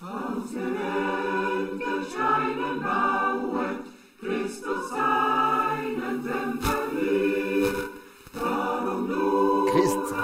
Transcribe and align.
Christ 0.00 0.10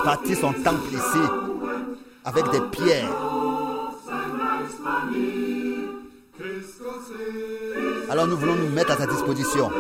bâtit 0.04 0.37
son 0.37 0.52
temple 0.52 0.92
ici 0.92 1.18
avec 2.24 2.50
des 2.53 2.60
pierres. 2.71 3.10
Alors 8.10 8.28
nous 8.28 8.36
voulons 8.36 8.54
nous 8.54 8.68
mettre 8.68 8.92
à 8.92 8.96
sa 8.96 9.06
disposition 9.09 9.72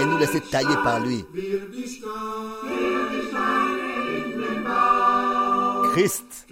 et 0.00 0.04
nous 0.04 0.18
laisser 0.18 0.40
tailler 0.42 0.76
par 0.84 1.00
lui. 1.00 1.24
Christ, 5.94 6.48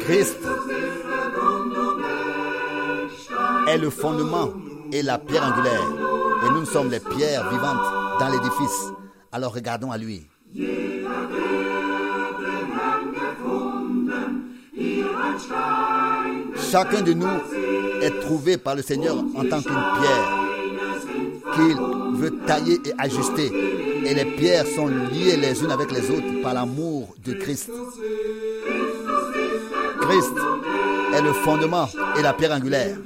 Christ 0.00 0.36
est 3.68 3.78
le 3.78 3.88
fondement 3.88 4.50
et 4.92 5.00
la 5.02 5.16
pierre 5.16 5.46
angulaire. 5.46 5.80
Et 6.44 6.50
nous 6.52 6.66
sommes 6.66 6.90
les 6.90 7.00
pierres 7.00 7.48
vivantes 7.50 8.20
dans 8.20 8.28
l'édifice. 8.28 8.92
Alors 9.32 9.54
regardons 9.54 9.90
à 9.90 9.96
lui. 9.96 10.26
Chacun 16.70 17.00
de 17.00 17.14
nous 17.14 17.26
est 18.02 18.20
trouvé 18.20 18.58
par 18.58 18.74
le 18.74 18.82
Seigneur 18.82 19.16
en 19.16 19.44
tant 19.48 19.62
qu'une 19.62 19.82
pierre 20.00 20.42
qu'il 21.54 21.76
veut 22.18 22.36
tailler 22.46 22.78
et 22.84 22.92
ajuster. 22.98 23.81
Et 24.04 24.14
les 24.14 24.24
pierres 24.24 24.66
sont 24.66 24.88
liées 24.88 25.36
les 25.36 25.62
unes 25.62 25.70
avec 25.70 25.90
les 25.92 26.10
autres 26.10 26.42
par 26.42 26.54
l'amour 26.54 27.14
de 27.24 27.34
Christ. 27.34 27.70
Christ 30.00 30.32
est 31.14 31.22
le 31.22 31.32
fondement 31.32 31.88
et 32.18 32.22
la 32.22 32.32
pierre 32.32 32.52
angulaire. 32.52 32.96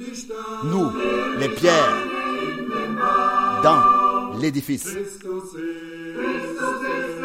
Nous, 0.63 0.91
les 1.39 1.49
pierres, 1.49 1.95
dans 3.63 4.37
l'édifice. 4.39 4.87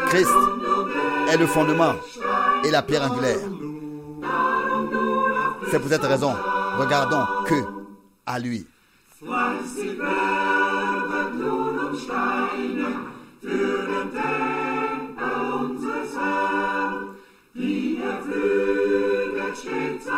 Christ 0.09 0.29
est 1.31 1.37
le 1.37 1.47
fondement 1.47 1.93
et 2.63 2.71
la 2.71 2.81
pierre 2.81 3.11
angulaire. 3.11 3.39
C'est 5.71 5.79
pour 5.79 5.89
cette 5.89 6.03
raison, 6.03 6.33
regardons 6.77 7.25
que 7.45 7.55
à 8.25 8.39
lui. 8.39 8.65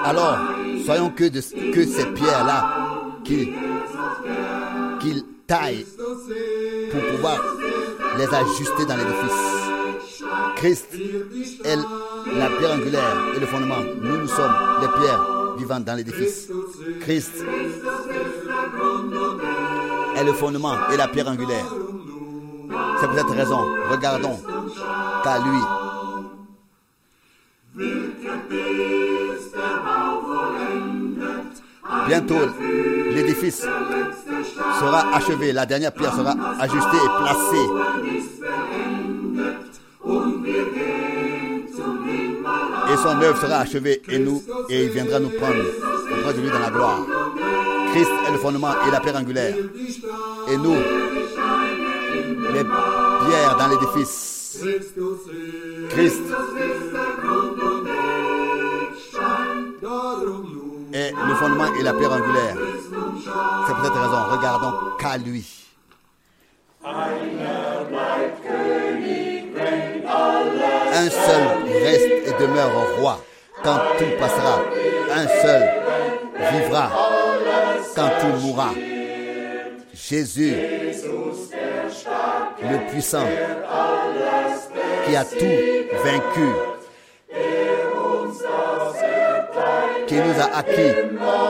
Alors, 0.04 0.38
soyons 0.86 1.10
que, 1.10 1.30
ces 1.42 2.06
pierres-là 2.14 2.86
qu'il 3.24 3.54
qu'il 5.00 5.24
taille 5.48 5.86
pour 6.92 7.02
pouvoir 7.12 7.42
les 8.18 8.28
ajuster 8.34 8.86
dans 8.88 8.98
l'édifice. 8.98 9.32
Christ 10.56 10.88
est 11.64 11.76
la 12.38 12.50
pierre 12.58 12.74
angulaire 12.76 13.18
et 13.36 13.40
le 13.40 13.46
fondement. 13.46 13.82
Nous, 14.02 14.18
nous 14.18 14.28
sommes 14.28 14.54
les 14.82 14.88
pierres 15.00 15.56
vivantes 15.58 15.86
dans 15.86 15.96
l'édifice. 15.96 16.50
Christ 17.02 17.44
est 20.16 20.24
le 20.24 20.34
fondement 20.34 20.76
et 20.94 20.98
la 20.98 21.08
pierre 21.08 21.28
angulaire. 21.28 21.66
C'est 23.00 23.08
pour 23.08 23.18
cette 23.18 23.38
raison, 23.38 23.60
regardons 23.92 24.40
qu'à 25.24 25.40
lui. 25.40 25.60
Bientôt, 32.08 32.36
l'édifice 33.12 33.62
sera 34.80 35.16
achevé, 35.16 35.52
la 35.54 35.66
dernière 35.66 35.92
pierre 35.92 36.14
sera 36.14 36.36
ajustée 36.60 36.98
et 36.98 37.10
placée. 37.20 37.68
Et 42.92 42.98
son 42.98 43.22
œuvre 43.22 43.42
sera 43.42 43.58
achevée 43.58 44.02
et 44.08 44.20
nous 44.20 44.44
et 44.70 44.86
il 44.86 44.92
viendra 44.92 45.20
nous 45.20 45.30
prendre 45.30 45.64
auprès 46.12 46.34
de 46.34 46.42
lui 46.42 46.50
dans 46.50 46.60
la 46.60 46.70
gloire. 46.70 47.00
Christ 47.94 48.12
est 48.28 48.32
le 48.32 48.38
fondement 48.38 48.74
et 48.88 48.92
la 48.92 49.00
pierre 49.00 49.16
angulaire. 49.16 49.56
Et 50.50 50.58
nous, 50.58 50.76
les 52.56 52.64
pierres 52.64 53.56
dans 53.58 53.68
l'édifice. 53.68 54.60
Christ 55.90 56.22
est 60.94 61.12
le 61.12 61.36
fondement 61.36 61.74
et 61.78 61.84
la 61.84 61.94
pierre 61.94 62.14
angulaire. 62.14 62.56
C'est 63.68 63.74
pour 63.74 63.84
cette 63.84 63.94
raison, 63.94 64.24
regardons 64.32 64.74
qu'à 64.98 65.18
lui. 65.18 65.46
Un 70.94 71.10
seul 71.10 71.44
reste 71.84 72.12
et 72.28 72.34
demeure 72.42 72.72
roi 73.00 73.20
quand 73.64 73.80
tout 73.98 74.14
passera. 74.18 74.62
Un 75.14 75.28
seul 75.28 75.64
vivra 76.54 76.90
quand 77.96 78.10
tout 78.22 78.46
mourra. 78.46 78.70
Jésus, 80.08 80.54
le 82.62 82.92
puissant, 82.92 83.26
qui 85.08 85.16
a 85.16 85.26
tout 85.26 85.58
vaincu, 86.04 86.48
qui 90.06 90.16
nous 90.16 90.40
a 90.40 90.58
acquis 90.58 90.94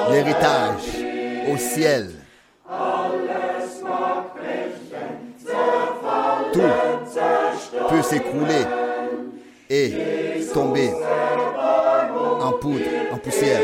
l'héritage 0.09 1.03
au 1.51 1.57
ciel. 1.57 2.11
Tout 6.53 6.61
peut 7.89 8.01
s'écrouler 8.03 8.65
et 9.69 9.91
tomber 10.53 10.91
en 12.39 12.53
poudre, 12.53 12.85
en 13.11 13.17
poussière. 13.17 13.59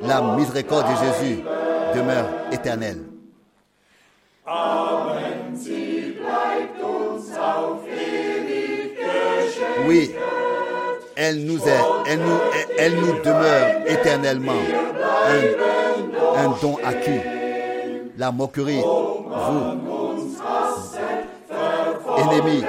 La 0.00 0.22
miséricorde 0.34 0.86
de 0.86 0.96
Jésus 0.96 1.42
demeure 1.94 2.26
éternelle. 2.50 3.07
Oui, 9.86 10.14
elle 11.16 11.44
nous 11.44 11.58
est, 11.68 11.84
elle 12.06 12.20
nous, 12.20 12.38
elle 12.78 12.94
nous 12.94 13.12
demeure 13.22 13.82
éternellement 13.86 14.52
un, 15.26 16.44
un 16.44 16.56
don 16.62 16.78
acquis. 16.82 17.20
La 18.16 18.32
moquerie, 18.32 18.80
vous, 18.80 19.78
ennemis, 22.16 22.64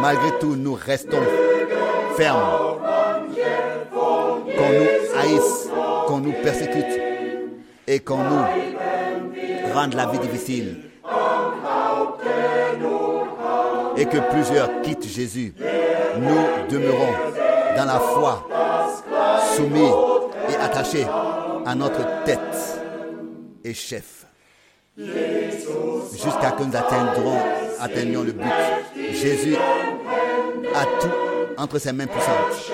malgré 0.00 0.38
tout, 0.40 0.56
nous 0.56 0.74
restons 0.74 1.22
fermes. 2.16 2.78
Qu'on 3.94 4.70
nous 4.70 5.20
haïsse, 5.20 5.68
qu'on 6.08 6.18
nous 6.18 6.34
persécute 6.42 7.00
et 7.86 8.00
qu'on 8.00 8.18
nous 8.18 8.44
rende 9.78 9.94
la 9.94 10.06
vie 10.06 10.18
difficile. 10.18 10.76
Et 13.96 14.06
que 14.06 14.18
plusieurs 14.30 14.82
quittent 14.82 15.08
Jésus. 15.08 15.54
Nous 16.18 16.68
demeurons 16.68 17.14
dans 17.76 17.84
la 17.84 18.00
foi, 18.00 18.46
soumis 19.56 19.90
et 20.50 20.56
attachés 20.56 21.06
à 21.64 21.74
notre 21.74 22.24
tête 22.24 22.80
et 23.64 23.74
chef. 23.74 24.26
Jusqu'à 24.96 26.50
que 26.56 26.64
nous 26.64 26.76
atteindrons, 26.76 27.38
atteignions 27.80 28.22
le 28.22 28.32
but. 28.32 28.46
Jésus 29.12 29.56
a 30.74 30.84
tout 31.00 31.16
entre 31.56 31.78
ses 31.78 31.92
mains 31.92 32.06
puissantes. 32.06 32.72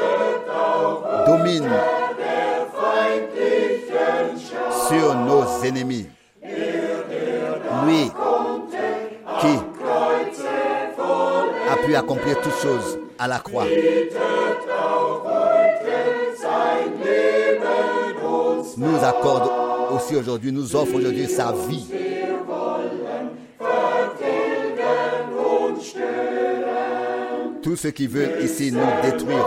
Domine 1.27 1.69
sur 4.89 5.15
nos 5.15 5.65
ennemis. 5.65 6.07
Lui 7.83 8.11
qui 9.41 9.59
a 11.71 11.77
pu 11.85 11.95
accomplir 11.95 12.41
toutes 12.41 12.57
choses 12.61 12.99
à 13.19 13.29
la 13.29 13.39
croix. 13.39 13.65
Nous 18.77 19.05
accorde 19.05 19.51
aussi 19.95 20.17
aujourd'hui, 20.17 20.53
nous 20.53 20.75
offre 20.77 20.95
aujourd'hui 20.95 21.27
sa 21.27 21.53
vie. 21.69 21.87
Tous 27.63 27.77
ceux 27.77 27.91
qui 27.91 28.07
veulent 28.07 28.43
ici 28.43 28.73
nous 28.73 28.81
détruire 29.03 29.47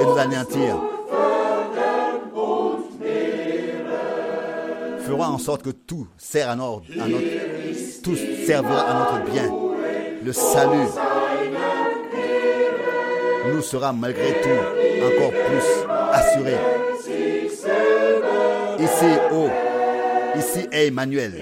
et 0.00 0.04
nous 0.04 0.18
anéantir 0.18 0.76
fera 5.10 5.30
en 5.30 5.38
sorte 5.38 5.62
que 5.62 5.70
tout 5.70 6.06
sert 6.16 6.48
à 6.48 6.56
notre, 6.56 6.84
tout 8.02 8.16
servira 8.46 8.80
à 8.80 8.94
notre 8.94 9.30
bien. 9.30 9.50
Le 10.24 10.32
salut 10.32 10.86
nous 13.52 13.62
sera 13.62 13.92
malgré 13.92 14.40
tout 14.40 15.04
encore 15.04 15.30
plus 15.30 15.90
assuré. 16.12 16.54
Ici, 18.78 19.18
oh, 19.32 19.48
ici 20.38 20.68
est 20.70 20.86
Emmanuel 20.86 21.32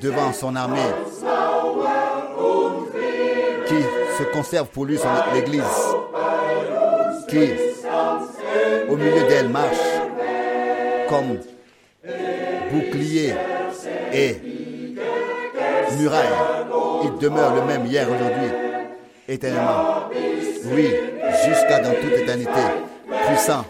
devant 0.00 0.32
son 0.32 0.56
armée 0.56 0.78
qui 3.66 3.82
se 4.18 4.22
conserve 4.32 4.68
pour 4.68 4.86
lui 4.86 4.96
son 4.96 5.08
l'église 5.34 5.62
qui 7.28 7.50
au 8.88 8.96
milieu 8.96 9.28
d'elle 9.28 9.50
marche 9.50 9.89
comme 11.10 11.38
bouclier 12.70 13.34
et 14.12 14.36
muraille. 15.98 16.28
Il 17.04 17.18
demeure 17.18 17.54
le 17.56 17.62
même 17.62 17.84
hier, 17.86 18.06
aujourd'hui, 18.08 18.50
éternellement. 19.28 20.08
Oui, 20.72 20.88
jusqu'à 21.44 21.80
dans 21.80 21.94
toute 21.94 22.12
éternité, 22.12 22.60
puissant 23.26 23.64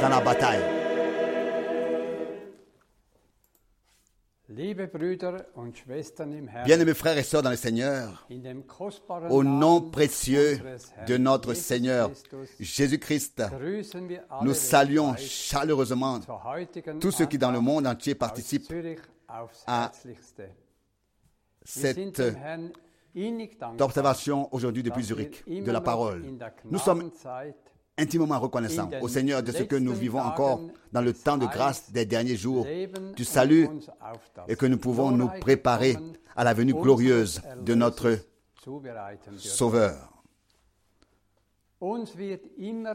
dans 0.00 0.08
la 0.08 0.20
bataille. 0.20 0.83
Bien-aimés 6.64 6.94
frères 6.94 7.18
et 7.18 7.22
sœurs 7.22 7.42
dans 7.42 7.50
le 7.50 7.56
Seigneur, 7.56 8.26
au 9.30 9.44
nom 9.44 9.80
précieux 9.80 10.60
de 11.06 11.16
notre 11.16 11.54
Seigneur 11.54 12.10
Jésus-Christ, 12.60 13.42
nous 14.42 14.54
saluons 14.54 15.14
chaleureusement 15.16 16.20
tous 17.00 17.10
ceux 17.10 17.26
qui 17.26 17.38
dans 17.38 17.50
le 17.50 17.60
monde 17.60 17.86
entier 17.86 18.14
participent 18.14 18.72
à 19.66 19.92
cette 21.64 22.22
observation 23.80 24.48
aujourd'hui 24.52 24.82
depuis 24.82 25.04
Zurich 25.04 25.44
de 25.46 25.70
la 25.70 25.80
parole. 25.80 26.24
Nous 26.70 26.78
sommes 26.78 27.10
intimement 27.98 28.38
reconnaissants 28.40 28.90
au 29.02 29.08
Seigneur 29.08 29.42
de 29.42 29.52
ce 29.52 29.62
que 29.62 29.76
nous 29.76 29.92
vivons 29.94 30.20
encore 30.20 30.60
dans 30.92 31.00
le 31.02 31.12
temps 31.12 31.38
de 31.38 31.46
grâce 31.46 31.90
des 31.92 32.04
derniers 32.04 32.36
jours, 32.36 32.66
du 33.16 33.24
salut 33.24 33.68
et 34.48 34.56
que 34.56 34.66
nous 34.66 34.78
pouvons 34.78 35.10
nous 35.10 35.28
préparer 35.40 35.96
à 36.36 36.44
la 36.44 36.54
venue 36.54 36.74
glorieuse 36.74 37.40
de 37.62 37.74
notre. 37.74 38.18
Sauveur. 39.36 40.10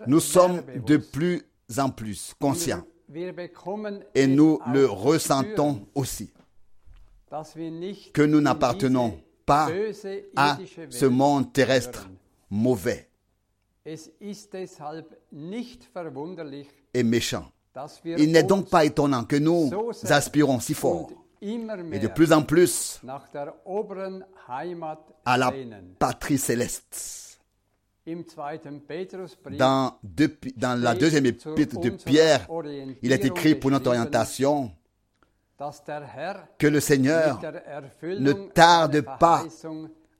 Nous 0.08 0.20
sommes 0.20 0.64
de 0.86 0.98
plus 0.98 1.44
en 1.78 1.90
plus 1.92 2.34
conscients 2.40 2.84
et 4.16 4.26
nous 4.28 4.60
le 4.74 4.86
ressentons 4.88 5.88
aussi, 5.94 6.32
que 8.14 8.22
nous 8.24 8.42
n'appartenons 8.42 9.20
pas 9.46 9.70
à 10.36 10.58
ce 10.90 11.06
monde 11.06 11.54
terrestre 11.54 12.10
mauvais 12.50 13.09
et 16.94 17.04
méchant. 17.04 17.46
Il 18.20 18.32
n'est 18.32 18.44
donc 18.44 18.70
pas 18.70 18.84
étonnant 18.86 19.24
que 19.26 19.36
nous 19.36 19.70
aspirons 20.12 20.60
si 20.60 20.74
fort 20.74 21.10
et 21.96 22.00
de 22.00 22.08
plus 22.08 22.34
en 22.34 22.42
plus 22.44 23.00
à 25.26 25.38
la 25.38 25.52
patrie 26.00 26.38
céleste. 26.38 27.40
Dans, 29.58 29.94
deux- 30.04 30.36
dans 30.58 30.82
la 30.82 30.96
deuxième 30.96 31.26
épître 31.28 31.80
de 31.80 31.90
Pierre, 32.06 32.48
il 33.02 33.12
est 33.12 33.24
écrit 33.26 33.56
pour 33.56 33.72
notre 33.72 33.88
orientation 33.90 34.72
que 36.58 36.68
le 36.68 36.80
Seigneur, 36.80 37.40
ne 38.20 38.32
tarde 38.54 39.02
pas 39.20 39.44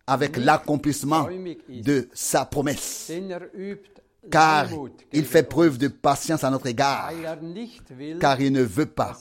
avec 0.10 0.38
l'accomplissement 0.38 1.28
de 1.70 2.10
sa 2.14 2.46
promesse, 2.46 3.12
car 4.32 4.68
il 5.14 5.24
fait 5.26 5.44
preuve 5.44 5.78
de 5.78 5.88
patience 5.88 6.44
à 6.44 6.50
notre 6.50 6.66
égard, 6.68 7.12
car 8.20 8.42
il 8.42 8.52
ne 8.52 8.64
veut 8.64 8.88
pas 8.88 9.16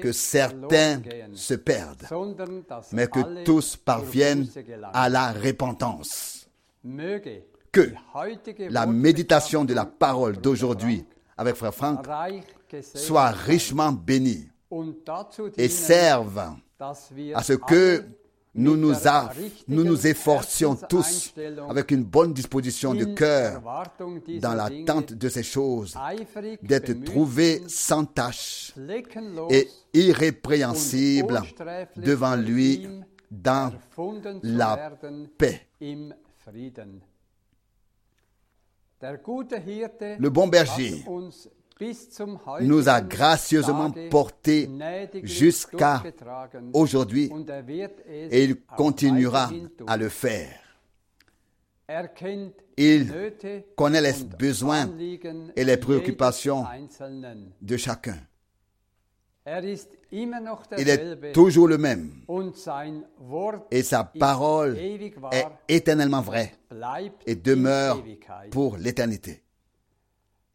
que 0.00 0.12
certains 0.12 1.02
se 1.34 1.54
perdent, 1.54 2.06
mais 2.92 3.06
que 3.08 3.44
tous 3.44 3.76
parviennent 3.76 4.48
à 4.92 5.08
la 5.08 5.32
repentance. 5.32 6.48
Que 7.72 7.92
La 8.70 8.86
méditation 8.86 9.64
de 9.64 9.74
la 9.74 9.84
parole 9.84 10.38
d'aujourd'hui 10.38 11.04
avec 11.36 11.56
Frère 11.56 11.74
Franck 11.74 12.06
soit 12.94 13.28
richement 13.30 13.92
bénie 13.92 14.48
et 15.56 15.68
serve 15.68 16.38
à 17.34 17.42
ce 17.42 17.52
que 17.52 18.04
nous 18.54 18.76
nous, 18.76 19.06
a- 19.06 19.30
nous 19.68 19.84
nous 19.84 20.06
efforcions 20.06 20.74
tous 20.88 21.32
avec 21.68 21.90
une 21.92 22.02
bonne 22.04 22.32
disposition 22.34 22.94
de 22.94 23.04
cœur 23.14 23.62
dans 24.40 24.54
l'attente 24.54 25.12
de 25.12 25.28
ces 25.28 25.42
choses, 25.44 25.94
d'être 26.62 26.92
trouvés 27.04 27.62
sans 27.68 28.04
tache 28.04 28.72
et 29.50 29.68
irrépréhensibles 29.94 31.42
devant 31.96 32.34
lui 32.36 32.88
dans 33.30 33.72
la 34.42 34.90
paix. 35.38 35.68
Le 40.18 40.28
bon 40.28 40.48
berger 40.48 41.04
nous 42.60 42.88
a 42.88 43.00
gracieusement 43.00 43.90
portés 44.10 44.68
jusqu'à 45.22 46.02
aujourd'hui 46.72 47.30
er 47.68 47.88
et 48.30 48.44
il 48.44 48.56
continuera 48.76 49.50
à 49.86 49.96
le 49.96 50.08
faire. 50.08 50.60
Il 52.76 53.12
connaît 53.76 54.00
les 54.00 54.24
besoins 54.38 54.88
et 55.56 55.64
les 55.64 55.76
préoccupations 55.76 56.64
de 57.60 57.76
chacun. 57.76 58.18
Er 59.46 59.74
Il 60.12 60.88
est 60.88 61.32
toujours 61.32 61.66
le 61.66 61.78
même 61.78 62.10
et 63.70 63.82
sa 63.82 64.04
parole 64.04 64.76
est 64.78 65.46
éternellement 65.68 66.20
vraie 66.20 66.52
et 67.26 67.34
demeure 67.34 68.02
pour 68.50 68.76
l'éternité. 68.76 69.42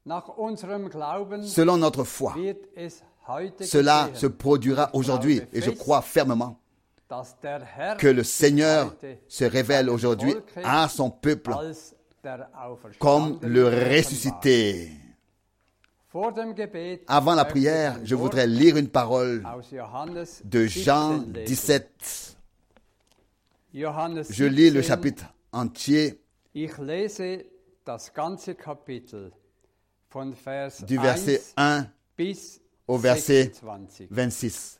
Selon 0.07 1.77
notre 1.77 2.03
foi, 2.03 2.35
cela 3.61 4.09
se 4.13 4.27
produira 4.27 4.89
aujourd'hui 4.93 5.41
et 5.51 5.61
je 5.61 5.71
crois 5.71 6.01
fermement 6.01 6.59
que 7.97 8.07
le 8.07 8.23
Seigneur 8.23 8.95
se 9.27 9.45
révèle 9.45 9.89
aujourd'hui 9.89 10.35
à 10.63 10.87
son 10.89 11.09
peuple 11.09 11.55
comme 12.99 13.39
le 13.41 13.67
ressuscité. 13.67 14.91
Avant 17.07 17.35
la 17.35 17.45
prière, 17.45 17.99
je 18.03 18.15
voudrais 18.15 18.47
lire 18.47 18.77
une 18.77 18.89
parole 18.89 19.43
de 20.43 20.65
Jean 20.65 21.17
17 21.17 21.33
lesen. 21.33 21.43
17. 21.45 22.37
Johannes 23.73 24.23
Je 24.29 24.45
lis 24.45 24.69
le 24.69 24.79
17, 24.79 24.87
chapitre 24.87 25.25
entier 25.51 26.21
du 30.87 30.97
verset 30.97 31.41
1 31.57 31.79
1 31.79 31.87
bis 32.17 32.61
au 32.87 32.97
verset 32.97 33.51
26. 33.61 34.07
26. 34.09 34.79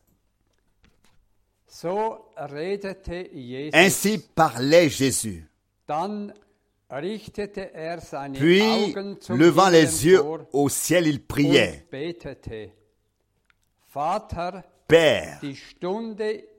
So 1.67 2.29
redete 2.37 3.29
Jesus. 3.33 3.71
Ainsi 3.73 4.17
parlait 4.17 4.89
Jésus. 4.89 5.45
Er 5.89 6.31
Puis, 8.33 8.93
levant 9.29 9.69
les 9.69 10.05
yeux 10.05 10.21
au 10.53 10.69
ciel, 10.69 11.07
il 11.07 11.21
priait. 11.21 11.85
Père, 14.87 15.41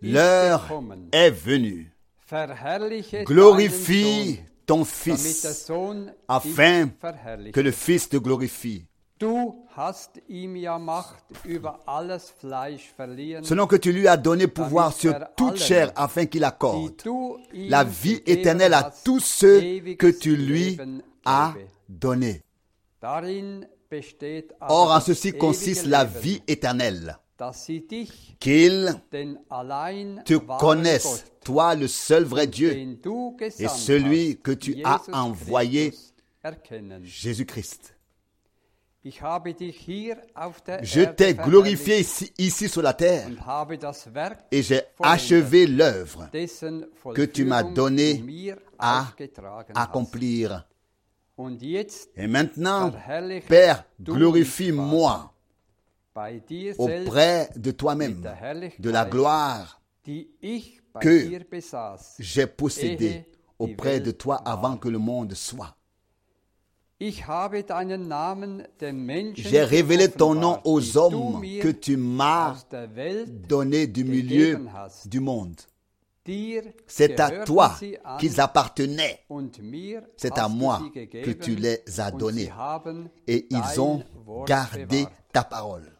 l'heure 0.02 0.68
est 1.12 1.30
venue. 1.30 1.92
Glorifie 3.24 4.40
ton 4.66 4.84
Fils, 4.84 5.70
afin 6.28 6.90
que 7.52 7.60
le 7.60 7.70
Fils 7.70 8.08
te 8.08 8.16
glorifie. 8.16 8.84
Selon 9.18 9.66
que 13.66 13.76
tu 13.76 13.92
lui 13.92 14.08
as 14.08 14.16
donné 14.18 14.46
pouvoir 14.46 14.90
Damit 14.90 15.00
sur 15.00 15.14
er 15.14 15.24
toute 15.36 15.56
chair 15.56 15.90
afin 15.96 16.26
qu'il 16.26 16.44
accorde 16.44 16.92
la 17.54 17.82
vie 17.84 18.22
éternelle 18.26 18.74
à 18.74 18.92
tous 19.04 19.20
ceux 19.20 19.60
que 19.96 20.08
tu 20.08 20.36
lui 20.36 20.76
as 21.24 21.54
donnés. 21.88 22.42
Or, 24.68 24.90
en 24.90 25.00
ceci 25.00 25.32
consiste 25.32 25.86
la 25.86 26.04
vie 26.04 26.42
éternelle, 26.46 27.16
qu'il 28.40 28.94
te 30.24 30.34
connaisse, 30.58 31.24
toi 31.44 31.74
le 31.74 31.88
seul 31.88 32.24
vrai 32.24 32.46
Dieu, 32.46 32.72
et 32.72 33.68
celui 33.68 34.38
que 34.40 34.52
tu 34.52 34.82
as 34.84 35.02
envoyé. 35.12 35.92
Jésus-Christ. 37.02 37.96
Je 40.82 41.04
t'ai 41.04 41.34
glorifié 41.34 42.00
ici, 42.00 42.32
ici 42.38 42.68
sur 42.68 42.82
la 42.82 42.92
terre 42.92 43.28
et 44.50 44.62
j'ai 44.62 44.80
achevé 45.00 45.66
l'œuvre 45.66 46.28
que 47.14 47.22
tu 47.22 47.44
m'as 47.44 47.62
Vollführung 47.62 47.74
donné 47.74 48.14
du 48.14 48.22
mir 48.24 48.56
à 48.78 49.06
accomplir. 49.76 50.66
Et 52.16 52.26
maintenant, 52.26 52.92
Père, 53.46 53.84
glorifie-moi 54.00 55.35
auprès 56.78 57.50
de 57.56 57.70
toi-même, 57.70 58.22
de 58.78 58.90
la 58.90 59.04
gloire 59.04 59.80
que 61.00 61.28
j'ai 62.18 62.46
possédée 62.46 63.24
auprès 63.58 64.00
de 64.00 64.10
toi 64.10 64.36
avant 64.44 64.76
que 64.76 64.88
le 64.88 64.98
monde 64.98 65.34
soit. 65.34 65.76
J'ai 69.38 69.62
révélé 69.62 70.10
ton 70.10 70.34
nom 70.34 70.60
aux 70.64 70.96
hommes 70.96 71.42
que 71.60 71.68
tu 71.68 71.96
m'as 71.98 72.56
donné 73.48 73.86
du 73.86 74.04
milieu 74.04 74.66
du 75.04 75.20
monde. 75.20 75.56
C'est 76.86 77.20
à 77.20 77.44
toi 77.44 77.76
qu'ils 78.18 78.40
appartenaient 78.40 79.20
C'est 80.16 80.38
à 80.38 80.48
moi 80.48 80.82
que 80.92 81.30
tu 81.32 81.54
les 81.54 81.82
as 81.98 82.10
donnés. 82.10 82.50
et 83.26 83.46
ils 83.50 83.80
ont 83.80 84.02
gardé 84.46 85.06
ta 85.32 85.44
parole. 85.44 85.95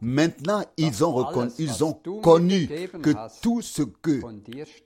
Maintenant, 0.00 0.64
ils 0.76 1.04
ont, 1.04 1.12
reconnu, 1.12 1.50
ils 1.58 1.84
ont 1.84 1.92
connu 2.22 2.66
que 3.02 3.40
tout 3.42 3.60
ce 3.60 3.82
que 3.82 4.20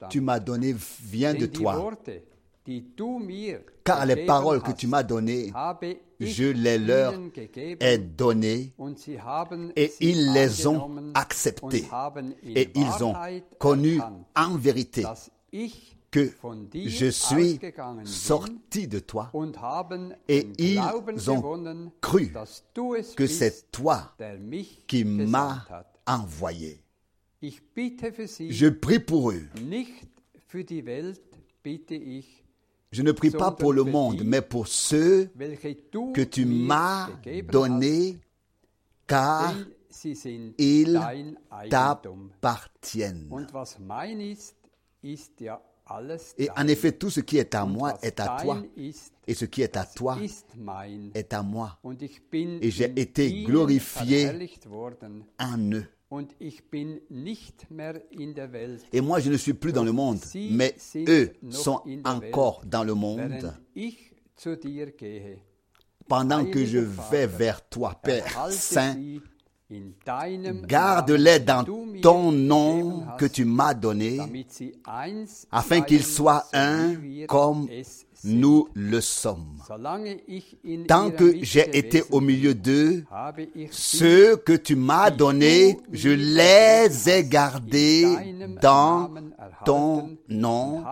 tu 0.08 0.20
m'as 0.20 0.40
donné 0.40 0.74
vient 1.02 1.34
de 1.34 1.46
toi. 1.46 1.90
Car 3.84 4.06
les 4.06 4.24
paroles 4.26 4.62
que 4.62 4.72
tu 4.72 4.86
m'as 4.86 5.02
données, 5.02 5.52
je 6.20 6.44
les 6.44 6.78
leur 6.78 7.14
ai 7.80 7.98
données 7.98 8.72
et 9.76 9.92
ils 10.00 10.32
les 10.32 10.66
ont 10.66 11.12
acceptées. 11.14 11.84
Et 12.44 12.70
ils 12.74 13.04
ont 13.04 13.14
connu 13.58 14.00
en 14.36 14.56
vérité 14.56 15.04
que 16.12 16.30
je 16.86 17.06
suis 17.06 17.58
sorti 18.04 18.86
de 18.86 18.98
toi 19.00 19.32
et 20.28 20.46
ils 20.58 21.30
ont 21.30 21.90
cru 22.00 22.32
que 23.16 23.26
c'est 23.26 23.72
toi 23.72 24.14
qui 24.86 25.04
m'as 25.04 25.66
envoyé. 26.06 26.84
Je 27.40 28.68
prie 28.68 29.00
pour 29.00 29.32
eux. 29.32 29.42
Je 32.92 33.02
ne 33.02 33.12
prie 33.12 33.30
pas 33.30 33.50
pour 33.50 33.72
le 33.72 33.84
monde, 33.84 34.22
mais 34.24 34.42
pour 34.42 34.68
ceux 34.68 35.30
que 36.14 36.22
tu 36.22 36.44
m'as 36.44 37.08
donnés, 37.50 38.18
car 39.06 39.54
ils 40.58 41.00
t'appartiennent. 41.70 43.30
Et 46.38 46.48
en 46.56 46.68
effet, 46.68 46.92
tout 46.92 47.10
ce 47.10 47.20
qui 47.20 47.38
est 47.38 47.54
à 47.54 47.64
moi 47.64 47.98
est 48.02 48.20
à 48.20 48.36
toi, 48.42 48.62
et 49.26 49.34
ce 49.34 49.44
qui 49.44 49.62
est 49.62 49.76
à 49.76 49.84
toi 49.84 50.18
est 51.14 51.32
à 51.32 51.42
moi, 51.42 51.78
Et 52.60 52.70
j'ai 52.70 52.92
été 53.00 53.42
glorifié 53.44 54.30
en 55.38 55.72
eux. 55.72 55.86
Et 58.92 59.00
moi, 59.00 59.20
je 59.20 59.30
ne 59.30 59.36
suis 59.36 59.54
plus 59.54 59.72
dans 59.72 59.84
le 59.84 59.92
monde, 59.92 60.18
mais 60.34 60.76
eux 61.08 61.32
sont 61.50 61.82
encore 62.04 62.62
dans 62.66 62.84
le 62.84 62.94
monde. 62.94 63.54
Pendant 66.08 66.44
que 66.44 66.64
je 66.66 66.78
vais 66.78 67.26
vers 67.26 67.66
toi, 67.68 67.98
Père 68.02 68.50
Saint, 68.50 68.96
garde-les 70.66 71.40
dans 71.40 71.64
ton 72.02 72.32
nom 72.32 73.04
que 73.18 73.26
tu 73.26 73.44
m'as 73.44 73.74
donné, 73.74 74.18
afin 75.50 75.80
qu'ils 75.80 76.04
soient 76.04 76.44
so 76.52 76.58
un 76.58 76.94
comme 77.26 77.68
nous 78.24 78.68
le 78.74 79.00
sommes. 79.00 79.58
Tant 80.86 81.10
que 81.10 81.36
j'ai 81.42 81.76
été 81.76 82.02
au 82.10 82.20
milieu 82.20 82.54
d'eux, 82.54 83.04
ceux 83.70 84.36
que 84.36 84.52
tu 84.52 84.76
m'as 84.76 85.10
donnés, 85.10 85.78
je 85.92 86.10
les 86.10 87.08
ai 87.10 87.24
gardés 87.24 88.06
dans 88.60 89.10
ton 89.64 90.16
nom 90.28 90.84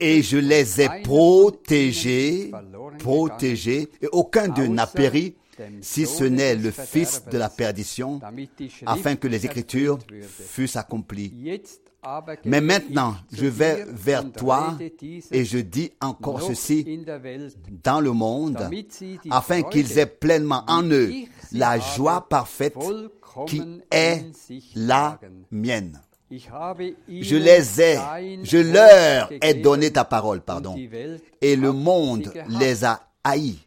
et 0.00 0.22
je 0.22 0.36
les 0.36 0.82
ai 0.82 0.88
protégés, 1.02 2.50
protégés, 2.98 3.88
et 4.02 4.08
aucun 4.12 4.48
d'eux 4.48 4.66
n'a 4.66 4.86
péri, 4.86 5.34
si 5.80 6.06
ce 6.06 6.24
n'est 6.24 6.54
le 6.54 6.70
fils 6.70 7.24
de 7.30 7.38
la 7.38 7.48
perdition, 7.48 8.20
afin 8.86 9.16
que 9.16 9.28
les 9.28 9.44
Écritures 9.44 9.98
fussent 10.28 10.76
accomplies. 10.76 11.32
Mais 12.44 12.60
maintenant, 12.60 13.14
je 13.32 13.46
vais 13.46 13.86
vers 13.88 14.30
toi 14.30 14.76
et 15.30 15.44
je 15.44 15.58
dis 15.58 15.90
encore 16.00 16.42
ceci 16.42 17.04
dans 17.82 18.00
le 18.00 18.12
monde, 18.12 18.58
afin 19.30 19.62
qu'ils 19.62 19.98
aient 19.98 20.06
pleinement 20.06 20.64
en 20.66 20.82
eux 20.84 21.10
la 21.52 21.78
joie 21.78 22.28
parfaite 22.28 22.76
qui 23.46 23.62
est 23.90 24.24
la 24.74 25.18
mienne. 25.50 26.00
Je 26.30 27.36
les 27.36 27.80
ai, 27.80 27.98
je 28.42 28.58
leur 28.58 29.30
ai 29.40 29.54
donné 29.54 29.92
ta 29.92 30.04
parole, 30.04 30.40
pardon. 30.40 30.76
Et 31.40 31.56
le 31.56 31.72
monde 31.72 32.32
les 32.48 32.84
a 32.84 33.00
haïs, 33.24 33.58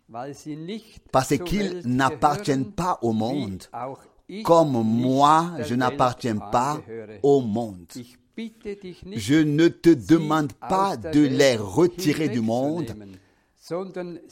parce 1.11 1.37
qu'ils 1.37 1.81
n'appartiennent 1.85 2.71
pas 2.71 2.99
au 3.01 3.11
monde, 3.11 3.63
comme 4.43 4.81
moi, 4.83 5.51
je 5.65 5.75
n'appartiens 5.75 6.37
pas 6.37 6.79
au 7.23 7.41
monde. 7.41 7.87
Je 9.15 9.35
ne 9.35 9.67
te 9.67 9.89
demande 9.89 10.53
pas 10.53 10.95
de 10.95 11.21
les 11.21 11.57
retirer 11.57 12.29
du 12.29 12.41
monde, 12.41 12.93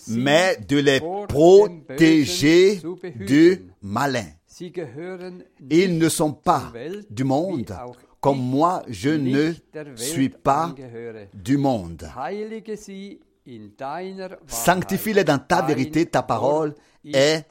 mais 0.07 0.57
de 0.67 0.77
les 0.77 0.99
protéger 1.27 2.79
du 3.15 3.61
malin. 3.81 4.27
Ils 5.69 5.97
ne 5.97 6.07
sont 6.07 6.33
pas 6.33 6.71
du 7.09 7.23
monde, 7.23 7.75
comme 8.21 8.39
moi, 8.39 8.83
je 8.87 9.09
ne 9.09 9.53
suis 9.95 10.29
pas 10.29 10.73
du 11.33 11.57
monde. 11.57 12.07
Sanctifie-les 14.47 15.23
dans 15.23 15.37
ta 15.39 15.61
vérité, 15.61 16.05
ta 16.05 16.23
parole 16.23 16.73
est 17.03 17.45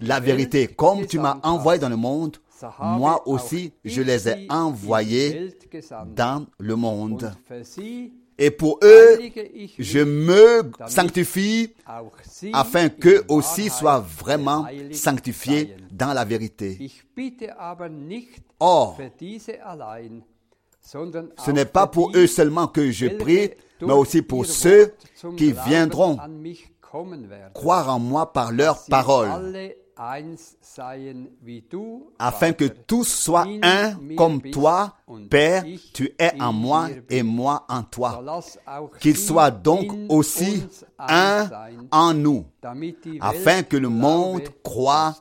la 0.00 0.20
vérité. 0.20 0.68
Comme 0.68 1.06
tu 1.06 1.18
m'as 1.18 1.38
envoyé 1.42 1.78
dans 1.80 1.88
le 1.88 1.96
monde, 1.96 2.36
moi 2.80 3.26
aussi, 3.26 3.72
je 3.84 4.02
les 4.02 4.28
ai 4.28 4.46
envoyés 4.50 5.48
dans 6.14 6.46
le 6.58 6.76
monde. 6.76 7.32
Et 8.42 8.50
pour 8.50 8.78
eux, 8.82 9.18
je 9.78 9.98
me 9.98 10.70
sanctifie 10.86 11.74
afin 12.54 12.84
in 12.84 12.88
qu'eux 12.88 13.22
aussi 13.28 13.68
soient 13.68 14.00
vraiment 14.00 14.66
sanctifiés 14.92 15.76
dans 15.90 16.14
la 16.14 16.24
vérité. 16.24 16.90
Or, 18.58 18.98
ce 20.82 21.50
n'est 21.50 21.64
pas 21.64 21.86
pour 21.86 22.12
eux 22.14 22.26
seulement 22.26 22.66
que 22.66 22.90
je 22.90 23.06
prie, 23.06 23.50
mais 23.80 23.92
aussi 23.92 24.22
pour 24.22 24.46
ceux 24.46 24.94
qui 25.36 25.52
viendront 25.66 26.18
croire 27.54 27.88
en 27.88 27.98
moi 27.98 28.32
par 28.32 28.52
leur 28.52 28.84
parole, 28.86 29.74
afin 32.18 32.52
que 32.52 32.64
tous 32.64 33.04
soient 33.04 33.46
un 33.62 33.94
comme 34.16 34.40
toi, 34.40 34.94
Père, 35.28 35.64
tu 35.92 36.14
es 36.18 36.40
en 36.40 36.52
moi 36.52 36.88
et 37.10 37.22
moi 37.22 37.66
en 37.68 37.82
toi. 37.82 38.24
Qu'ils 38.98 39.18
soient 39.18 39.50
donc 39.50 39.92
aussi 40.08 40.64
un 40.98 41.48
en 41.92 42.14
nous, 42.14 42.46
afin 43.20 43.62
que 43.62 43.76
le 43.76 43.88
monde 43.90 44.48
croit 44.62 45.14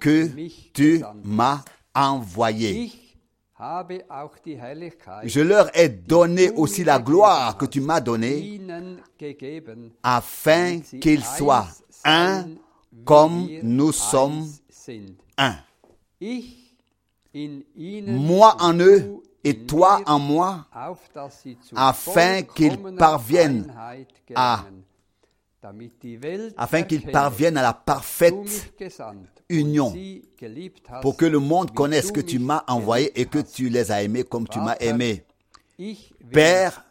que 0.00 0.28
tu 0.74 1.02
m'as 1.24 1.62
envoyé. 1.94 2.92
Je 5.24 5.40
leur 5.40 5.70
ai 5.76 5.88
donné 5.88 6.50
aussi 6.50 6.84
la 6.84 6.98
gloire 7.00 7.56
que 7.58 7.66
tu 7.66 7.80
m'as 7.80 8.00
donnée, 8.00 8.60
afin 10.02 10.80
qu'ils 11.00 11.24
soient 11.24 11.66
un 12.04 12.44
comme 13.04 13.48
nous 13.62 13.92
sommes 13.92 14.46
un. 15.36 15.56
Moi 18.06 18.56
en 18.60 18.74
eux 18.80 19.16
et 19.44 19.66
toi 19.66 20.00
en 20.06 20.18
moi, 20.18 20.66
afin 21.76 22.42
qu'ils 22.42 22.78
parviennent 22.98 23.72
à- 24.36 24.64
afin 26.56 26.82
qu'ils 26.82 27.02
parviennent 27.02 27.56
à 27.56 27.62
la 27.62 27.72
parfaite 27.72 28.72
union, 29.48 29.94
pour 31.02 31.16
que 31.16 31.24
le 31.24 31.38
monde 31.38 31.72
connaisse 31.72 32.12
que 32.12 32.20
tu 32.20 32.38
m'as 32.38 32.64
envoyé 32.68 33.18
et 33.20 33.24
que 33.26 33.38
tu 33.38 33.68
les 33.68 33.90
as 33.90 34.02
aimés 34.02 34.24
comme 34.24 34.46
tu 34.48 34.58
m'as 34.58 34.76
aimé. 34.80 35.24
Père, 36.30 36.84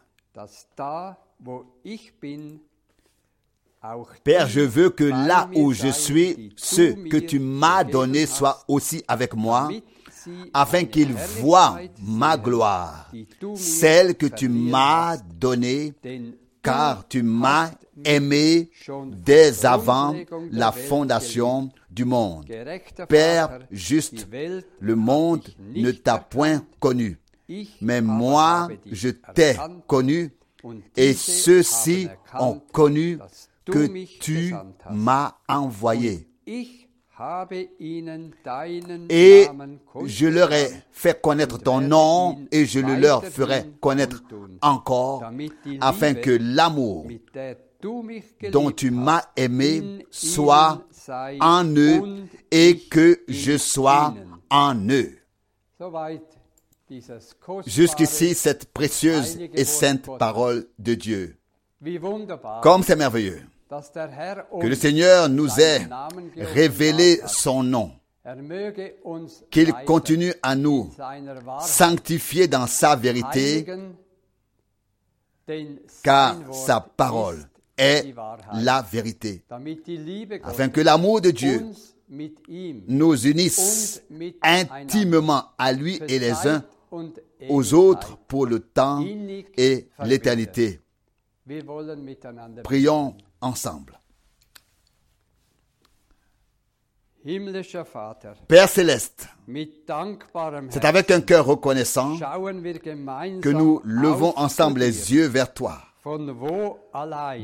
Père, 4.24 4.48
je 4.48 4.60
veux 4.60 4.90
que 4.90 5.04
là 5.04 5.48
où 5.54 5.72
je 5.72 5.88
suis, 5.88 6.52
ceux 6.56 6.94
que 6.94 7.16
tu 7.16 7.38
m'as 7.38 7.84
donnés 7.84 8.26
soient 8.26 8.64
aussi 8.66 9.04
avec 9.06 9.34
moi, 9.34 9.70
afin 10.52 10.84
qu'ils 10.84 11.12
voient 11.12 11.78
ma 12.02 12.36
gloire, 12.36 13.10
celle 13.54 14.16
que 14.16 14.26
tu 14.26 14.48
m'as 14.48 15.16
donnée, 15.16 15.94
car 16.62 17.06
tu 17.08 17.22
m'as 17.22 17.70
aimé 18.04 18.70
dès 19.24 19.64
avant 19.66 20.14
la 20.50 20.72
fondation 20.72 21.70
du 21.90 22.04
monde. 22.04 22.46
Père 23.08 23.58
juste, 23.70 24.28
le 24.80 24.94
monde 24.94 25.48
ne 25.74 25.90
t'a 25.90 26.18
point 26.18 26.64
connu, 26.78 27.18
mais 27.80 28.00
moi 28.00 28.68
je 28.90 29.08
t'ai 29.08 29.56
connu, 29.86 30.30
et 30.96 31.14
ceux-ci 31.14 32.08
ont 32.38 32.60
connu 32.72 33.18
que 33.64 34.04
tu 34.20 34.54
m'as 34.90 35.34
envoyé. 35.48 36.28
Et 39.08 39.46
je 40.06 40.26
leur 40.26 40.52
ai 40.52 40.68
fait 40.92 41.20
connaître 41.20 41.58
ton 41.58 41.80
nom 41.80 42.38
et 42.52 42.64
je 42.64 42.78
le 42.80 42.94
leur 42.94 43.24
ferai 43.24 43.64
connaître 43.80 44.22
encore 44.62 45.24
afin 45.80 46.14
que 46.14 46.30
l'amour 46.40 47.06
dont 48.52 48.70
tu 48.70 48.90
m'as 48.90 49.24
aimé 49.36 50.06
soit 50.10 50.84
en 51.40 51.64
eux 51.76 52.24
et 52.50 52.78
que 52.88 53.20
je 53.28 53.56
sois 53.58 54.14
en 54.50 54.74
eux. 54.88 55.18
Jusqu'ici, 57.66 58.34
cette 58.34 58.72
précieuse 58.72 59.38
et 59.54 59.64
sainte 59.64 60.08
parole 60.18 60.66
de 60.78 60.94
Dieu. 60.94 61.36
Comme 62.62 62.82
c'est 62.82 62.96
merveilleux 62.96 63.42
que 63.68 64.66
le 64.66 64.74
Seigneur 64.74 65.28
nous 65.28 65.60
ait 65.60 65.86
révélé 66.36 67.20
son 67.26 67.62
nom, 67.62 67.92
qu'il 69.50 69.72
continue 69.86 70.32
à 70.42 70.56
nous 70.56 70.90
sanctifier 71.60 72.48
dans 72.48 72.66
sa 72.66 72.96
vérité, 72.96 73.66
car 76.02 76.36
sa 76.52 76.80
parole 76.80 77.38
est 77.76 78.14
la 78.54 78.82
vérité, 78.82 79.44
afin 80.42 80.68
que 80.68 80.80
l'amour 80.80 81.20
de 81.20 81.30
Dieu 81.30 81.66
nous 82.88 83.26
unisse 83.26 84.02
intimement 84.42 85.44
à 85.58 85.72
lui 85.72 86.00
et 86.08 86.18
les 86.18 86.46
uns 86.46 86.64
aux 87.48 87.74
autres 87.74 88.16
pour 88.28 88.46
le 88.46 88.60
temps 88.60 89.04
et 89.56 89.88
l'éternité. 90.04 90.80
Prions 92.64 93.14
ensemble. 93.40 93.98
Père 98.46 98.68
céleste, 98.68 99.28
c'est 100.70 100.84
avec 100.84 101.10
un 101.10 101.20
cœur 101.20 101.44
reconnaissant 101.46 102.16
que 102.16 103.48
nous 103.48 103.80
levons 103.84 104.32
ensemble 104.38 104.80
les 104.80 105.12
yeux 105.12 105.26
vers 105.26 105.52
toi, 105.52 105.78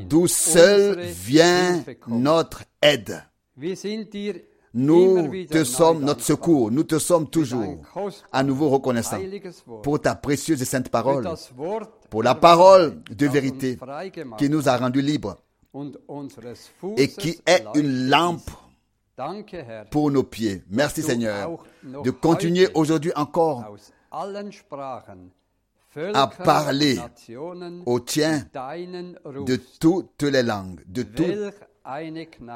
d'où 0.09 0.27
seul 0.27 0.99
vient 1.01 1.83
notre 2.07 2.63
aide. 2.81 3.21
Nous 4.77 5.45
te 5.45 5.63
sommes 5.63 6.01
notre 6.03 6.21
secours, 6.23 6.71
nous 6.71 6.83
te 6.83 6.97
sommes 6.99 7.29
toujours 7.29 7.77
à 8.31 8.43
nouveau 8.43 8.69
reconnaissants 8.69 9.21
pour 9.83 10.01
ta 10.01 10.15
précieuse 10.15 10.61
et 10.61 10.65
sainte 10.65 10.89
parole, 10.89 11.27
pour 12.09 12.23
la 12.23 12.35
parole 12.35 13.01
de 13.09 13.27
vérité 13.27 13.77
qui 14.37 14.49
nous 14.49 14.67
a 14.67 14.75
rendus 14.77 15.01
libres 15.01 15.37
et 16.97 17.07
qui 17.09 17.39
est 17.45 17.63
une 17.75 18.09
lampe 18.09 18.49
pour 19.91 20.11
nos 20.11 20.23
pieds. 20.23 20.63
Merci 20.69 21.01
Seigneur 21.01 21.63
de 21.83 22.09
continuer 22.11 22.67
aujourd'hui 22.73 23.11
encore 23.15 23.63
à 26.13 26.27
parler 26.27 26.97
au 27.85 27.99
tien 27.99 28.45
de 29.23 29.55
toutes 29.79 30.23
les 30.23 30.43
langues, 30.43 30.81
de 30.87 31.03
tous 31.03 31.51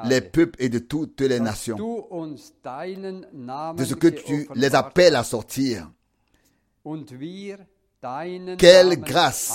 les 0.06 0.22
peuples 0.22 0.62
et 0.62 0.70
de 0.70 0.80
toutes 0.80 1.22
les 1.22 1.40
nations, 1.40 1.78
de 1.78 2.36
ce 3.86 3.94
que 3.96 4.08
tu 4.08 4.48
les 4.56 4.76
appelles 4.76 5.16
à 5.16 5.24
sortir. 5.24 5.90
Quelle 8.58 9.00
grâce 9.02 9.54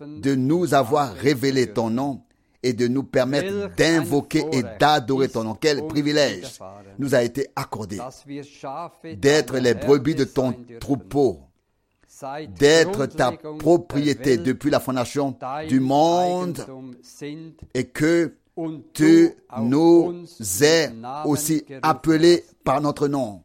de 0.00 0.34
nous 0.34 0.74
avoir 0.74 1.12
révélé 1.14 1.72
ton 1.72 1.90
nom 1.90 2.22
et 2.62 2.72
de 2.72 2.86
nous 2.86 3.02
permettre 3.02 3.74
d'invoquer 3.76 4.44
et 4.52 4.62
d'adorer 4.78 5.28
ton 5.28 5.44
nom. 5.44 5.54
Quel 5.54 5.86
privilège 5.86 6.58
nous 6.98 7.14
a 7.14 7.22
été 7.22 7.48
accordé 7.56 7.98
d'être 9.16 9.58
les 9.58 9.74
brebis 9.74 10.14
de 10.14 10.24
ton 10.24 10.54
troupeau, 10.80 11.40
d'être 12.58 13.06
ta 13.06 13.32
propriété 13.32 14.36
depuis 14.36 14.70
la 14.70 14.80
fondation 14.80 15.36
du 15.68 15.80
monde 15.80 16.64
et 17.74 17.84
que 17.84 18.34
tu 18.92 19.30
nous 19.58 20.24
aies 20.62 20.90
aussi 21.24 21.64
appelés 21.82 22.44
par 22.64 22.80
notre 22.80 23.08
nom. 23.08 23.42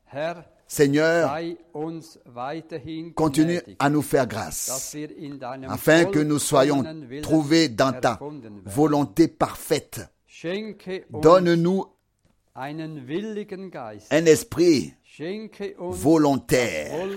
Seigneur, 0.67 1.38
continue 3.15 3.62
à 3.80 3.89
nous 3.89 4.01
faire 4.01 4.27
grâce, 4.27 4.95
afin 5.67 6.06
que 6.06 6.19
nous 6.19 6.39
soyons 6.39 6.84
trouvés 7.21 7.69
dans 7.69 7.93
ta 7.93 8.19
volonté 8.65 9.27
parfaite. 9.27 10.01
Donne-nous 11.10 11.86
un 12.56 14.25
esprit 14.25 14.93
volontaire. 15.77 17.08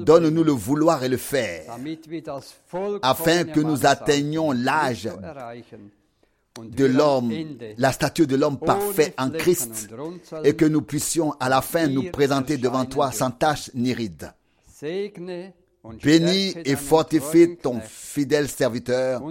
Donne-nous 0.00 0.44
le 0.44 0.52
vouloir 0.52 1.04
et 1.04 1.08
le 1.08 1.16
faire, 1.16 1.76
afin 3.02 3.44
que 3.44 3.60
nous 3.60 3.86
atteignions 3.86 4.52
l'âge 4.52 5.08
de 6.62 6.84
l'homme, 6.84 7.32
la 7.78 7.92
statue 7.92 8.26
de 8.26 8.36
l'homme 8.36 8.58
parfait 8.58 9.14
en 9.18 9.30
Christ, 9.30 9.88
et 10.44 10.54
que 10.54 10.64
nous 10.64 10.82
puissions 10.82 11.32
à 11.40 11.48
la 11.48 11.62
fin 11.62 11.88
nous 11.88 12.10
présenter 12.10 12.56
devant 12.56 12.84
toi 12.84 13.10
sans 13.12 13.30
tache 13.30 13.70
ni 13.74 13.92
ride. 13.92 14.32
Bénis 16.02 16.54
et 16.64 16.76
fortifie 16.76 17.56
ton 17.56 17.80
fidèle 17.80 18.48
serviteur, 18.48 19.22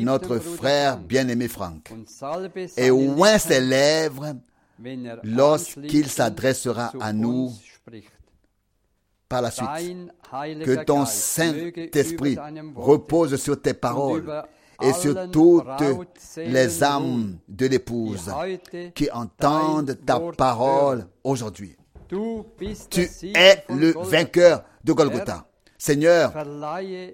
notre 0.00 0.38
frère 0.38 0.98
bien-aimé 0.98 1.48
Franck, 1.48 1.92
et 2.76 2.90
oint 2.90 3.38
ses 3.38 3.60
lèvres 3.60 4.34
lorsqu'il 5.22 6.08
s'adressera 6.08 6.92
à 7.00 7.12
nous 7.12 7.52
par 9.28 9.42
la 9.42 9.50
suite. 9.50 9.68
Que 10.30 10.84
ton 10.84 11.06
Saint-Esprit 11.06 12.36
repose 12.74 13.36
sur 13.36 13.60
tes 13.60 13.74
paroles 13.74 14.44
et 14.82 14.92
sur 14.92 15.30
toutes 15.30 15.66
les 16.36 16.82
âmes 16.84 17.38
de 17.48 17.66
l'épouse 17.66 18.30
qui 18.94 19.10
entendent 19.10 19.96
ta 20.04 20.20
parole 20.36 21.06
aujourd'hui. 21.24 21.76
Tu 22.08 23.08
es 23.34 23.64
le 23.68 23.92
vainqueur 23.92 24.64
de 24.84 24.92
Golgotha. 24.92 25.44
Seigneur, 25.80 26.32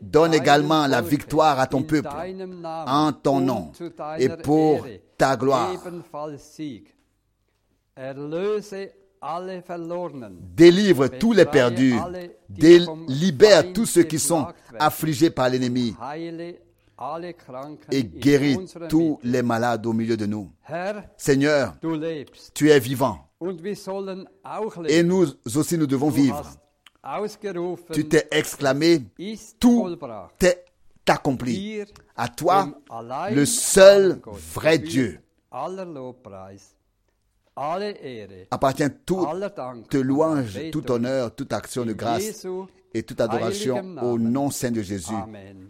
donne 0.00 0.32
également 0.34 0.86
la 0.86 1.02
victoire 1.02 1.60
à 1.60 1.66
ton 1.66 1.82
peuple. 1.82 2.08
En 2.86 3.12
ton 3.12 3.40
nom 3.40 3.72
et 4.18 4.28
pour 4.28 4.86
ta 5.18 5.36
gloire. 5.36 5.72
Délivre 10.54 11.08
tous 11.08 11.32
les 11.32 11.44
perdus, 11.46 11.96
libère 13.08 13.72
tous 13.72 13.86
ceux 13.86 14.02
qui 14.02 14.18
sont 14.18 14.46
affligés 14.78 15.30
par 15.30 15.48
l'ennemi 15.48 15.94
et 17.90 18.04
guéris 18.04 18.58
tous 18.88 19.18
les 19.22 19.42
malades 19.42 19.86
au 19.86 19.92
milieu 19.92 20.16
de 20.16 20.26
nous. 20.26 20.50
Seigneur, 21.16 21.74
tu 22.54 22.70
es 22.70 22.80
vivant. 22.80 23.28
Et 24.88 25.02
nous 25.02 25.26
aussi, 25.54 25.78
nous 25.78 25.86
devons 25.86 26.10
vivre. 26.10 26.42
Tu 27.92 28.08
t'es 28.08 28.28
exclamé, 28.30 29.02
tout 29.60 29.98
est 30.40 30.64
accompli. 31.06 31.82
À 32.16 32.28
toi, 32.28 32.68
le 33.30 33.44
seul 33.44 34.20
vrai 34.54 34.78
Dieu, 34.78 35.20
appartient 38.50 38.90
toute 39.04 39.94
louange, 39.94 40.60
tout 40.72 40.90
honneur, 40.90 41.34
toute 41.34 41.52
action 41.52 41.84
de 41.84 41.92
grâce 41.92 42.46
et 42.94 43.02
toute 43.02 43.20
adoration 43.20 43.96
au 44.02 44.18
nom 44.18 44.50
saint 44.50 44.70
de 44.70 44.82
Jésus. 44.82 45.12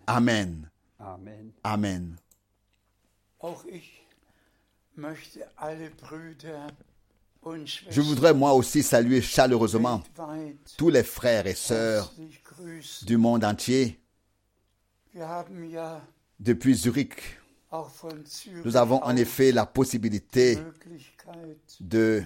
Amen. 0.07 0.71
Amen. 1.05 1.53
Amen. 1.63 2.17
Je 7.91 8.01
voudrais 8.01 8.33
moi 8.33 8.55
aussi 8.55 8.83
saluer 8.83 9.21
chaleureusement 9.21 10.03
tous 10.79 10.89
les 10.89 11.03
frères 11.03 11.47
et 11.47 11.55
sœurs 11.55 12.13
du 13.03 13.19
monde 13.19 13.45
entier. 13.45 14.01
Depuis 16.41 16.75
Zurich, 16.75 17.39
nous 18.65 18.77
avons 18.77 19.03
en 19.03 19.17
effet 19.17 19.53
la 19.53 19.67
possibilité 19.67 20.59
de 21.81 22.23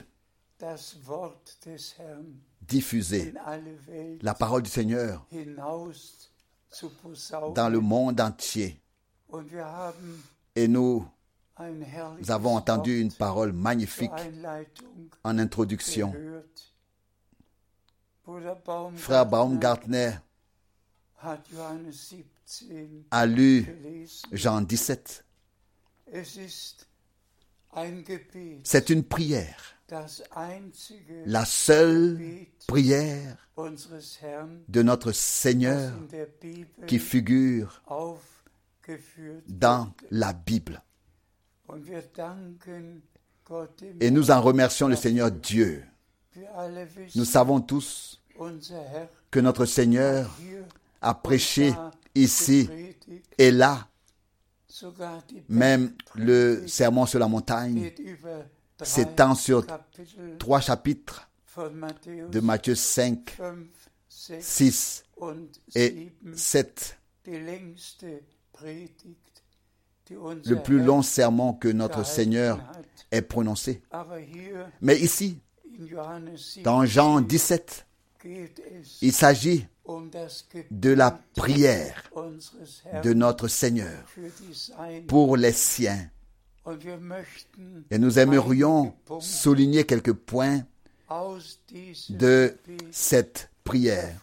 diffuser 2.62 3.34
la 4.22 4.34
parole 4.34 4.62
du 4.62 4.70
Seigneur. 4.70 5.26
Dans 7.54 7.68
le 7.68 7.80
monde 7.80 8.20
entier. 8.20 8.80
Et 10.54 10.68
nous 10.68 11.06
avons 12.28 12.56
entendu 12.56 13.00
une 13.00 13.12
parole 13.12 13.52
magnifique 13.52 14.10
en 15.24 15.38
introduction. 15.38 16.12
Frère 18.96 19.26
Baumgartner 19.26 20.12
hat 21.22 21.38
Johannes 21.50 21.90
17 21.90 23.06
a 23.10 23.26
lu. 23.26 23.66
Jean 24.32 24.60
17. 24.62 25.24
Es 26.12 26.36
ist 26.36 26.86
ein 27.72 28.02
Gebet, 28.04 28.60
C'est 28.64 28.88
une 28.90 29.04
prière, 29.04 29.77
la 31.26 31.44
seule 31.44 32.20
prière 32.66 33.48
de 34.68 34.82
notre 34.82 35.12
Seigneur 35.12 35.92
qui 36.86 36.98
figure 36.98 37.82
dans 39.46 39.92
la 40.10 40.32
Bible. 40.32 40.82
Et 44.00 44.10
nous 44.10 44.30
en 44.30 44.40
remercions 44.40 44.88
le 44.88 44.96
Seigneur 44.96 45.30
Dieu. 45.30 45.84
Nous 47.14 47.24
savons 47.24 47.60
tous 47.60 48.22
que 49.30 49.40
notre 49.40 49.64
Seigneur 49.64 50.36
a 51.00 51.14
prêché 51.14 51.72
ici 52.14 52.68
et 53.38 53.50
là, 53.50 53.88
même 55.48 55.94
le 56.14 56.66
sermon 56.66 57.06
sur 57.06 57.18
la 57.18 57.28
montagne 57.28 57.90
s'étend 58.82 59.34
sur 59.34 59.64
trois 60.38 60.60
chapitres 60.60 61.28
de 61.56 62.40
Matthieu 62.40 62.74
5, 62.74 63.36
5, 64.08 64.40
6 64.40 64.40
6 64.40 65.04
und 65.16 65.48
et 65.74 66.12
7, 66.34 66.36
7. 66.36 66.98
die 67.24 67.38
längste 67.38 68.22
Predigt, 68.52 69.42
die 70.08 70.16
unser 70.16 70.50
Le 70.50 70.62
plus 70.62 70.80
long 70.80 71.02
sermon 71.02 71.52
que 71.52 71.68
notre 71.68 72.04
Seigneur 72.04 72.58
ait 73.10 73.22
prononcé. 73.22 73.82
Mais 74.80 74.98
ici, 75.00 75.40
in 75.78 75.86
Johannes 75.86 76.36
7 76.36 76.62
dans 76.64 76.84
Jean 76.86 77.20
17, 77.20 77.86
geht 78.22 78.58
es 78.58 78.98
il 79.02 79.12
s'agit 79.12 79.66
um 79.84 80.10
de 80.70 80.90
la 80.90 81.18
prière 81.36 82.10
de 83.02 83.12
notre 83.12 83.48
Seigneur 83.48 84.04
pour 85.06 85.36
les 85.36 85.52
siens. 85.52 86.10
Et 87.90 87.98
nous 87.98 88.18
aimerions 88.18 88.94
souligner 89.20 89.84
quelques 89.84 90.12
points 90.12 90.64
de 92.10 92.56
cette 92.90 93.50
prière. 93.64 94.20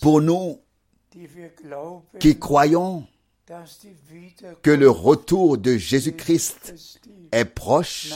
Pour 0.00 0.20
nous 0.20 0.60
qui 2.18 2.38
croyons 2.38 3.06
que 4.62 4.70
le 4.70 4.88
retour 4.88 5.58
de 5.58 5.76
Jésus-Christ 5.76 6.74
est 7.32 7.44
proche, 7.44 8.12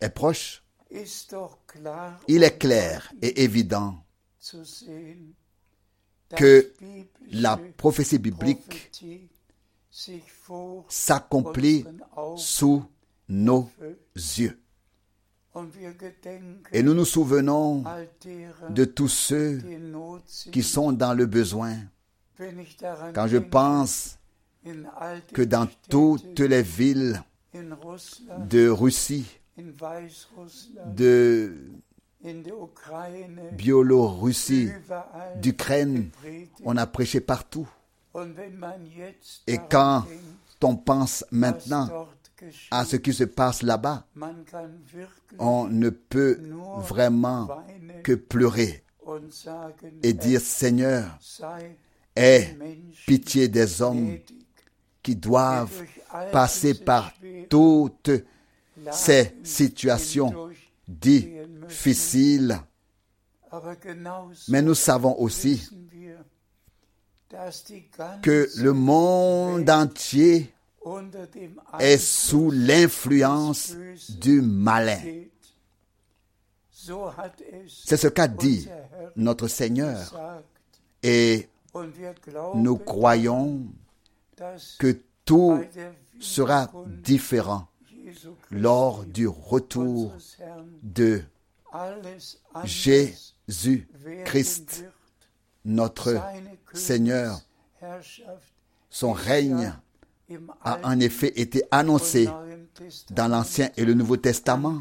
est 0.00 0.10
proche, 0.10 0.64
il 2.28 2.42
est 2.42 2.58
clair 2.58 3.12
et 3.22 3.42
évident 3.42 4.02
que 6.34 6.72
la 7.30 7.58
prophétie 7.76 8.18
biblique 8.18 8.90
s'accomplit 10.88 11.84
sous 12.36 12.84
nos 13.28 13.70
yeux. 14.16 14.58
Et 16.72 16.82
nous 16.82 16.94
nous 16.94 17.04
souvenons 17.04 17.84
de 18.70 18.84
tous 18.84 19.08
ceux 19.08 19.60
qui 20.52 20.62
sont 20.62 20.92
dans 20.92 21.14
le 21.14 21.26
besoin. 21.26 21.76
Quand 23.14 23.26
je 23.26 23.38
pense 23.38 24.18
que 25.32 25.42
dans 25.42 25.68
toutes 25.88 26.40
les 26.40 26.62
villes 26.62 27.22
de 27.54 28.68
Russie, 28.68 29.26
de 30.94 31.54
Biélorussie, 33.52 34.70
d'Ukraine, 35.36 36.10
on 36.64 36.76
a 36.76 36.86
prêché 36.86 37.20
partout. 37.20 37.68
Et 39.46 39.58
quand 39.70 40.04
on 40.62 40.76
pense 40.76 41.24
maintenant 41.30 42.08
à 42.70 42.84
ce 42.84 42.96
qui 42.96 43.12
se 43.12 43.24
passe 43.24 43.62
là-bas, 43.62 44.06
on 45.38 45.68
ne 45.68 45.90
peut 45.90 46.40
vraiment 46.78 47.48
que 48.02 48.12
pleurer 48.14 48.82
et 50.02 50.12
dire 50.12 50.40
Seigneur, 50.40 51.16
sei 51.20 51.76
aie 52.16 52.56
pitié 53.06 53.48
des 53.48 53.82
hommes 53.82 54.16
qui 55.02 55.14
doivent 55.14 55.84
passer 56.32 56.74
par 56.74 57.12
toutes 57.48 58.10
ces 58.90 59.36
situations 59.44 60.50
Aber 63.50 63.76
genauso 63.82 64.44
Mais 64.48 64.62
nous 64.62 64.74
savons 64.74 65.16
aussi 65.18 65.68
que 68.22 68.48
le 68.58 68.72
monde 68.72 69.68
entier 69.68 70.52
est 71.80 71.98
sous 71.98 72.50
l'influence 72.50 73.74
du 74.08 74.40
malin. 74.40 75.00
C'est 77.68 77.96
ce 77.96 78.06
qu'a 78.06 78.28
dit 78.28 78.68
notre 79.16 79.48
Seigneur. 79.48 80.14
Et 81.02 81.48
nous 82.54 82.76
croyons 82.78 83.66
que 84.78 85.00
tout 85.24 85.60
sera 86.20 86.70
différent 86.86 87.68
lors 88.50 89.04
du 89.04 89.26
retour 89.26 90.14
de 90.82 91.22
Jésus-Christ, 92.64 94.84
notre 95.64 96.20
Seigneur. 96.72 97.40
Son 98.90 99.12
règne 99.12 99.74
a 100.62 100.78
en 100.82 100.98
effet 101.00 101.32
été 101.38 101.62
annoncé 101.70 102.28
dans 103.10 103.28
l'Ancien 103.28 103.70
et 103.76 103.84
le 103.84 103.94
Nouveau 103.94 104.16
Testament. 104.16 104.80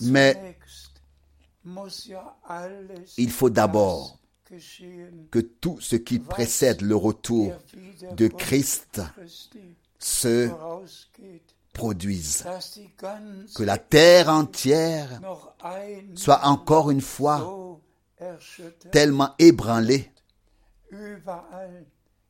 Mais 0.00 0.56
il 3.16 3.30
faut 3.30 3.50
d'abord 3.50 4.18
que 5.30 5.38
tout 5.38 5.80
ce 5.80 5.96
qui 5.96 6.18
précède 6.18 6.82
le 6.82 6.96
retour 6.96 7.54
de 8.14 8.28
Christ 8.28 9.00
se 10.04 10.48
vorausgeht, 10.48 11.54
produise. 11.72 12.42
dass 12.44 12.72
die 12.72 12.90
ganze 12.96 13.54
Que 13.54 13.62
la 13.62 13.78
terre 13.78 14.28
entière 14.28 15.20
soit 16.14 16.44
encore 16.44 16.90
une 16.90 17.00
fois 17.00 17.80
tellement 18.90 19.34
ébranlée. 19.38 20.10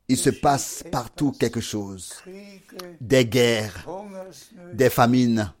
Il 0.07 0.17
se 0.17 0.29
passe 0.29 0.83
partout 0.91 1.31
quelque 1.31 1.61
chose. 1.61 2.13
Des 2.99 3.25
guerres, 3.25 3.87
des 4.73 4.89
famines, 4.89 5.51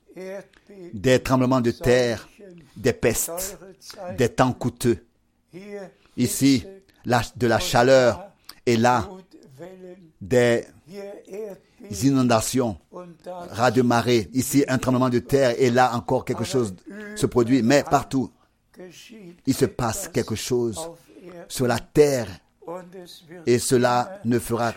des 0.93 1.21
tremblements 1.21 1.61
de 1.61 1.71
terre, 1.71 2.27
des 2.75 2.93
pestes, 2.93 3.57
des 4.17 4.29
temps 4.29 4.53
coûteux. 4.53 5.05
Ici, 6.17 6.65
de 7.05 7.47
la 7.47 7.59
chaleur 7.59 8.31
et 8.65 8.77
là, 8.77 9.09
des 10.23 10.65
inondations, 12.03 12.77
ras 13.51 13.71
de 13.71 13.81
marée. 13.81 14.29
Ici, 14.33 14.63
un 14.67 14.77
tremblement 14.77 15.09
de 15.09 15.19
terre 15.19 15.55
et 15.59 15.69
là 15.69 15.95
encore 15.95 16.23
quelque 16.25 16.45
chose 16.45 16.73
se 17.15 17.25
produit. 17.25 17.61
Mais 17.61 17.83
partout, 17.83 18.31
il 19.45 19.53
se 19.53 19.65
passe 19.65 20.07
quelque 20.07 20.35
chose 20.35 20.79
sur 21.47 21.67
la 21.67 21.79
terre 21.79 22.27
et 23.45 23.59
cela 23.59 24.19
ne 24.23 24.39
fera 24.39 24.73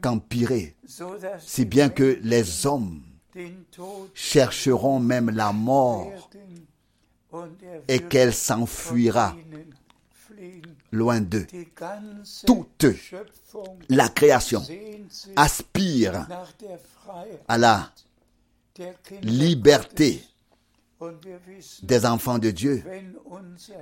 qu'empirer. 0.00 0.76
Si 1.38 1.64
bien 1.66 1.90
que 1.90 2.18
les 2.22 2.66
hommes 2.66 3.02
chercheront 4.14 4.98
même 5.00 5.30
la 5.30 5.52
mort 5.52 6.30
et 7.88 7.98
qu'elle 7.98 8.32
s'enfuira. 8.32 9.36
Loin 10.94 11.20
d'eux. 11.20 11.46
Toute 12.46 12.86
La 13.88 14.08
création 14.08 14.62
aspire 15.36 16.26
à 17.48 17.58
la 17.58 17.90
liberté 19.22 20.22
des 21.82 22.06
enfants 22.06 22.38
de 22.38 22.50
Dieu. 22.50 22.82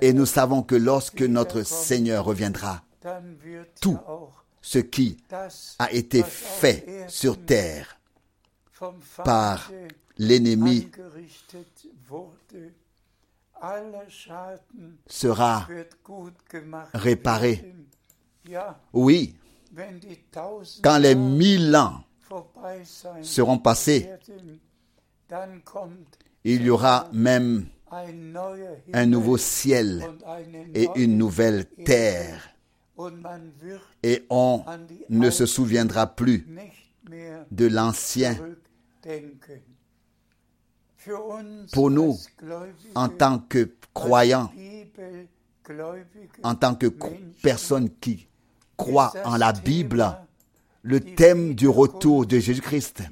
Et 0.01 0.13
nous 0.13 0.25
savons 0.25 0.63
que 0.63 0.75
lorsque 0.75 1.21
notre 1.21 1.63
Seigneur 1.63 2.25
reviendra, 2.25 2.83
tout 3.81 3.99
ce 4.61 4.79
qui 4.79 5.17
a 5.79 5.91
été 5.91 6.23
fait 6.23 7.05
sur 7.07 7.43
terre 7.45 7.99
par 9.23 9.71
l'ennemi 10.17 10.89
sera 15.07 15.67
réparé. 16.93 17.73
Oui, 18.91 19.35
quand 20.81 20.97
les 20.97 21.15
mille 21.15 21.75
ans 21.75 22.03
seront 23.21 23.57
passés, 23.57 24.09
il 26.43 26.61
y 26.61 26.69
aura 26.69 27.09
même 27.13 27.67
un 28.93 29.05
nouveau 29.05 29.37
ciel 29.37 30.03
et 30.73 30.87
une 30.95 31.17
nouvelle 31.17 31.65
terre. 31.85 32.49
Et 34.03 34.25
on 34.29 34.63
ne 35.09 35.29
se 35.29 35.45
souviendra 35.45 36.07
plus 36.07 36.47
de 37.51 37.67
l'ancien 37.67 38.37
Pour 41.71 41.89
nous, 41.89 42.17
en 42.95 43.09
tant 43.09 43.39
que 43.39 43.75
croyants, 43.93 44.51
en 46.43 46.55
tant 46.55 46.75
que 46.75 46.87
personnes 47.41 47.89
qui 47.99 48.27
croient 48.77 49.13
en 49.23 49.37
la 49.37 49.53
Bible, 49.53 50.17
le 50.81 50.99
thème 50.99 51.55
du 51.55 51.67
retour 51.67 52.25
de 52.25 52.39
Jésus-Christ 52.39 53.03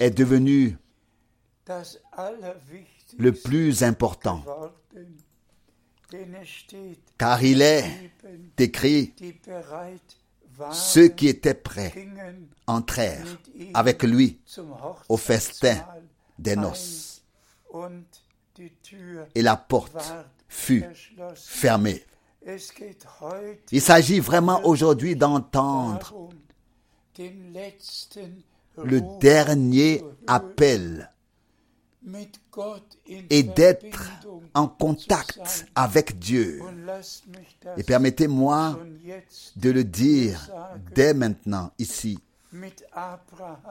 est 0.00 0.10
devenu 0.10 0.76
le 3.18 3.32
plus 3.32 3.82
important, 3.82 4.44
car 7.18 7.42
il 7.42 7.62
est 7.62 8.10
écrit, 8.58 9.14
ceux 10.72 11.08
qui 11.08 11.28
étaient 11.28 11.54
prêts 11.54 12.08
entrèrent 12.66 13.38
avec 13.72 14.02
lui 14.02 14.38
au 15.08 15.16
festin 15.16 15.84
des 16.38 16.56
noces, 16.56 17.22
et 19.34 19.42
la 19.42 19.56
porte 19.56 20.14
fut 20.48 20.84
fermée. 21.34 22.04
Il 23.72 23.80
s'agit 23.80 24.20
vraiment 24.20 24.64
aujourd'hui 24.64 25.16
d'entendre 25.16 26.30
le 28.82 29.18
dernier 29.18 30.04
appel 30.26 31.10
et 33.30 33.42
d'être 33.42 34.10
en 34.52 34.68
contact 34.68 35.66
avec 35.74 36.18
Dieu. 36.18 36.60
Et 37.76 37.82
permettez-moi 37.82 38.78
de 39.56 39.70
le 39.70 39.84
dire 39.84 40.50
dès 40.94 41.14
maintenant 41.14 41.72
ici. 41.78 42.18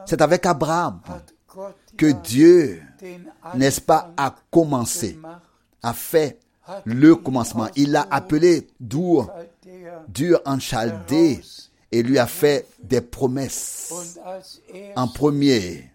C'est 0.06 0.22
avec 0.22 0.46
Abraham 0.46 1.00
que 1.98 2.12
Dieu, 2.12 2.82
n'est-ce 3.56 3.82
pas, 3.82 4.14
a 4.18 4.36
commencé, 4.52 5.18
a 5.82 5.94
fait 5.94 6.40
le 6.86 7.16
commencement. 7.16 7.68
Il 7.76 7.92
l'a 7.92 8.08
appelé 8.10 8.68
Dur, 8.80 9.32
Chaldea 9.64 10.04
Dur 10.08 10.42
en 10.46 10.60
Chaldée, 10.60 11.42
et 11.92 12.02
lui 12.04 12.18
a 12.18 12.28
fait 12.28 12.68
des 12.82 13.02
promesses. 13.02 13.94
En 14.96 15.08
premier, 15.08 15.92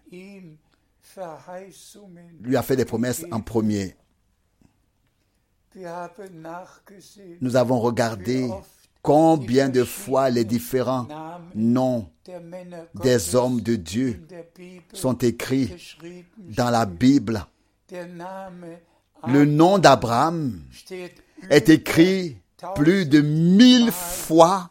lui 2.41 2.55
a 2.55 2.61
fait 2.61 2.75
des 2.75 2.85
promesses 2.85 3.25
en 3.31 3.41
premier. 3.41 3.95
Nous 7.41 7.55
avons 7.55 7.79
regardé 7.79 8.49
combien 9.01 9.69
de 9.69 9.83
fois 9.83 10.29
les 10.29 10.45
différents 10.45 11.07
noms 11.55 12.09
des 12.95 13.35
hommes 13.35 13.61
de 13.61 13.75
Dieu 13.75 14.21
sont 14.93 15.17
écrits 15.17 15.95
dans 16.37 16.69
la 16.69 16.85
Bible? 16.85 17.45
Le 17.91 19.45
nom 19.45 19.77
d'Abraham 19.79 20.61
est 21.49 21.69
écrit 21.69 22.37
plus 22.75 23.05
de 23.05 23.21
mille 23.21 23.91
fois 23.91 24.69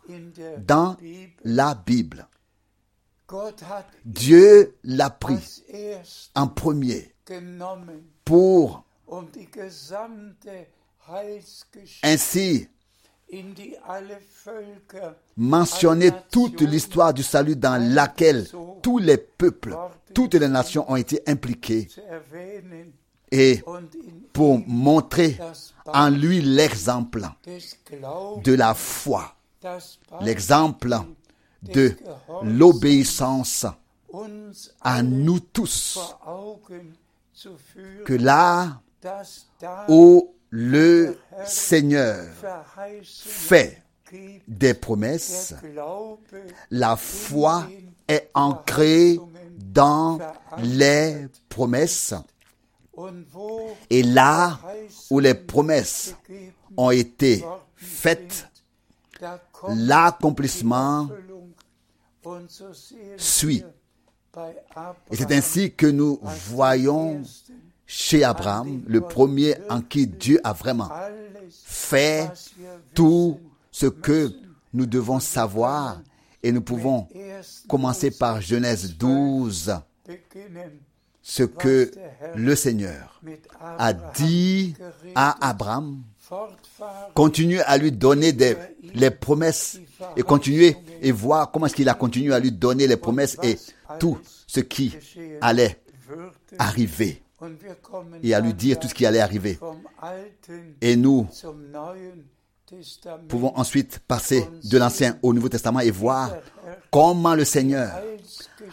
dans 0.58 0.96
la 1.44 1.74
Bible. 1.74 2.26
Dieu 4.04 4.76
l'a 4.84 5.10
pris 5.10 5.62
en 6.34 6.46
premier 6.46 7.12
pour 8.24 8.84
ainsi 12.02 12.68
mentionner 15.36 16.10
toute 16.30 16.60
l'histoire 16.62 17.12
du 17.14 17.22
salut 17.22 17.56
dans 17.56 17.82
laquelle 17.94 18.46
tous 18.82 18.98
les 18.98 19.16
peuples, 19.18 19.76
toutes 20.14 20.34
les 20.34 20.48
nations 20.48 20.90
ont 20.90 20.96
été 20.96 21.22
impliquées 21.26 21.88
et 23.30 23.62
pour 24.32 24.58
montrer 24.66 25.38
en 25.86 26.10
lui 26.10 26.40
l'exemple 26.40 27.22
de 28.44 28.52
la 28.54 28.74
foi, 28.74 29.34
l'exemple 30.20 30.96
de 31.62 31.94
l'obéissance 32.42 33.66
à 34.80 35.02
nous 35.02 35.40
tous, 35.40 35.98
que 38.04 38.14
là 38.14 38.80
où 39.88 40.34
le 40.50 41.18
Seigneur 41.44 42.24
fait 43.02 43.82
des 44.46 44.74
promesses, 44.74 45.54
la 46.70 46.96
foi 46.96 47.68
est 48.06 48.30
ancrée 48.34 49.18
dans 49.56 50.18
les 50.58 51.26
promesses. 51.48 52.14
Et 53.90 54.02
là 54.02 54.58
où 55.10 55.20
les 55.20 55.34
promesses 55.34 56.14
ont 56.76 56.90
été 56.90 57.44
faites, 57.76 58.48
l'accomplissement 59.68 61.08
suit. 63.16 63.64
Et 65.10 65.16
c'est 65.16 65.32
ainsi 65.32 65.74
que 65.74 65.86
nous 65.86 66.18
voyons 66.22 67.22
chez 67.88 68.22
Abraham, 68.22 68.82
le 68.86 69.00
premier 69.00 69.56
en 69.70 69.80
qui 69.80 70.06
Dieu 70.06 70.38
a 70.44 70.52
vraiment 70.52 70.90
fait 71.50 72.30
tout 72.94 73.40
ce 73.72 73.86
que 73.86 74.30
nous 74.74 74.86
devons 74.86 75.18
savoir. 75.18 76.02
Et 76.42 76.52
nous 76.52 76.60
pouvons 76.60 77.08
commencer 77.66 78.12
par 78.12 78.40
Genèse 78.40 78.96
12, 78.96 79.74
beginnen 80.06 80.70
ce 81.20 81.42
que 81.42 81.90
le 82.36 82.54
Seigneur 82.54 83.20
a 83.60 83.92
dit 83.92 84.74
à 85.14 85.48
Abraham. 85.48 86.02
Continuer 87.14 87.60
à 87.62 87.78
lui 87.78 87.90
donner 87.90 88.36
les 88.94 89.10
promesses 89.10 89.78
et 90.16 90.22
continuer 90.22 90.76
et 91.00 91.10
voir 91.10 91.50
comment 91.50 91.66
est-ce 91.66 91.74
qu'il 91.74 91.88
a 91.88 91.94
continué 91.94 92.34
à 92.34 92.38
lui 92.38 92.52
donner 92.52 92.86
les 92.86 92.98
promesses 92.98 93.36
et 93.42 93.58
tout 93.98 94.18
ce 94.46 94.60
qui 94.60 94.94
allait 95.40 95.80
arriver 96.58 97.22
et 98.22 98.34
à 98.34 98.40
lui 98.40 98.54
dire 98.54 98.78
tout 98.78 98.88
ce 98.88 98.94
qui 98.94 99.06
allait 99.06 99.20
arriver. 99.20 99.58
Et 100.80 100.96
nous 100.96 101.26
pouvons 103.28 103.56
ensuite 103.56 104.00
passer 104.00 104.46
de 104.64 104.78
l'Ancien 104.78 105.18
au 105.22 105.32
Nouveau 105.32 105.48
Testament 105.48 105.80
et 105.80 105.90
voir 105.90 106.36
comment 106.90 107.34
le 107.34 107.44
Seigneur 107.44 107.92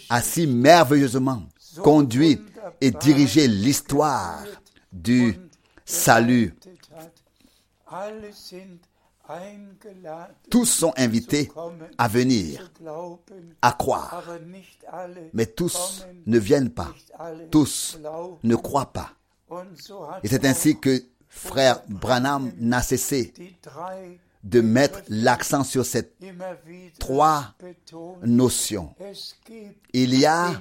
a 0.09 0.21
si 0.21 0.47
merveilleusement 0.47 1.43
conduit 1.83 2.41
et 2.81 2.91
dirigé 2.91 3.47
l'histoire 3.47 4.43
du 4.91 5.37
salut. 5.85 6.53
Tous 10.49 10.65
sont 10.65 10.93
invités 10.97 11.51
à 11.97 12.07
venir, 12.07 12.71
à 13.61 13.71
croire, 13.71 14.23
mais 15.33 15.45
tous 15.45 16.05
ne 16.25 16.37
viennent 16.39 16.69
pas, 16.69 16.93
tous 17.51 17.97
ne 18.43 18.55
croient 18.55 18.93
pas. 18.93 19.11
Et 20.23 20.27
c'est 20.27 20.45
ainsi 20.45 20.79
que 20.79 21.03
frère 21.27 21.81
Branham 21.89 22.51
n'a 22.57 22.81
cessé 22.81 23.33
de 24.43 24.61
mettre 24.61 25.01
l'accent 25.09 25.63
sur 25.63 25.83
wieder 25.83 26.93
Trois 26.99 27.55
betont. 27.59 28.17
notion. 28.23 28.93
Es 28.99 29.35
gibt 29.45 29.83
Il 29.93 30.13
y 30.13 30.25
a 30.25 30.51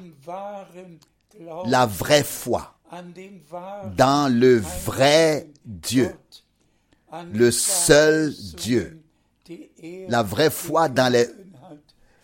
la 1.66 1.86
vraie 1.86 2.24
foi 2.24 2.74
dans 3.96 4.32
le 4.32 4.56
vrai 4.58 5.48
Dieu, 5.64 6.14
le 7.32 7.50
seul 7.50 8.34
Dieu, 8.56 9.00
die 9.46 9.70
la 10.08 10.22
vraie 10.22 10.50
foi 10.50 10.88
dans 10.88 11.12
les, 11.12 11.28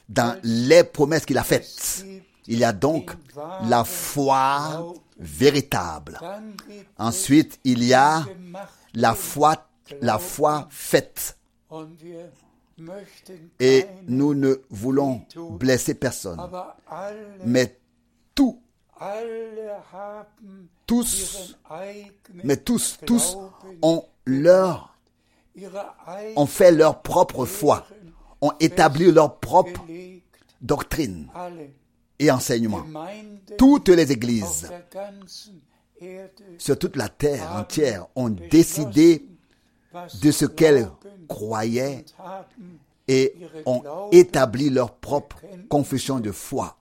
dans 0.09 0.39
les 0.43 0.85
promesses 0.85 1.27
qu'il 1.27 1.39
a 1.39 1.45
faites. 1.45 2.05
Il 2.47 2.59
y 2.59 2.65
a 2.65 2.73
donc 2.73 3.13
la 3.69 3.85
foi 3.85 4.95
véritable. 5.19 6.19
Ensuite, 6.99 7.61
il 7.65 7.85
y 7.85 7.95
a 7.95 8.25
la 8.95 9.15
foi, 9.15 9.69
la 10.01 10.19
foi 10.19 10.67
faite. 10.71 11.37
Et 13.61 13.87
nous 14.09 14.35
ne 14.35 14.55
voulons 14.71 15.23
blesser 15.51 15.95
personne. 15.95 16.41
Mais 17.45 17.79
tout, 18.35 18.61
tous, 20.87 21.57
mais 22.43 22.57
tous, 22.57 22.99
tous 23.07 23.37
ont 23.83 24.05
leur, 24.27 24.97
ont 26.37 26.47
fait 26.47 26.73
leur 26.73 27.03
propre 27.03 27.45
foi, 27.45 27.87
ont 28.41 28.53
établi 28.61 29.11
leur 29.11 29.39
propre 29.39 29.85
doctrine 30.61 31.29
et 32.19 32.31
enseignement. 32.31 32.85
Toutes 33.59 33.89
les 33.89 34.13
églises 34.13 34.71
sur 36.59 36.79
toute 36.79 36.97
la 36.97 37.09
terre 37.09 37.53
entière 37.53 38.07
ont 38.15 38.31
décidé 38.31 39.27
de 40.23 40.31
ce 40.31 40.47
qu'elles 40.47 40.89
croyaient 41.29 42.05
et 43.09 43.35
ont 43.67 44.09
établi 44.13 44.71
leur 44.71 44.95
propre 44.95 45.41
confession 45.69 46.21
de 46.21 46.31
foi. 46.31 46.79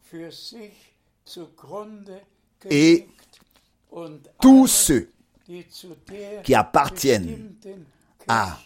Et 2.69 3.07
Tous 4.41 4.67
ceux 4.67 5.11
qui 6.43 6.55
appartiennent 6.55 7.53
à 8.27 8.57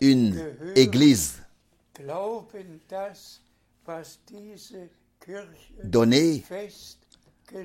une 0.00 0.42
église 0.74 1.42
donnée 5.84 6.44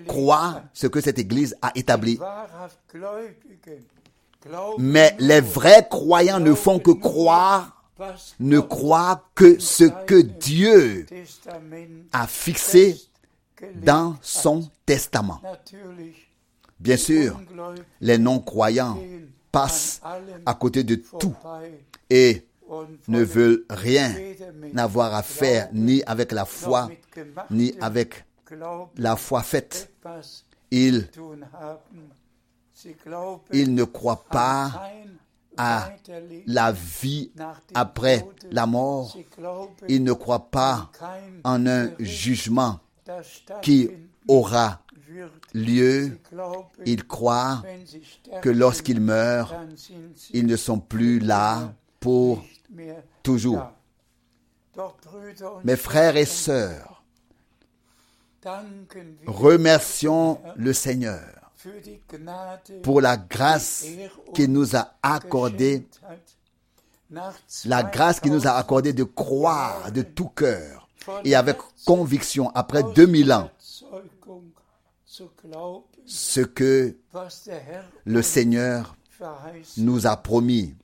croient 0.08 0.64
ce 0.74 0.88
que 0.88 1.02
cette 1.02 1.20
église 1.20 1.56
a 1.62 1.72
établi. 1.76 2.20
Mais 4.78 5.16
les 5.20 5.42
vrais 5.42 5.88
croyants 5.90 6.40
ne 6.40 6.54
font 6.54 6.80
que 6.80 6.92
croire, 6.92 7.84
ne 8.40 8.60
croient 8.60 9.24
que 9.34 9.60
ce 9.60 9.86
que 10.06 10.22
Dieu 10.22 11.06
a 12.14 12.28
fixé 12.28 13.02
dans 13.76 14.18
son 14.22 14.70
testament. 14.86 15.42
Bien 16.80 16.98
sûr, 16.98 17.40
les 18.02 18.18
non-croyants 18.18 18.98
passent 19.52 20.02
à 20.46 20.54
côté 20.54 20.84
de 20.84 20.96
tout 20.96 21.36
et 22.10 22.46
ne 23.08 23.24
veulent 23.24 23.64
rien 23.70 24.14
n'avoir 24.74 25.14
à 25.16 25.24
faire 25.24 25.70
ni 25.74 26.04
avec 26.06 26.32
la 26.32 26.46
foi, 26.46 26.90
ni 27.50 27.74
avec 27.82 28.26
la 28.98 29.16
foi 29.16 29.42
faite. 29.42 29.92
Ils, 30.70 31.08
ils 33.54 33.74
ne 33.74 33.84
croient 33.86 34.26
pas 34.30 34.84
à 35.58 35.90
la 36.46 36.72
vie 36.72 37.32
après 37.74 38.26
la 38.52 38.66
mort. 38.68 39.18
Ils 39.88 40.04
ne 40.04 40.14
croient 40.14 40.52
pas 40.52 40.92
en 41.44 41.66
un 41.66 41.90
jugement 42.00 42.80
qui 43.62 43.90
aura. 44.28 44.82
Lieu. 45.54 46.18
Ils 46.86 47.06
croient 47.06 47.64
que 48.42 48.50
lorsqu'ils 48.50 49.02
meurent, 49.02 49.54
ils 50.34 50.46
ne 50.46 50.56
sont 50.56 50.80
plus 50.80 51.20
là 51.20 51.74
pour 52.00 52.44
toujours. 53.24 53.64
Mes 55.64 55.76
frères 55.76 56.16
et 56.18 56.26
sœurs, 56.26 57.04
remercions 59.26 60.40
le 60.56 60.74
Seigneur 60.74 61.52
pour 62.84 63.02
la 63.02 63.18
grâce 63.18 63.86
qu'il 64.34 64.52
nous 64.52 64.76
a 64.76 64.96
accordée, 65.02 65.88
la 67.66 67.84
grâce 67.84 68.20
qu'il 68.20 68.32
nous 68.32 68.48
a 68.48 68.52
accordée 68.52 68.94
de 68.94 69.04
croire 69.04 69.92
de 69.92 70.04
tout 70.04 70.30
cœur 70.30 70.88
et 71.24 71.36
avec 71.36 71.58
conviction 71.86 72.52
après 72.54 72.84
2000 72.84 73.34
ans 73.34 73.50
ce 76.06 76.42
que 76.42 76.96
le 78.06 78.22
Seigneur 78.22 78.96
nous 79.78 80.08
a 80.08 80.18
promis. 80.18 80.76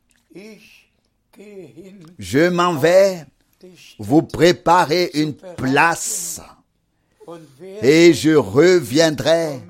Je 2.19 2.49
m'en 2.49 2.75
vais 2.75 3.25
vous 3.99 4.23
préparer 4.23 5.11
une 5.13 5.33
place 5.33 6.41
et 7.81 8.13
je 8.13 8.31
reviendrai 8.31 9.61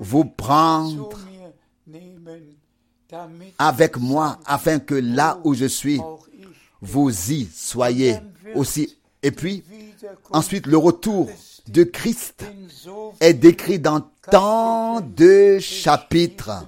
vous 0.00 0.24
prendre 0.24 1.10
avec 3.58 3.96
moi 3.96 4.38
afin 4.44 4.78
que 4.78 4.94
là 4.94 5.40
où 5.44 5.54
je 5.54 5.64
suis, 5.64 6.00
vous 6.80 7.10
y 7.32 7.48
soyez 7.52 8.16
aussi. 8.54 8.96
Et 9.22 9.30
puis, 9.30 9.64
ensuite, 10.30 10.66
le 10.66 10.76
retour 10.76 11.28
de 11.68 11.84
Christ 11.84 12.44
est 13.20 13.34
décrit 13.34 13.78
dans 13.78 14.00
tant 14.30 15.00
de 15.00 15.58
chapitres. 15.58 16.66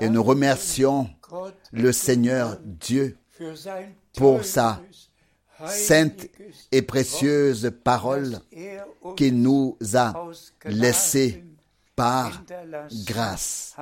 Et 0.00 0.08
nous 0.08 0.22
remercions 0.22 1.08
le 1.72 1.92
Seigneur 1.92 2.58
Dieu 2.64 3.16
pour 4.14 4.44
sa 4.44 4.80
sainte 5.66 6.28
et 6.72 6.82
précieuse 6.82 7.72
parole 7.84 8.40
qu'il 9.16 9.40
nous 9.40 9.76
a 9.94 10.14
laissée 10.64 11.44
par 11.96 12.42
grâce. 13.06 13.76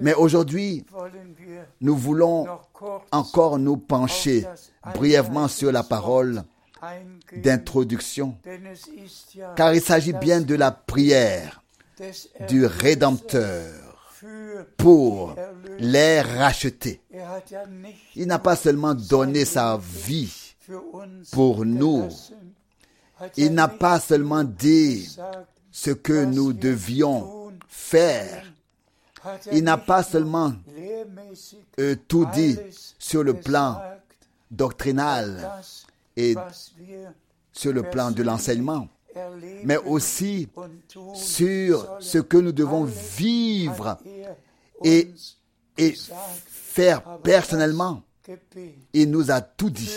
Mais 0.00 0.14
aujourd'hui, 0.14 0.84
nous 1.80 1.96
voulons 1.96 2.46
encore 3.12 3.58
nous 3.58 3.76
pencher 3.76 4.44
brièvement 4.94 5.48
sur 5.48 5.70
la 5.70 5.82
parole 5.82 6.44
d'introduction, 7.36 8.36
car 9.56 9.74
il 9.74 9.80
s'agit 9.80 10.12
bien 10.12 10.40
de 10.40 10.54
la 10.54 10.70
prière 10.70 11.62
du 12.48 12.66
Rédempteur 12.66 13.88
pour 14.76 15.34
les 15.78 16.20
racheter. 16.20 17.00
Er 17.12 17.24
Il 18.16 18.26
n'a 18.26 18.38
pas 18.38 18.56
seulement 18.56 18.94
donné 18.94 19.44
sa 19.44 19.78
vie, 19.78 20.54
pour 21.32 21.64
nous. 21.64 22.08
il 23.36 23.44
ja 23.46 23.50
n'a 23.50 23.68
pas 23.68 23.98
seulement 24.00 24.44
dit 24.44 25.16
ce 25.72 25.90
que 25.90 26.24
nous 26.24 26.52
devions 26.52 27.52
faire, 27.68 28.44
er 29.24 29.56
il 29.56 29.64
n'a 29.64 29.76
pas 29.78 30.02
seulement 30.02 30.52
euh, 31.80 31.96
tout 32.06 32.26
dit 32.32 32.56
sur 32.98 33.24
le 33.24 33.34
plan 33.34 33.80
doctrinal 34.50 35.50
et 36.18 36.34
sur 37.52 37.72
le 37.72 37.82
plan 37.84 38.10
de 38.10 38.22
l'enseignement, 38.24 38.88
mais 39.64 39.76
aussi 39.76 40.48
sur 41.14 41.96
ce 42.00 42.18
que 42.18 42.36
nous 42.36 42.50
devons 42.52 42.84
vivre 42.84 43.98
et, 44.84 45.10
et 45.76 45.94
faire 46.48 47.18
personnellement. 47.22 48.02
Il 48.92 49.10
nous 49.10 49.30
a 49.30 49.40
tout 49.40 49.70
dit, 49.70 49.90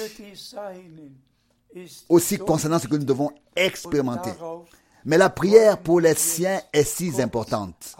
aussi 2.07 2.37
concernant 2.37 2.79
ce 2.79 2.87
que 2.87 2.95
nous 2.95 3.03
devons 3.03 3.31
expérimenter. 3.55 4.31
Mais 5.03 5.17
la 5.17 5.29
prière 5.31 5.79
pour 5.81 5.99
les 5.99 6.13
siens 6.15 6.61
est 6.71 6.83
si 6.83 7.11
importante. 7.21 7.95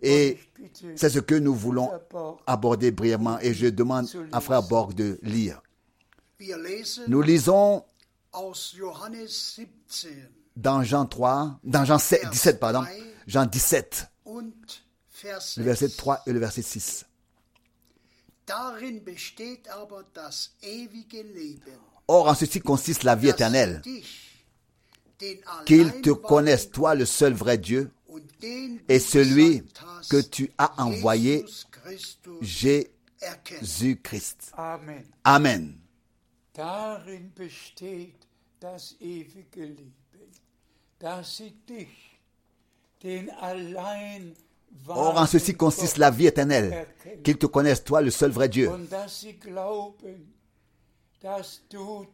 Et 0.00 0.38
c'est 0.96 1.10
ce 1.10 1.18
que 1.18 1.34
nous 1.34 1.54
voulons 1.54 1.90
aborder 2.46 2.90
brièvement 2.92 3.38
et 3.40 3.52
je 3.52 3.66
demande 3.66 4.08
à 4.32 4.40
Frère 4.40 4.62
Borg 4.62 4.94
de 4.94 5.18
lire. 5.22 5.60
Nous 7.08 7.22
lisons 7.22 7.84
aus 8.32 8.74
Johannes 8.76 9.26
17 9.26 10.30
dans 10.56 10.82
Jean 10.84 11.06
3, 11.06 11.58
dans 11.64 11.84
Jean 11.84 11.98
7, 11.98 12.30
17, 12.30 12.60
pardon, 12.60 12.84
Jean 13.26 13.46
17, 13.46 14.08
und 14.24 14.52
Vers 15.10 15.40
le 15.56 15.64
verset 15.64 15.88
6. 15.88 15.96
3 15.96 16.22
et 16.26 16.32
le 16.32 16.38
verset 16.38 16.62
6. 16.62 17.06
Darin 18.46 19.00
besteht 19.04 19.68
aber 19.68 20.04
das 20.14 20.52
ewige 20.62 21.22
Leben, 21.22 21.76
Or, 22.06 22.28
en 22.28 22.34
ceci 22.34 22.60
consiste 22.60 23.02
la 23.02 23.16
vie 23.16 23.28
éternelle, 23.28 23.82
qu'ils 25.66 26.00
te 26.00 26.10
connaissent, 26.10 26.70
toi, 26.70 26.94
le 26.94 27.04
seul 27.04 27.34
vrai 27.34 27.58
Dieu, 27.58 27.90
et 28.88 28.98
celui 28.98 29.62
que 30.08 30.22
tu 30.22 30.50
as 30.56 30.72
envoyé. 30.80 31.44
Jésus-Christ. 32.40 34.52
Amen. 34.56 35.04
Amen. 35.24 35.78
Darin 36.58 37.32
besteht 37.36 38.26
das 38.58 38.96
ewige 38.98 39.64
Leben, 39.64 39.94
dass 40.98 41.36
sie 41.36 41.52
dich, 41.68 42.18
den 43.00 43.30
allein 43.30 44.34
Or, 44.88 45.16
en 45.16 45.26
ceci 45.26 45.54
consiste 45.54 45.98
la 45.98 46.10
vie 46.10 46.26
éternelle, 46.26 46.88
qu'ils 47.22 47.38
te 47.38 47.46
connaissent, 47.46 47.84
toi, 47.84 48.02
le 48.02 48.10
seul 48.10 48.32
vrai 48.32 48.48
Dieu, 48.48 48.70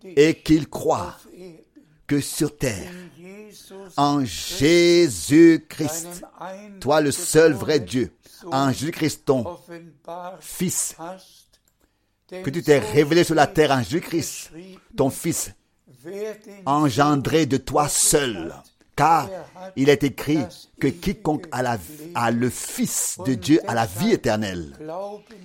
et 0.04 0.34
qu'ils 0.42 0.68
croient 0.68 1.18
que 2.06 2.20
sur 2.20 2.56
terre, 2.56 2.92
en 3.96 4.24
Jésus-Christ, 4.24 6.22
toi, 6.80 7.00
le 7.00 7.10
seul 7.12 7.54
vrai 7.54 7.80
Dieu, 7.80 8.12
en 8.52 8.70
Jésus-Christ, 8.70 9.24
ton 9.24 9.58
Fils, 10.38 10.94
que 12.30 12.50
tu 12.50 12.62
t'es 12.62 12.78
révélé 12.78 13.24
sur 13.24 13.34
la 13.34 13.46
terre 13.46 13.70
en 13.70 13.82
Jésus-Christ, 13.82 14.50
ton 14.96 15.10
Fils, 15.10 15.52
engendré 16.66 17.46
de 17.46 17.56
toi 17.56 17.88
seul. 17.88 18.54
Car 18.96 19.28
il 19.74 19.88
est 19.88 20.04
écrit 20.04 20.44
que 20.80 20.86
quiconque 20.86 21.46
a, 21.50 22.30
le 22.30 22.48
Fils 22.48 23.18
de 23.26 23.34
Dieu 23.34 23.60
a 23.66 23.74
la 23.74 23.86
vie 23.86 24.12
éternelle. 24.12 24.72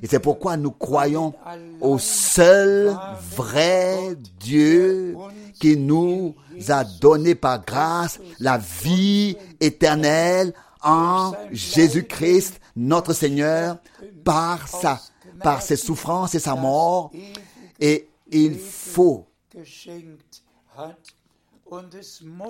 Et 0.03 0.07
c'est 0.07 0.19
pourquoi 0.19 0.55
nous 0.55 0.69
croyons 0.69 1.33
au 1.81 1.97
seul 1.97 2.95
vrai 3.35 4.15
Dieu 4.39 5.15
qui 5.59 5.77
nous 5.77 6.35
a 6.67 6.83
donné 6.83 7.33
par 7.33 7.65
grâce 7.65 8.19
la 8.39 8.59
vie 8.59 9.35
éternelle 9.59 10.53
en 10.83 11.33
Jésus-Christ, 11.51 12.61
notre 12.75 13.13
Seigneur, 13.13 13.77
par 14.23 14.67
sa, 14.67 15.01
par 15.43 15.61
ses 15.61 15.75
souffrances 15.75 16.35
et 16.35 16.39
sa 16.39 16.55
mort. 16.55 17.11
Et 17.79 18.07
il 18.31 18.57
faut 18.59 19.25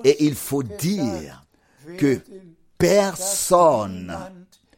et 0.03 0.25
il 0.25 0.35
faut 0.35 0.63
dire 0.63 1.45
que 1.97 2.21
personne, 2.77 4.17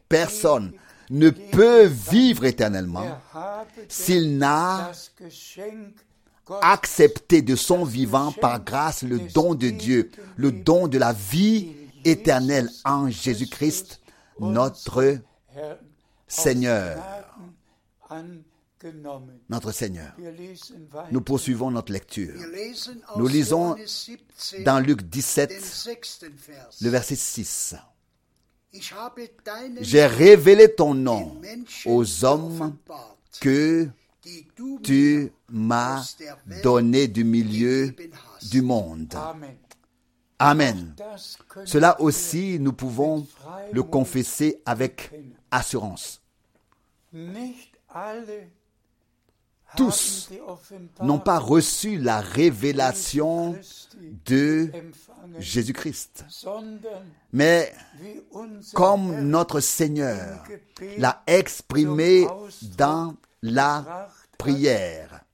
personne 0.08 0.72
ne 1.10 1.30
peut 1.30 1.84
vivre 1.84 2.44
éternellement 2.44 3.18
s'il 3.88 4.38
n'a 4.38 4.92
accepté 6.60 7.42
de 7.42 7.54
son 7.54 7.84
vivant 7.84 8.32
par 8.32 8.62
grâce 8.64 9.02
le 9.02 9.18
don 9.18 9.54
de 9.54 9.68
Dieu, 9.70 10.10
le 10.36 10.50
don 10.50 10.88
de 10.88 10.98
la 10.98 11.12
vie 11.12 11.74
éternelle 12.04 12.68
en 12.84 13.08
Jésus-Christ, 13.08 14.00
notre 14.40 15.18
Seigneur 16.26 17.21
notre 19.48 19.72
Seigneur. 19.72 20.14
Nous 21.10 21.20
poursuivons 21.20 21.70
notre 21.70 21.92
lecture. 21.92 22.34
Nous 23.16 23.28
lisons 23.28 23.76
dans 24.64 24.80
Luc 24.80 25.02
17, 25.02 25.86
le 26.80 26.88
verset 26.88 27.16
6. 27.16 27.76
J'ai 29.80 30.06
révélé 30.06 30.74
ton 30.74 30.94
nom 30.94 31.40
aux 31.86 32.24
hommes 32.24 32.76
que 33.40 33.88
tu 34.82 35.32
m'as 35.50 36.04
donné 36.62 37.08
du 37.08 37.24
milieu 37.24 37.94
du 38.50 38.62
monde. 38.62 39.14
Amen. 40.38 40.94
Cela 41.64 42.00
aussi, 42.00 42.58
nous 42.58 42.72
pouvons 42.72 43.26
le 43.72 43.82
confesser 43.82 44.60
avec 44.64 45.10
assurance 45.50 46.20
tous 49.76 50.30
n'ont 51.00 51.18
pas 51.18 51.38
reçu 51.38 51.98
la 51.98 52.20
révélation 52.20 53.56
de 54.26 54.70
Jésus-Christ. 55.38 56.24
Mais 57.32 57.72
comme 58.74 59.20
notre 59.22 59.60
Seigneur 59.60 60.44
l'a 60.98 61.22
exprimé 61.26 62.26
dans 62.76 63.14
la 63.42 64.08
prière, 64.38 65.24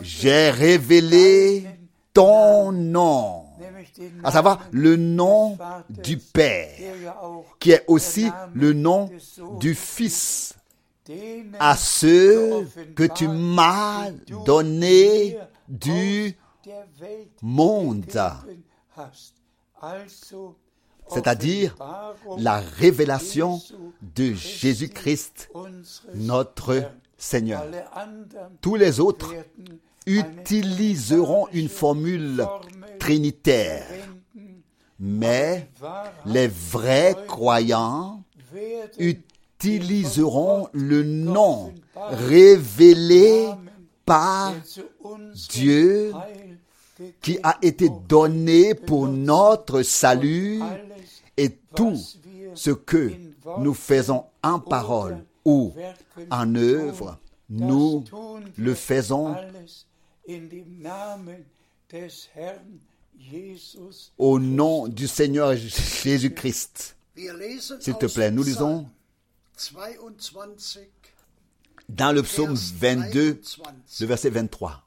j'ai 0.00 0.50
révélé 0.50 1.66
ton 2.12 2.72
nom, 2.72 3.44
à 4.24 4.30
savoir 4.30 4.66
le 4.70 4.96
nom 4.96 5.58
du 5.90 6.16
Père, 6.16 7.14
qui 7.58 7.72
est 7.72 7.84
aussi 7.88 8.30
le 8.54 8.72
nom 8.72 9.10
du 9.58 9.74
Fils 9.74 10.54
à 11.58 11.76
ceux 11.76 12.66
que 12.94 13.04
tu 13.04 13.28
m'as 13.28 14.10
donné 14.44 15.38
du 15.68 16.36
monde, 17.42 18.04
c'est-à-dire 21.08 21.76
la 22.38 22.60
révélation 22.60 23.60
de 24.14 24.32
Jésus-Christ, 24.32 25.50
notre 26.14 26.90
Seigneur. 27.16 27.64
Tous 28.60 28.74
les 28.74 29.00
autres 29.00 29.34
utiliseront 30.06 31.48
une 31.52 31.68
formule 31.68 32.46
trinitaire, 32.98 33.86
mais 34.98 35.68
les 36.24 36.48
vrais 36.48 37.16
croyants 37.26 38.22
utilisent 38.98 39.22
utiliseront 39.58 40.68
le 40.72 41.02
nom 41.02 41.72
révélé 41.94 43.48
par 44.04 44.54
Dieu 45.50 46.12
qui 47.20 47.38
a 47.42 47.58
été 47.62 47.88
donné 48.08 48.74
pour 48.74 49.08
notre 49.08 49.82
salut 49.82 50.60
et 51.36 51.50
tout 51.74 51.96
ce 52.54 52.70
que 52.70 53.12
nous 53.58 53.74
faisons 53.74 54.24
en 54.42 54.58
parole 54.58 55.24
ou 55.44 55.72
en 56.30 56.54
œuvre, 56.54 57.18
nous 57.48 58.04
le 58.56 58.74
faisons 58.74 59.34
au 64.18 64.38
nom 64.38 64.88
du 64.88 65.06
Seigneur 65.06 65.54
Jésus-Christ. 65.56 66.96
S'il 67.80 67.94
te 67.94 68.06
plaît, 68.06 68.30
nous 68.30 68.42
lisons 68.42 68.86
dans 71.88 72.12
le 72.12 72.22
psaume 72.22 72.54
22, 72.54 73.40
le 74.00 74.06
verset 74.06 74.30
23. 74.30 74.82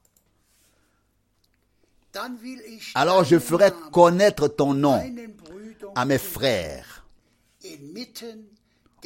Alors 2.96 3.24
je 3.24 3.40
ferai 3.40 3.72
connaître 3.92 4.48
ton 4.48 4.74
nom 4.74 5.02
à 5.96 6.06
mes 6.06 6.18
frères. 6.18 7.06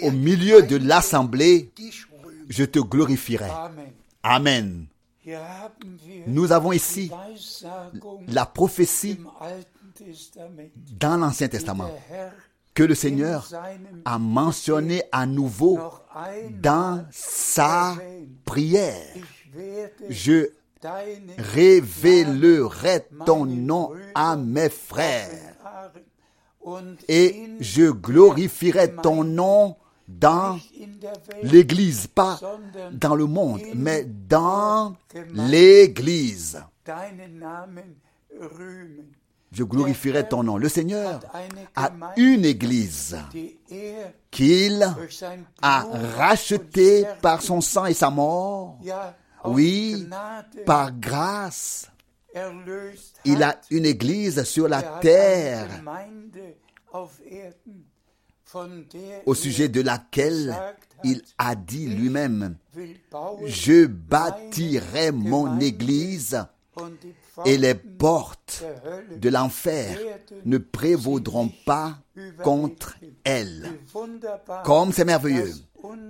Au 0.01 0.11
milieu 0.11 0.64
de 0.64 0.78
l'assemblée, 0.78 1.72
je 2.49 2.64
te 2.64 2.80
glorifierai. 2.80 3.51
Amen. 4.24 4.88
Nous 6.28 6.51
avons 6.51 6.72
ici 6.72 7.11
la 8.28 8.45
prophétie 8.45 9.20
dans 10.99 11.18
l'Ancien 11.18 11.47
Testament 11.47 11.91
que 12.74 12.84
le 12.84 12.95
Seigneur 12.95 13.49
a 14.05 14.19
mentionné 14.19 15.03
à 15.11 15.26
nouveau 15.26 15.80
dans 16.61 17.05
sa 17.11 17.95
prière. 18.45 19.13
Je 20.09 20.49
révélerai 21.38 23.07
ton 23.26 23.45
nom 23.45 23.91
à 24.15 24.36
mes 24.36 24.69
frères 24.69 25.55
et 27.07 27.49
je 27.59 27.91
glorifierai 27.91 28.95
ton 28.95 29.24
nom 29.24 29.76
dans 30.07 30.59
l'Église, 31.41 32.07
pas 32.07 32.39
dans 32.91 33.15
le 33.15 33.26
monde, 33.26 33.61
mais 33.76 34.05
dans 34.05 34.95
l'Église 35.34 36.61
je 39.54 39.64
glorifierai 39.64 40.28
ton 40.28 40.43
nom. 40.43 40.58
Le 40.58 40.68
Seigneur 40.68 41.20
a 41.76 41.91
une 42.18 42.43
église 42.43 43.18
qu'il 44.32 44.84
a 45.62 45.88
rachetée 46.18 47.06
par 47.22 47.41
son 47.41 47.62
sang 47.62 47.86
et 47.86 47.93
sa 47.93 48.10
mort. 48.10 48.80
Oui, 49.45 50.08
par 50.66 50.91
grâce. 50.91 51.89
Il 53.26 53.43
a 53.43 53.62
une 53.70 53.86
église 53.86 54.43
sur 54.43 54.68
la 54.68 54.82
terre 54.82 55.68
au 59.26 59.34
sujet 59.36 59.70
de 59.70 59.82
laquelle 59.82 60.56
il 61.04 61.22
a 61.38 61.56
dit 61.56 61.88
lui-même, 61.88 62.56
je 63.45 63.86
bâtirai 63.86 65.12
mon 65.12 65.60
église 65.60 66.43
et 67.45 67.57
les 67.57 67.73
portes 67.73 68.63
de 69.15 69.29
l'enfer 69.29 69.97
ne 70.45 70.57
prévaudront 70.57 71.51
pas 71.65 71.97
contre 72.43 72.95
elle. 73.23 73.71
Comme 74.63 74.91
c'est 74.93 75.05
merveilleux 75.05 75.53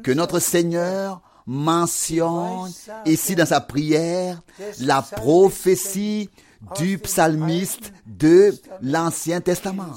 que 0.03 0.11
notre 0.11 0.39
Seigneur 0.39 1.21
mentionne 1.45 2.71
ici 3.05 3.35
dans 3.35 3.45
sa 3.45 3.61
prière 3.61 4.41
la 4.79 5.01
prophétie 5.01 6.29
du 6.77 6.97
psalmiste 6.97 7.91
de 8.05 8.53
l'Ancien 8.81 9.41
Testament. 9.41 9.93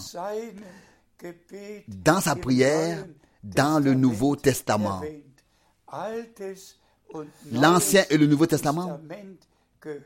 Dans 1.89 2.20
sa 2.20 2.37
prière, 2.37 3.07
dans 3.43 3.83
le 3.83 3.95
Nouveau 3.95 4.37
Testament. 4.37 5.03
L'Ancien 7.53 8.05
et 8.11 8.18
le 8.18 8.27
Nouveau 8.27 8.47
Testament 8.47 9.01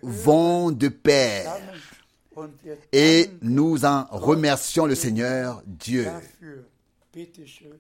vont 0.02 0.70
de 0.70 0.88
pair. 0.88 1.56
Et 2.92 3.30
nous 3.42 3.84
en 3.84 4.06
remercions 4.10 4.86
le 4.86 4.94
Seigneur 4.94 5.62
Dieu. 5.66 6.06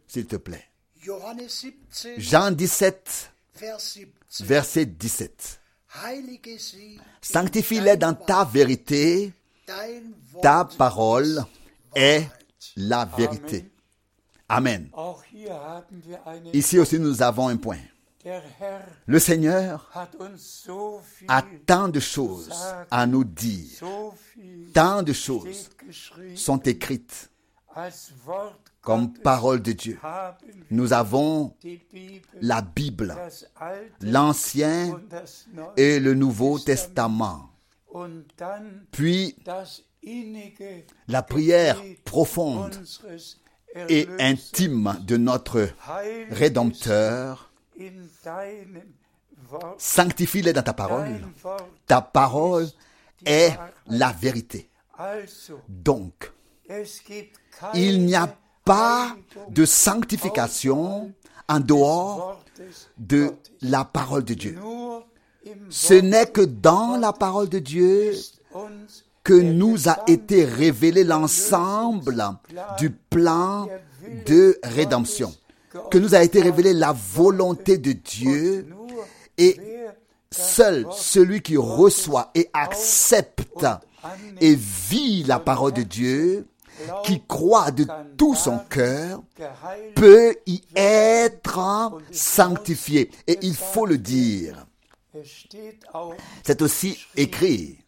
S'il 0.06 0.26
te 0.26 0.36
plaît. 0.36 0.64
Jean 2.18 2.50
17, 2.50 3.32
Vers 3.56 3.78
17. 3.78 4.08
verset 4.40 4.86
17. 4.86 5.60
Heilige 6.04 6.58
sie, 6.58 7.00
Sanctifie-les 7.20 7.96
dans 7.96 8.14
ta 8.14 8.44
vérité, 8.44 9.32
ta 10.42 10.64
parole 10.64 11.44
est 11.94 12.26
la 12.76 13.04
vérité. 13.04 13.66
Amen. 14.48 14.88
Ici 16.52 16.78
aussi 16.78 16.98
nous 16.98 17.22
avons 17.22 17.48
un 17.48 17.56
point. 17.56 17.78
Le 19.06 19.18
Seigneur 19.18 19.90
a 21.28 21.42
tant 21.66 21.88
de 21.88 22.00
choses 22.00 22.50
à 22.90 23.06
nous 23.06 23.24
dire. 23.24 23.80
Tant 24.74 25.02
de 25.02 25.12
choses 25.12 25.70
sont 26.34 26.58
écrites 26.58 27.30
comme 28.80 29.12
parole 29.12 29.62
de 29.62 29.72
Dieu. 29.72 29.98
Nous 30.70 30.92
avons 30.92 31.54
la 32.40 32.62
Bible, 32.62 33.16
l'Ancien 34.00 35.00
et 35.76 36.00
le 36.00 36.14
Nouveau 36.14 36.58
Testament. 36.58 37.50
Puis 38.92 39.36
la 41.08 41.22
prière 41.22 41.82
profonde 42.04 42.78
et 43.88 44.08
intime 44.18 44.98
de 45.06 45.16
notre 45.16 45.68
Rédempteur. 46.30 47.49
Sanctifie-les 49.78 50.52
dans 50.52 50.62
ta 50.62 50.72
parole. 50.72 51.20
Ta 51.86 52.00
parole 52.00 52.68
est 53.24 53.52
la 53.86 54.12
vérité. 54.12 54.68
Donc, 55.68 56.30
il 57.74 58.04
n'y 58.06 58.14
a 58.14 58.34
pas 58.64 59.16
de 59.48 59.64
sanctification 59.64 61.12
en 61.48 61.60
dehors 61.60 62.44
de 62.98 63.32
la 63.62 63.84
parole 63.84 64.24
de 64.24 64.34
Dieu. 64.34 64.58
Ce 65.70 65.94
n'est 65.94 66.26
que 66.26 66.42
dans 66.42 66.96
la 66.96 67.12
parole 67.12 67.48
de 67.48 67.58
Dieu 67.58 68.12
que 69.24 69.34
nous 69.34 69.88
a 69.88 69.98
été 70.06 70.44
révélé 70.44 71.04
l'ensemble 71.04 72.22
du 72.78 72.90
plan 72.90 73.68
de 74.26 74.58
rédemption, 74.62 75.34
que 75.90 75.98
nous 75.98 76.14
a 76.14 76.22
été 76.22 76.40
révélé 76.40 76.72
la 76.72 76.92
volonté 76.92 77.78
de 77.78 77.92
Dieu 77.92 78.66
et 79.38 79.56
seul 80.30 80.86
celui 80.92 81.42
qui 81.42 81.56
reçoit 81.56 82.30
et 82.34 82.50
accepte 82.52 83.66
et 84.40 84.54
vit 84.54 85.24
la 85.24 85.38
parole 85.38 85.72
de 85.72 85.82
Dieu, 85.82 86.46
qui 87.04 87.22
croit 87.26 87.70
de 87.70 87.86
tout 88.16 88.34
son 88.34 88.58
cœur, 88.58 89.22
peut 89.94 90.36
y 90.46 90.62
être 90.74 91.92
sanctifié. 92.10 93.10
Et 93.26 93.38
il 93.42 93.54
faut 93.54 93.86
le 93.86 93.98
dire. 93.98 94.66
C'est 96.42 96.62
aussi 96.62 96.98
écrit 97.16 97.78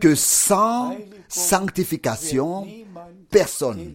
que 0.00 0.14
sans 0.14 0.96
sanctification, 1.28 2.66
personne 3.30 3.94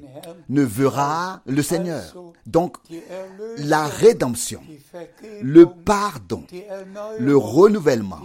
ne 0.49 0.61
verra 0.61 1.41
le 1.45 1.61
Seigneur. 1.61 2.15
Donc, 2.45 2.77
la 3.57 3.87
rédemption, 3.87 4.61
le 5.41 5.65
pardon, 5.65 6.43
le 7.19 7.37
renouvellement, 7.37 8.21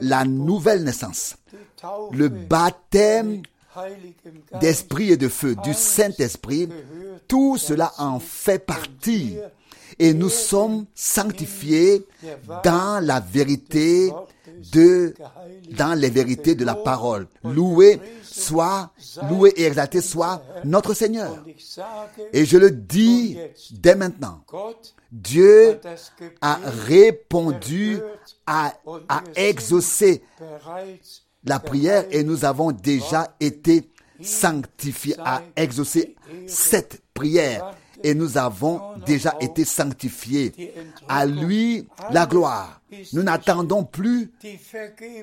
la 0.00 0.24
nouvelle 0.24 0.84
naissance, 0.84 1.36
le 2.12 2.28
baptême 2.28 3.42
d'esprit 4.60 5.12
et 5.12 5.16
de 5.16 5.28
feu 5.28 5.56
du 5.56 5.72
Saint-Esprit, 5.72 6.68
tout 7.28 7.56
cela 7.56 7.92
en 7.98 8.20
fait 8.20 8.58
partie. 8.58 9.36
Et 9.98 10.14
nous 10.14 10.28
sommes 10.28 10.86
sanctifiés 10.94 12.06
dans 12.64 13.04
la 13.04 13.20
vérité 13.20 14.12
de, 14.72 15.14
dans 15.76 15.98
les 15.98 16.10
vérités 16.10 16.54
de 16.54 16.64
la 16.64 16.74
parole. 16.74 17.26
Loué 17.44 18.00
soit, 18.22 18.90
loué 19.28 19.52
et 19.56 19.64
exalté 19.64 20.00
soit 20.00 20.42
notre 20.64 20.94
Seigneur. 20.94 21.44
Et 22.32 22.44
je 22.44 22.58
le 22.58 22.70
dis 22.70 23.38
dès 23.72 23.94
maintenant. 23.94 24.44
Dieu 25.10 25.78
a 26.40 26.58
répondu, 26.86 27.98
a 28.46 28.72
exaucé 29.36 30.22
bereits 30.38 31.00
la 31.44 31.58
prière 31.58 32.04
et 32.10 32.22
nous 32.22 32.44
avons 32.44 32.72
déjà 32.72 33.34
été 33.40 33.90
sanctifiés, 34.22 35.16
a 35.18 35.42
exaucé 35.56 36.14
cette 36.46 37.02
prière 37.14 37.74
et 38.02 38.14
nous 38.14 38.38
avons 38.38 38.80
déjà 39.06 39.34
été 39.40 39.64
sanctifiés. 39.64 40.74
À 41.08 41.26
lui 41.26 41.86
la 42.10 42.26
gloire. 42.26 42.80
Nous 43.12 43.22
n'attendons 43.22 43.84
plus 43.84 44.30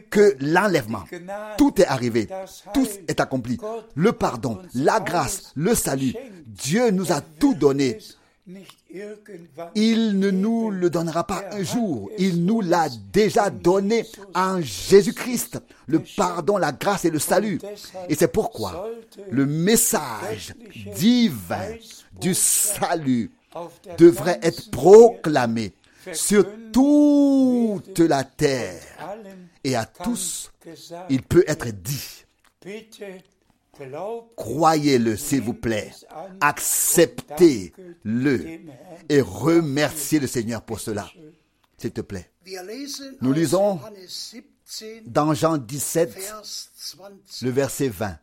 que 0.09 0.35
l'enlèvement. 0.39 1.03
Tout 1.57 1.79
est 1.81 1.85
arrivé. 1.85 2.27
Tout 2.73 2.87
est 3.07 3.19
accompli. 3.19 3.57
Le 3.95 4.11
pardon, 4.11 4.59
la 4.73 4.99
grâce, 4.99 5.51
le 5.55 5.75
salut. 5.75 6.13
Dieu 6.45 6.89
nous 6.91 7.11
a 7.11 7.21
tout 7.21 7.53
donné. 7.53 7.97
Il 9.75 10.17
ne 10.17 10.31
nous 10.31 10.71
le 10.71 10.89
donnera 10.89 11.25
pas 11.25 11.43
un 11.51 11.63
jour. 11.63 12.09
Il 12.17 12.43
nous 12.43 12.61
l'a 12.61 12.89
déjà 13.13 13.49
donné 13.49 14.05
en 14.33 14.61
Jésus-Christ. 14.61 15.59
Le 15.87 15.99
pardon, 16.17 16.57
la 16.57 16.71
grâce 16.71 17.05
et 17.05 17.11
le 17.11 17.19
salut. 17.19 17.59
Et 18.07 18.15
c'est 18.15 18.27
pourquoi 18.27 18.89
le 19.29 19.45
message 19.45 20.53
divin 20.95 21.75
du 22.19 22.33
salut 22.33 23.31
devrait 23.97 24.39
être 24.41 24.71
proclamé 24.71 25.73
sur 26.13 26.45
toute 26.71 27.99
la 27.99 28.23
terre. 28.23 28.81
Et 29.63 29.75
à 29.75 29.85
tous, 29.85 30.51
il 31.09 31.21
peut 31.21 31.43
être 31.47 31.67
dit. 31.69 32.25
Croyez-le, 34.35 35.17
s'il 35.17 35.41
vous 35.41 35.53
plaît. 35.53 35.91
Acceptez-le 36.41 38.45
et 39.09 39.21
remerciez 39.21 40.19
le 40.19 40.27
Seigneur 40.27 40.61
pour 40.61 40.79
cela. 40.79 41.09
S'il 41.77 41.91
te 41.91 42.01
plaît. 42.01 42.29
Nous 43.21 43.33
lisons 43.33 43.77
Johannes 43.77 43.95
17, 44.65 45.11
Dans 45.11 45.33
Jean 45.33 45.57
17, 45.57 46.13
Vers 46.13 46.41
20. 46.97 47.09
le 47.41 47.49
verset 47.51 47.89
20. 47.89 48.17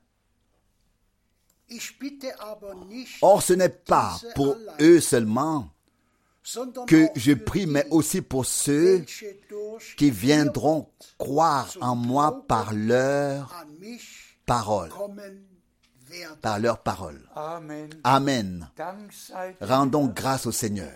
Ich 1.69 1.99
bitte 1.99 2.27
aber 2.39 2.75
nicht, 2.89 3.19
Or, 3.23 3.43
ce 3.43 3.53
n'est 3.55 3.69
pas 3.69 4.21
pour 4.37 4.57
eux 4.81 5.01
seulement 5.01 5.69
que 6.87 7.09
je 7.17 7.33
prie, 7.33 7.67
mais 7.67 7.85
aussi 7.91 8.23
pour 8.23 8.47
ceux 8.47 9.05
qui 9.97 10.13
viendront 10.13 10.89
croire 11.19 11.77
en 11.81 11.97
moi 11.97 12.45
par 12.47 12.73
leur 12.73 13.53
parole. 14.47 14.91
Par 16.41 16.61
leur 16.61 16.79
parole. 16.79 17.21
Amen. 18.05 18.69
Rendons 19.61 20.07
grâce 20.07 20.47
au 20.47 20.53
Seigneur 20.53 20.95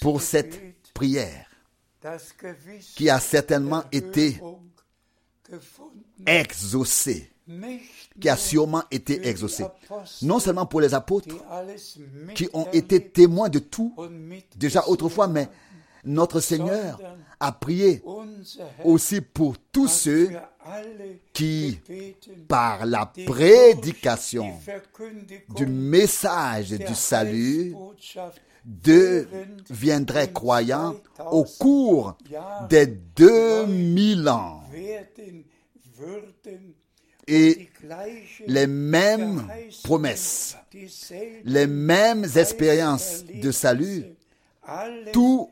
pour 0.00 0.22
cette 0.22 0.60
prière 0.94 1.46
qui 2.96 3.10
a 3.10 3.18
certainement 3.18 3.82
été 3.90 4.40
exaucée, 6.24 7.32
qui 8.20 8.28
a 8.28 8.36
sûrement 8.36 8.84
été 8.92 9.26
exaucée. 9.28 9.66
Non 10.22 10.38
seulement 10.38 10.66
pour 10.66 10.80
les 10.80 10.94
apôtres 10.94 11.34
qui 12.34 12.48
ont 12.52 12.68
été 12.72 13.08
témoins 13.08 13.48
de 13.48 13.58
tout 13.58 13.94
déjà 14.56 14.86
autrefois, 14.86 15.26
mais 15.26 15.48
notre 16.04 16.40
Seigneur 16.40 17.00
a 17.40 17.52
prié 17.52 18.02
aussi 18.84 19.20
pour 19.20 19.56
tous 19.72 19.88
ceux 19.88 20.30
qui, 21.32 21.78
par 22.48 22.86
la 22.86 23.06
prédication 23.26 24.52
du 25.56 25.66
message 25.66 26.70
du 26.70 26.94
salut 26.94 27.74
deviendraient 28.64 30.32
croyants 30.32 30.96
au 31.30 31.44
cours 31.44 32.16
des 32.68 32.86
2000 32.86 34.28
ans. 34.28 34.62
Et 37.26 37.68
les 38.46 38.66
mêmes 38.66 39.46
promesses, 39.82 40.56
les 41.44 41.66
mêmes 41.66 42.26
expériences 42.36 43.24
de 43.24 43.50
salut, 43.50 44.04
tout 45.12 45.48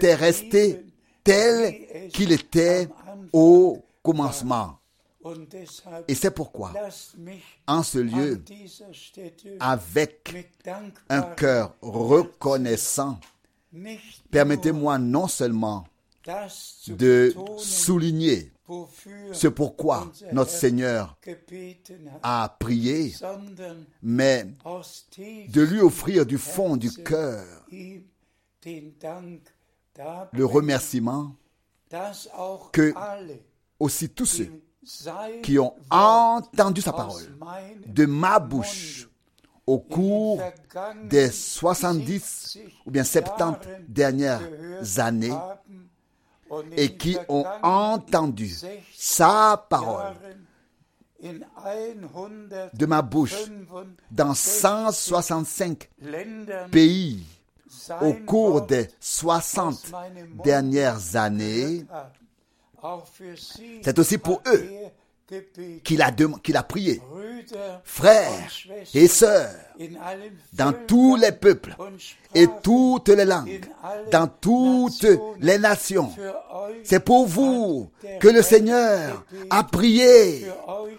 est 0.00 0.14
resté 0.14 0.80
tel 1.24 2.08
qu'il 2.10 2.32
était 2.32 2.88
au 3.32 3.82
commencement. 4.02 4.78
Et 6.06 6.14
c'est 6.14 6.30
pourquoi, 6.30 6.72
en 7.66 7.82
ce 7.82 7.98
lieu, 7.98 8.42
avec 9.58 10.52
un 11.08 11.22
cœur 11.22 11.74
reconnaissant, 11.80 13.18
permettez-moi 14.30 14.98
non 14.98 15.26
seulement 15.26 15.86
de 16.88 17.34
souligner 17.56 18.52
ce 19.32 19.48
pourquoi 19.48 20.10
notre 20.32 20.50
Seigneur 20.50 21.18
a 22.22 22.54
prié, 22.58 23.14
mais 24.02 24.46
de 25.48 25.60
lui 25.62 25.80
offrir 25.80 26.26
du 26.26 26.38
fond 26.38 26.76
du 26.76 26.90
cœur 26.90 27.44
le 30.32 30.44
remerciement 30.44 31.34
que 32.72 32.92
aussi 33.78 34.08
tous 34.08 34.26
ceux 34.26 34.62
qui 35.42 35.58
ont 35.58 35.74
entendu 35.90 36.80
sa 36.80 36.92
parole 36.92 37.22
de 37.86 38.06
ma 38.06 38.38
bouche 38.38 39.08
au 39.66 39.78
cours 39.78 40.42
des 41.04 41.30
70 41.30 42.10
70 42.50 42.58
ou 42.86 42.90
bien 42.90 43.04
70 43.04 43.38
Jahren 43.38 43.58
dernières 43.88 44.40
années 44.98 45.32
et 46.76 46.96
qui 46.96 47.16
ont 47.28 47.46
entendu 47.62 48.48
60 48.48 48.70
sa 48.94 49.66
parole 49.70 50.14
Jahren 51.22 51.40
in 52.02 52.08
100 52.12 52.28
de 52.74 52.86
ma 52.86 53.00
bouche 53.00 53.44
dans 54.10 54.34
165 54.34 55.88
Ländern 56.02 56.70
pays 56.70 57.24
au 58.00 58.12
cours 58.12 58.62
des 58.62 58.88
60 59.00 59.74
aus 59.74 59.90
meinem 59.92 60.28
Mund 60.28 60.42
dernières 60.44 61.16
années. 61.16 61.84
C'est 63.82 63.98
aussi 63.98 64.18
pour 64.18 64.42
eux 64.46 64.68
qu'il 65.82 66.02
a, 66.02 66.62
prié. 66.62 67.00
Frères 67.82 68.50
et 68.92 69.08
sœurs, 69.08 69.50
dans 70.52 70.72
tous 70.86 71.16
les 71.16 71.32
peuples 71.32 71.76
et 72.34 72.46
toutes 72.62 73.08
les 73.08 73.24
langues, 73.24 73.60
dans 74.10 74.26
toutes 74.26 75.06
les 75.40 75.58
nations, 75.58 76.12
c'est 76.84 77.00
pour 77.00 77.26
vous 77.26 77.90
que 78.20 78.28
le 78.28 78.42
Seigneur 78.42 79.24
a 79.50 79.64
prié. 79.64 80.46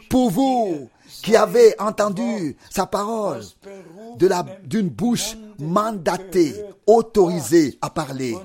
Pour 0.10 0.32
vous 0.32 0.90
qui 1.26 1.36
avez 1.36 1.74
entendu 1.80 2.56
sa 2.70 2.86
parole 2.86 3.42
d'une 4.64 4.90
bouche 4.90 5.36
mandatée, 5.58 6.54
autorisée 6.86 7.78
à 7.82 7.90
parler. 7.90 8.38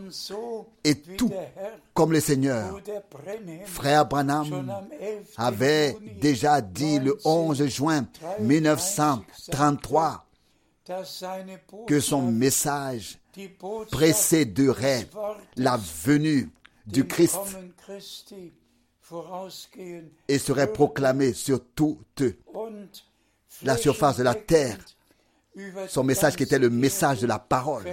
Et 0.83 0.95
tout 0.95 1.31
comme 1.93 2.13
le 2.13 2.21
Seigneur. 2.21 2.81
Frère 3.67 4.07
Branham 4.07 4.53
am 4.53 4.71
11. 4.99 5.35
avait 5.37 5.99
déjà 6.23 6.63
dit 6.63 6.99
le 6.99 7.19
11 7.25 7.67
juin 7.67 8.07
1933 8.41 10.27
dass 10.87 11.05
seine 11.05 11.59
que 11.87 12.01
son 12.01 12.23
message 12.23 13.19
précéderait 13.93 15.09
la 15.57 15.79
venue 16.05 16.51
du 16.87 17.07
Christ 17.07 17.39
et 20.29 20.39
serait 20.39 20.73
proclamé 20.73 21.33
sur 21.33 21.65
toute 21.75 22.23
la 23.63 23.77
surface 23.77 24.19
de 24.19 24.23
la 24.23 24.35
terre. 24.35 24.79
Son 25.89 26.05
message 26.05 26.37
qui 26.37 26.45
était 26.45 26.59
le 26.59 26.71
message 26.71 27.21
de 27.21 27.27
la 27.27 27.39
parole. 27.39 27.85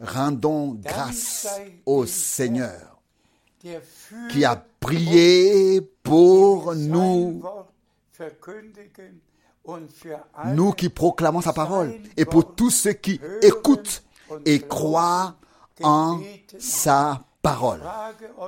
Rendons 0.00 0.74
grâce 0.74 1.48
au 1.86 2.06
Seigneur 2.06 3.00
qui 4.30 4.44
a 4.44 4.56
prié 4.80 5.80
pour 6.02 6.74
nous, 6.74 7.42
nous 10.54 10.72
qui 10.72 10.88
proclamons 10.88 11.42
sa 11.42 11.52
parole, 11.52 12.00
et 12.16 12.24
pour 12.24 12.54
tous 12.54 12.70
ceux 12.70 12.94
qui 12.94 13.20
écoutent 13.42 14.02
et 14.44 14.60
croient 14.60 15.36
en 15.82 16.20
sa 16.58 17.24
parole. 17.42 17.80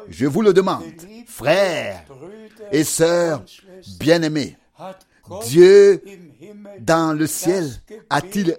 Je 0.08 0.26
vous 0.26 0.42
le 0.42 0.52
demande, 0.52 0.82
frères 1.26 2.04
et 2.70 2.84
sœurs 2.84 3.44
bien-aimés, 3.98 4.56
Dieu 5.44 6.02
dans 6.80 7.12
le 7.16 7.26
ciel 7.26 7.70
a-t-il 8.10 8.58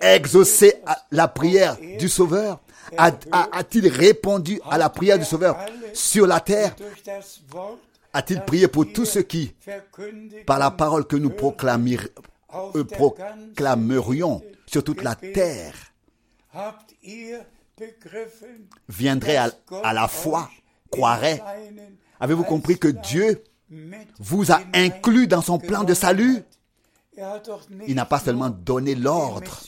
exaucé 0.00 0.74
la 1.10 1.28
prière 1.28 1.76
du 1.98 2.08
Sauveur? 2.08 2.60
A-t-il 2.96 3.88
répondu 3.88 4.60
à 4.68 4.76
la 4.76 4.90
prière 4.90 5.18
du 5.18 5.24
Sauveur 5.24 5.56
sur 5.92 6.26
la 6.26 6.40
terre? 6.40 6.74
A-t-il 8.12 8.42
prié 8.42 8.68
pour 8.68 8.92
tous 8.92 9.06
ceux 9.06 9.22
qui, 9.22 9.54
par 10.46 10.58
la 10.58 10.70
parole 10.70 11.06
que 11.06 11.16
nous 11.16 11.32
euh, 11.32 12.84
proclamerions 12.84 14.42
sur 14.66 14.84
toute 14.84 15.02
la 15.02 15.16
terre, 15.16 15.74
Viendrait 18.88 19.36
à, 19.36 19.50
à 19.82 19.92
la 19.92 20.08
foi, 20.08 20.48
seinen 20.92 21.40
Avez-vous 22.20 22.44
compris 22.44 22.78
que 22.78 22.88
Dieu 22.88 23.42
vous 24.18 24.52
a 24.52 24.60
inclus 24.72 25.26
dans 25.26 25.42
son 25.42 25.58
plan 25.58 25.84
de 25.84 25.94
salut? 25.94 26.42
Il 27.86 27.94
n'a 27.94 28.04
pas 28.06 28.20
seulement 28.20 28.50
donné 28.50 28.94
l'ordre 28.94 29.60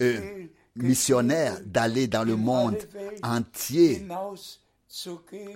euh, 0.00 0.46
missionnaire 0.76 1.58
d'aller 1.64 2.06
dans 2.06 2.24
le 2.24 2.36
monde 2.36 2.76
entier, 3.22 4.06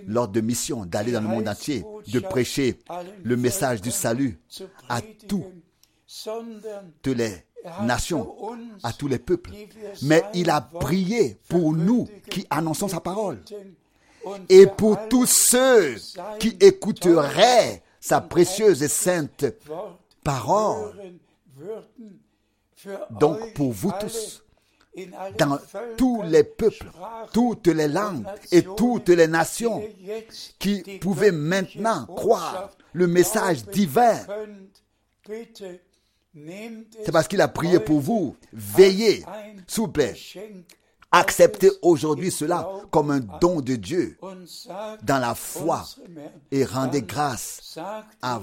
l'ordre 0.07 0.33
de 0.33 0.41
mission 0.41 0.85
d'aller 0.85 1.11
dans 1.11 1.21
le 1.21 1.27
monde 1.27 1.47
entier, 1.47 1.83
de 2.07 2.19
prêcher 2.19 2.79
le 3.23 3.37
message 3.37 3.81
du 3.81 3.91
salut 3.91 4.39
à 4.89 5.01
sondern 6.07 6.91
les 7.05 7.44
nations, 7.83 8.35
à 8.83 8.93
tous 8.93 9.07
les 9.07 9.19
peuples. 9.19 9.51
Mais 10.03 10.23
il 10.33 10.49
a 10.49 10.61
prié 10.61 11.37
pour 11.47 11.73
nous 11.73 12.07
qui 12.29 12.45
annonçons 12.49 12.87
sa 12.87 12.99
parole 12.99 13.39
et 14.49 14.67
pour 14.67 15.07
tous 15.07 15.25
ceux 15.25 15.95
qui 16.39 16.57
écouteraient 16.59 17.83
sa 17.99 18.21
précieuse 18.21 18.83
et 18.83 18.87
sainte 18.87 19.45
parole. 20.23 20.93
Donc 23.11 23.53
pour 23.53 23.71
vous 23.71 23.91
tous, 23.99 24.43
dans 25.37 25.57
tous 25.97 26.21
les 26.23 26.43
peuples, 26.43 26.87
toutes 27.33 27.67
les 27.67 27.87
langues 27.87 28.25
et 28.51 28.63
toutes 28.63 29.09
les 29.09 29.27
nations 29.27 29.83
qui 30.59 30.81
pouvaient 30.99 31.31
maintenant 31.31 32.05
croire 32.05 32.71
le 32.93 33.07
message 33.07 33.65
divin. 33.65 34.19
C'est 37.03 37.11
parce 37.11 37.27
qu'il 37.27 37.41
a 37.41 37.47
prié 37.47 37.79
pour 37.79 37.99
vous. 37.99 38.35
Veillez, 38.53 39.23
s'il 39.67 39.83
vous 39.83 39.87
plaît. 39.89 40.15
Acceptez 41.11 41.71
aujourd'hui 41.81 42.29
cela 42.31 42.67
comme 42.91 43.11
un 43.11 43.21
don 43.21 43.61
de 43.61 43.75
Dieu 43.75 44.17
dans 45.03 45.19
la 45.19 45.33
foi 45.33 45.85
et 46.51 46.65
rendez 46.65 47.03
grâce 47.03 47.79
à 48.21 48.41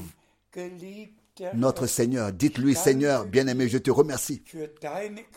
notre 1.54 1.86
Seigneur. 1.86 2.32
Dites-lui, 2.32 2.74
Seigneur, 2.74 3.26
bien-aimé, 3.26 3.68
je 3.68 3.78
te 3.78 3.90
remercie 3.90 4.42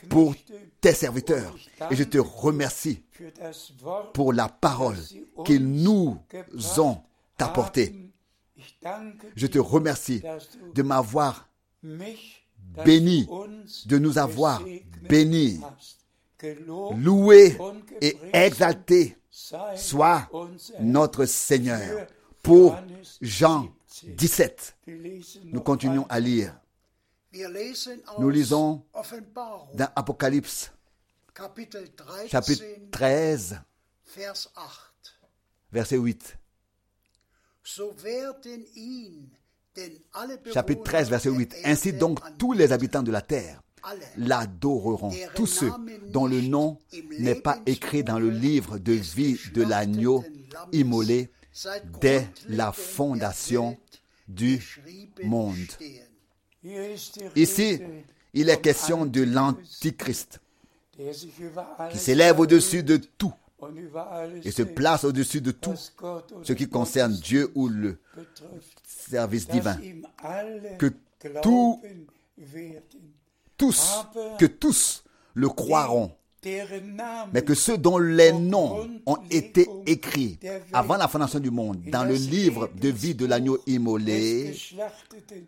pour 0.10 0.34
tes 0.80 0.94
serviteurs 0.94 1.54
et 1.92 1.96
je 1.96 2.04
te 2.04 2.18
remercie 2.18 3.04
pour 4.14 4.32
la 4.32 4.48
parole 4.48 4.98
qu'ils 5.46 5.68
nous 5.68 6.18
ont 6.78 7.02
apportée. 7.38 8.14
Je 9.36 9.48
te 9.48 9.60
remercie 9.60 10.22
de 10.74 10.84
m'avoir 10.84 11.50
béni, 12.86 13.28
de 13.86 13.98
nous 13.98 14.18
avoir 14.18 14.62
bénis. 15.02 15.60
loué 16.98 17.58
et 18.02 18.18
exalté 18.34 19.18
soit 19.76 20.30
notre 20.80 21.26
Seigneur. 21.26 22.08
Pour 22.42 22.78
Jean 23.22 23.74
17, 24.04 24.78
Wir 24.86 24.98
lesen 25.00 25.42
nous 25.52 25.62
continuons 25.62 26.06
à 26.10 26.20
lire 26.20 26.56
Nous 28.20 28.30
lisons 28.30 28.84
dans 29.74 29.90
Apocalypse 29.96 30.72
Kapitel 31.34 31.90
13, 31.96 32.30
chapitre 32.30 32.64
13, 32.92 33.62
Vers 34.16 34.34
8. 34.36 34.78
verset 35.72 35.98
8. 35.98 36.38
Chapitre 40.54 40.84
Bewohner 40.84 40.84
13, 40.84 41.10
verset 41.10 41.30
der 41.30 41.38
8. 41.38 41.56
Ainsi 41.66 41.94
donc 41.94 42.20
tous 42.38 42.54
les 42.54 42.72
habitants 42.72 43.04
de 43.04 43.12
la 43.12 43.22
terre 43.22 43.62
l'adoreront, 44.18 45.12
tous 45.36 45.46
ceux 45.46 45.72
dont 46.12 46.26
le 46.26 46.42
nom 46.42 46.80
n'est 47.20 47.36
pas 47.36 47.60
écrit 47.66 48.04
dans 48.04 48.20
le 48.20 48.30
livre 48.30 48.78
de 48.78 48.94
vie 48.94 49.38
de 49.54 49.64
l'agneau 49.64 50.24
immolé 50.72 51.30
dès 52.02 52.28
la 52.48 52.72
fondation 52.72 53.78
du 54.28 54.60
monde. 55.24 55.56
Ici, 57.36 57.80
il 58.34 58.50
est 58.50 58.62
question 58.62 59.06
de 59.06 59.22
Antichrist, 59.38 60.40
l'Antichrist 60.98 61.92
qui 61.92 61.98
s'élève 61.98 62.40
au-dessus 62.40 62.84
de 62.84 62.98
tout 62.98 63.34
et 64.44 64.52
se 64.52 64.64
place 64.64 65.04
au-dessus 65.04 65.42
de 65.42 65.52
tout 65.52 65.76
ce 66.44 66.54
qui 66.54 66.68
concerne 66.68 67.14
Dieu 67.14 67.52
ou 67.56 67.68
le 67.68 67.98
service 68.84 69.48
divin. 69.48 69.78
Que 70.78 70.92
Tous, 73.58 74.06
que 74.38 74.46
tous 74.46 75.04
le 75.34 75.48
croiront, 75.50 76.12
mais 77.34 77.42
que 77.42 77.54
ceux 77.56 77.78
dont 77.78 77.98
les 77.98 78.32
noms 78.34 78.88
ont 79.06 79.18
été 79.32 79.68
écrits 79.86 80.38
avant 80.74 80.98
la 80.98 81.08
fondation 81.08 81.40
du 81.40 81.52
monde 81.52 81.82
dans 81.90 82.04
le 82.04 82.16
livre 82.16 82.70
de 82.76 82.90
vie 82.90 83.16
de 83.16 83.26
l'agneau 83.26 83.58
immolé, 83.66 84.56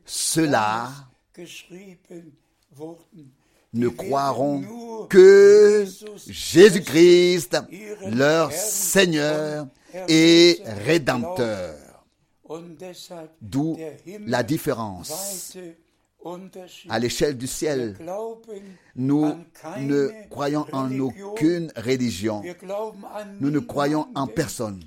ceux-là. 0.06 0.90
Ne 3.74 3.88
croiront 3.90 4.64
que 5.10 5.86
Jésus-Christ, 6.28 7.58
leur 8.12 8.52
Seigneur 8.52 9.68
et 10.08 10.62
Rédempteur. 10.86 11.76
D'où 13.42 13.78
la 14.26 14.44
différence. 14.44 15.58
À 16.90 17.00
l'échelle 17.00 17.38
du 17.38 17.48
ciel, 17.48 17.96
nous 18.96 19.34
ne 19.80 20.28
croyons 20.30 20.66
en 20.72 21.00
aucune 21.00 21.72
religion. 21.76 22.44
Nous 23.40 23.50
ne 23.50 23.60
croyons 23.60 24.08
en 24.16 24.28
personne. 24.28 24.82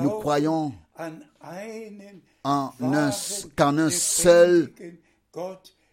Nous 0.00 0.10
croyons 0.10 0.72
en 2.44 2.72
un, 2.80 3.10
qu'en 3.56 3.78
un 3.78 3.90
seul 3.90 4.72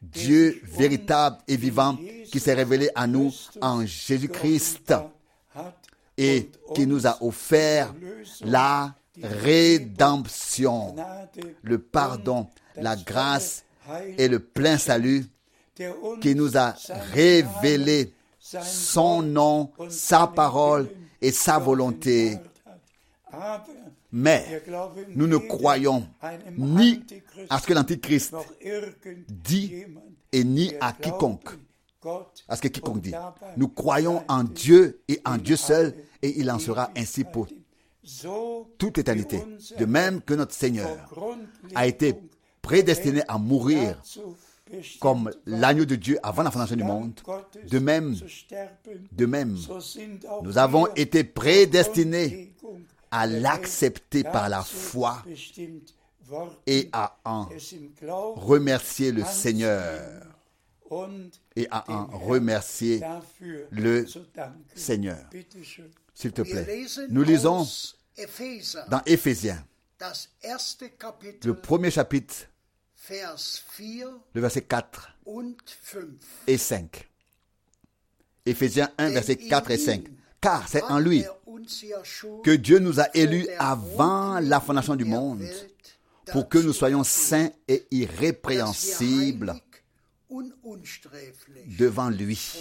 Dieu 0.02 0.62
véritable 0.64 1.38
et 1.48 1.58
vivant 1.58 1.98
qui 2.32 2.40
s'est 2.40 2.54
révélé 2.54 2.90
à 2.96 3.08
nous 3.08 3.32
en 3.62 3.86
Jésus-Christ 3.86 4.94
et 6.18 6.52
qui 6.76 6.86
nous 6.86 7.08
a 7.08 7.18
offert 7.22 7.94
la 8.42 8.96
rédemption, 9.22 10.96
le 11.64 11.80
pardon, 11.80 12.48
la 12.76 12.96
grâce 12.96 13.64
et 14.18 14.28
le 14.28 14.40
plein 14.40 14.78
salut 14.78 15.26
qui 16.22 16.36
nous 16.36 16.58
a 16.58 16.76
révélé 17.14 18.14
son 18.40 19.22
nom, 19.22 19.72
sa 19.90 20.28
parole 20.28 20.90
et 21.22 21.32
sa 21.32 21.58
volonté. 21.58 22.38
Mais 24.12 24.64
nous 25.16 25.28
ne 25.28 25.38
croyons 25.38 26.08
ni 26.58 27.04
à 27.50 27.60
ce 27.60 27.68
que 27.68 27.74
l'Antichrist 27.74 28.34
dit 29.28 29.84
et 30.32 30.44
ni 30.44 30.74
à 30.80 30.94
quiconque. 30.94 31.50
À 32.48 32.56
ce 32.56 32.62
que 32.62 32.70
quiconque 32.70 33.02
dit. 33.02 33.14
Nous 33.58 33.68
croyons 33.68 34.24
en 34.30 34.44
Dieu 34.44 35.02
et 35.08 35.20
en 35.26 35.38
Dieu 35.38 35.58
seul 35.58 35.94
et 36.22 36.40
il 36.40 36.50
en 36.50 36.60
sera 36.60 36.90
ainsi 36.96 37.26
pour 37.26 37.48
toute 38.78 38.98
éternité. 38.98 39.44
De 39.78 39.86
même 39.86 40.22
que 40.22 40.34
notre 40.34 40.54
Seigneur 40.54 41.14
a 41.76 41.86
été 41.86 42.16
prédestiné 42.62 43.24
à 43.28 43.38
mourir 43.38 44.02
comme 45.00 45.32
l'agneau 45.46 45.86
de 45.86 45.96
Dieu 45.96 46.18
avant 46.24 46.44
la 46.44 46.52
fondation 46.52 46.76
du 46.76 46.84
monde, 46.84 47.14
de 47.70 47.80
même, 47.80 48.16
de 49.12 49.26
même, 49.26 49.58
nous 50.44 50.58
avons 50.58 50.88
été 50.96 51.24
prédestinés 51.24 52.54
à 53.12 53.28
l'accepter 53.28 54.24
par 54.24 54.50
la 54.50 54.64
foi 54.64 55.24
et 56.66 56.90
à 56.92 57.18
en 57.26 57.48
remercier 58.36 59.12
le 59.12 59.24
Seigneur 59.24 60.02
et 61.56 61.68
à 61.72 61.90
en 61.92 62.08
remercier 62.18 63.02
le. 63.72 64.06
Seigneur. 64.76 65.18
S'il 66.14 66.32
te 66.32 66.42
plaît. 66.42 66.86
Nous 67.10 67.24
lisons 67.24 67.66
dans 68.90 69.02
Éphésiens, 69.06 69.64
le 71.44 71.54
premier 71.54 71.92
chapitre, 71.92 72.36
Vers 73.10 73.36
4 73.36 74.24
le 74.34 74.42
verset 74.42 74.62
4 74.64 75.18
und 75.26 75.56
5. 75.66 76.04
et 76.48 76.58
5. 76.58 77.10
Éphésiens 78.46 78.92
1, 78.98 79.10
verset 79.12 79.38
4 79.38 79.72
et 79.72 79.78
5. 79.78 80.04
Car 80.42 80.68
c'est 80.68 80.84
en 80.84 81.00
lui 81.00 81.24
Que 82.44 82.56
Dieu 82.56 82.80
nous 82.80 83.00
a 83.00 83.08
élus 83.16 83.48
avant 83.60 84.40
la 84.40 84.60
fondation 84.60 84.96
du 84.96 85.06
monde 85.06 85.44
pour 86.32 86.50
que 86.50 86.58
nous 86.58 86.74
soyons 86.74 87.04
saints 87.04 87.50
et 87.68 87.86
irrépréhensibles 87.92 89.56
devant 91.78 92.10
lui. 92.10 92.54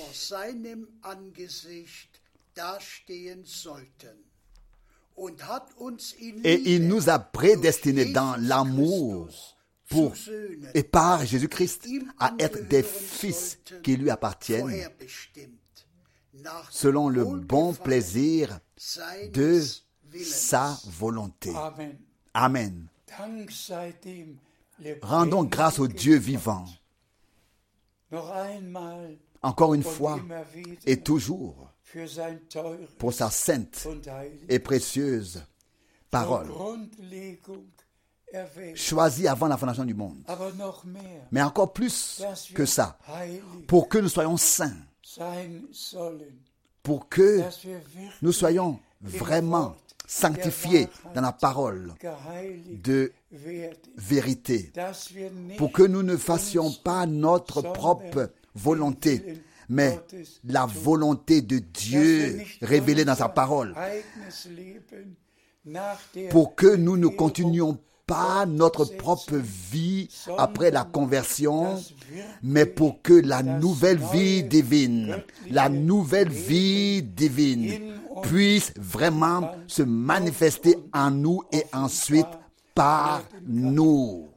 Et 6.45 6.75
il 6.75 6.89
nous 6.89 7.09
a 7.09 7.19
prédestinés 7.19 8.13
dans 8.13 8.37
l'amour 8.37 9.57
pour 9.89 10.15
et 10.75 10.83
par 10.83 11.25
Jésus-Christ 11.25 11.89
à 12.19 12.35
être 12.39 12.69
des 12.69 12.83
fils 12.83 13.59
qui 13.83 13.97
lui 13.97 14.11
appartiennent 14.11 14.89
selon 16.71 17.09
le 17.09 17.25
bon 17.25 17.73
plaisir 17.73 18.61
de 19.33 19.63
sa 20.23 20.79
volonté. 20.85 21.53
Amen. 22.35 22.87
Rendons 25.03 25.45
grâce 25.45 25.79
au 25.79 25.89
Dieu 25.89 26.17
vivant, 26.17 26.67
encore 29.43 29.75
une 29.75 29.83
fois 29.83 30.21
et 30.85 31.01
toujours, 31.01 31.71
pour 32.99 33.13
sa 33.15 33.31
sainte 33.31 33.87
et 34.49 34.59
précieuse 34.59 35.43
parole, 36.11 36.49
choisie 38.75 39.29
avant 39.29 39.49
la 39.49 39.57
fondation 39.57 39.85
du 39.85 39.95
monde. 39.95 40.19
Mais 41.33 41.43
encore 41.43 41.73
plus 41.73 42.23
que 42.55 42.67
ça, 42.67 42.99
pour 43.67 43.89
que 43.89 43.99
nous 43.99 44.11
soyons 44.11 44.37
saints, 44.37 44.77
pour 46.87 47.09
que 47.09 47.41
nous 48.23 48.31
soyons 48.31 48.79
im 49.05 49.09
vraiment 49.09 49.75
sanctifiés 50.07 50.87
dans 51.17 51.21
la 51.21 51.33
parole 51.33 51.93
de 52.81 53.13
vérité, 53.97 54.71
pour 55.59 55.73
que 55.73 55.83
nous 55.83 56.05
ne 56.05 56.17
fassions 56.17 56.71
pas 56.85 57.05
notre 57.07 57.61
propre 57.61 58.31
volonté, 58.55 59.43
mais 59.69 59.99
la 60.45 60.65
volonté 60.65 61.43
de 61.43 61.59
Dieu 61.59 62.41
révélée 62.63 63.05
dans 63.05 63.17
sa 63.17 63.29
parole, 63.31 63.75
pour 66.31 66.55
que 66.55 66.77
nous 66.77 66.97
ne 66.97 67.09
continuions 67.09 67.81
pas 68.07 68.47
notre 68.47 68.85
propre 68.85 69.37
vie 69.37 70.09
après 70.39 70.71
la 70.71 70.85
conversion, 70.85 71.83
mais 72.43 72.65
pour 72.65 73.03
que 73.03 73.13
la 73.13 73.43
nouvelle 73.43 73.99
vie 73.99 74.45
divine, 74.45 75.23
la 75.51 75.69
nouvelle 75.69 76.29
vie 76.29 77.03
divine 77.03 77.95
puisse 78.23 78.73
vraiment 78.77 79.51
se 79.67 79.83
manifester 79.83 80.77
en 80.93 81.11
nous 81.11 81.43
et 81.53 81.65
ensuite 81.73 82.27
par 82.75 83.23
nous. 83.45 84.29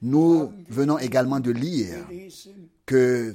Nous 0.00 0.52
venons 0.68 0.98
également 0.98 1.40
de 1.40 1.50
lire 1.50 2.06
que 2.86 3.34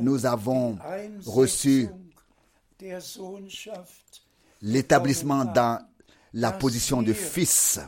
nous 0.00 0.26
avons 0.26 0.76
reçu 1.24 1.88
l'établissement 4.62 5.44
dans 5.44 5.80
la 6.32 6.52
position 6.52 7.02
de 7.02 7.12
fils, 7.12 7.80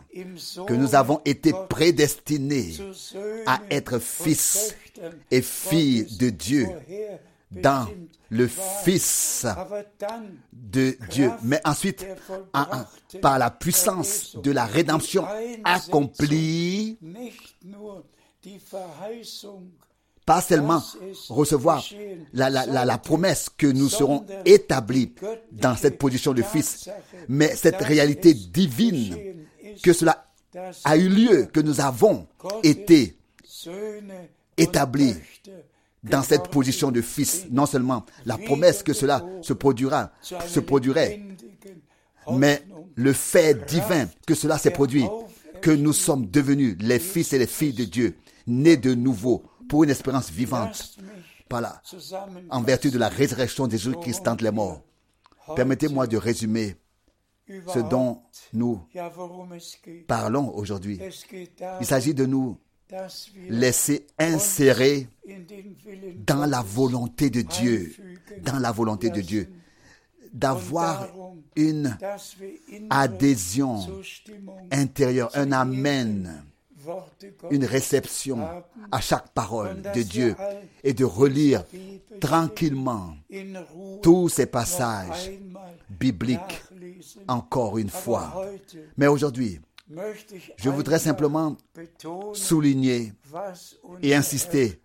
que 0.66 0.74
nous 0.74 0.94
avons 0.94 1.20
été 1.24 1.52
prédestinés 1.68 2.74
à 3.46 3.60
être 3.70 3.98
fils 3.98 4.74
et 5.30 5.42
filles 5.42 6.06
de 6.18 6.30
Dieu 6.30 6.68
dans 7.50 7.86
le. 8.30 8.48
Fils 8.48 9.46
de 10.52 10.96
Dieu. 11.10 11.30
Mais 11.42 11.60
ensuite, 11.64 12.04
en- 12.54 12.62
en- 12.62 13.18
par 13.20 13.38
la 13.38 13.50
puissance 13.50 14.36
de 14.42 14.50
la 14.50 14.64
rédemption 14.66 15.24
accomplie, 15.64 16.98
pas 20.24 20.40
seulement 20.40 20.82
recevoir 21.28 21.84
la, 22.32 22.48
la, 22.48 22.64
la, 22.66 22.84
la 22.84 22.98
promesse 22.98 23.48
que 23.56 23.66
nous 23.66 23.88
serons 23.88 24.24
établis 24.44 25.12
dans 25.50 25.76
cette 25.76 25.98
position 25.98 26.32
de 26.32 26.42
fils, 26.42 26.88
mais 27.28 27.54
cette 27.56 27.80
réalité 27.82 28.32
divine, 28.34 29.16
que 29.82 29.92
cela 29.92 30.26
a 30.84 30.96
eu 30.96 31.08
lieu, 31.08 31.46
que 31.52 31.60
nous 31.60 31.80
avons 31.80 32.26
été 32.62 33.16
établis 34.56 35.14
dans 36.04 36.22
cette 36.22 36.48
position 36.48 36.90
de 36.90 37.00
fils. 37.00 37.46
Non 37.50 37.66
seulement 37.66 38.04
la 38.26 38.38
promesse 38.38 38.82
que 38.82 38.92
cela 38.92 39.24
se 39.42 39.52
produira, 39.52 40.12
se 40.20 40.60
produirait, 40.60 41.20
mais 42.30 42.62
le 42.94 43.12
fait 43.12 43.66
divin 43.66 44.08
que 44.26 44.34
cela 44.34 44.58
s'est 44.58 44.70
produit, 44.70 45.04
que 45.62 45.70
nous 45.70 45.92
sommes 45.92 46.26
devenus 46.26 46.76
les 46.80 46.98
fils 46.98 47.32
et 47.32 47.38
les 47.38 47.46
filles 47.46 47.72
de 47.72 47.84
Dieu, 47.84 48.16
nés 48.46 48.76
de 48.76 48.94
nouveau 48.94 49.44
pour 49.68 49.84
une 49.84 49.90
espérance 49.90 50.30
vivante, 50.30 50.96
par 51.48 51.60
la, 51.60 51.82
en 52.50 52.62
vertu 52.62 52.90
de 52.90 52.98
la 52.98 53.08
résurrection 53.08 53.66
de 53.66 53.72
Jésus-Christ 53.76 54.24
d'entre 54.24 54.44
les 54.44 54.50
morts. 54.50 54.82
Permettez-moi 55.54 56.06
de 56.06 56.16
résumer 56.16 56.76
ce 57.46 57.78
dont 57.80 58.22
nous 58.52 58.80
parlons 60.06 60.54
aujourd'hui. 60.54 61.00
Il 61.80 61.86
s'agit 61.86 62.14
de 62.14 62.26
nous 62.26 62.58
laisser 63.48 64.06
insérer 64.18 65.08
dans 66.26 66.46
la 66.46 66.62
volonté 66.62 67.30
de 67.30 67.42
Dieu, 67.42 67.94
dans 68.42 68.58
la 68.58 68.70
volonté 68.70 69.10
de 69.10 69.20
Dieu, 69.20 69.52
d'avoir 70.32 71.08
une 71.56 71.96
adhésion 72.90 73.80
intérieure, 74.70 75.30
un 75.34 75.52
amen 75.52 76.44
une 77.50 77.64
réception 77.64 78.46
à 78.90 79.00
chaque 79.00 79.30
parole 79.32 79.82
de 79.94 80.02
Dieu 80.02 80.34
et 80.82 80.92
de 80.92 81.04
relire 81.04 81.64
tranquillement 82.20 83.14
tous 84.02 84.28
ces 84.28 84.46
passages 84.46 85.30
bibliques 85.90 86.62
encore 87.28 87.78
une 87.78 87.90
fois. 87.90 88.46
Mais 88.96 89.06
aujourd'hui, 89.06 89.60
je 90.56 90.70
voudrais 90.70 90.98
simplement 90.98 91.56
souligner 92.34 93.12
et 94.02 94.14
insister 94.14 94.80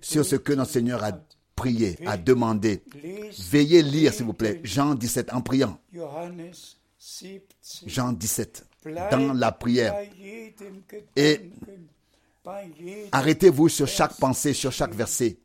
sur 0.00 0.24
ce 0.24 0.36
que 0.36 0.52
notre 0.52 0.72
Seigneur 0.72 1.04
a 1.04 1.12
prié, 1.54 1.98
a 2.06 2.16
demandé. 2.16 2.82
Lest 3.02 3.50
Veuillez 3.50 3.82
lire, 3.82 4.12
s'il 4.12 4.26
vous 4.26 4.32
plaît, 4.32 4.60
Jean 4.62 4.94
17 4.94 5.32
en 5.32 5.40
priant. 5.40 5.78
Johannes 5.92 6.52
17. 6.98 7.56
Jean 7.86 8.12
17, 8.12 8.64
Bleibt 8.64 8.67
dans 8.84 9.32
la 9.34 9.52
prière. 9.52 9.94
Et 11.16 11.50
Arrêtez-vous 13.12 13.68
sur 13.68 13.86
chaque 13.86 14.16
pensée, 14.16 14.54
sur 14.54 14.72
chaque 14.72 14.94
verset. 14.94 15.38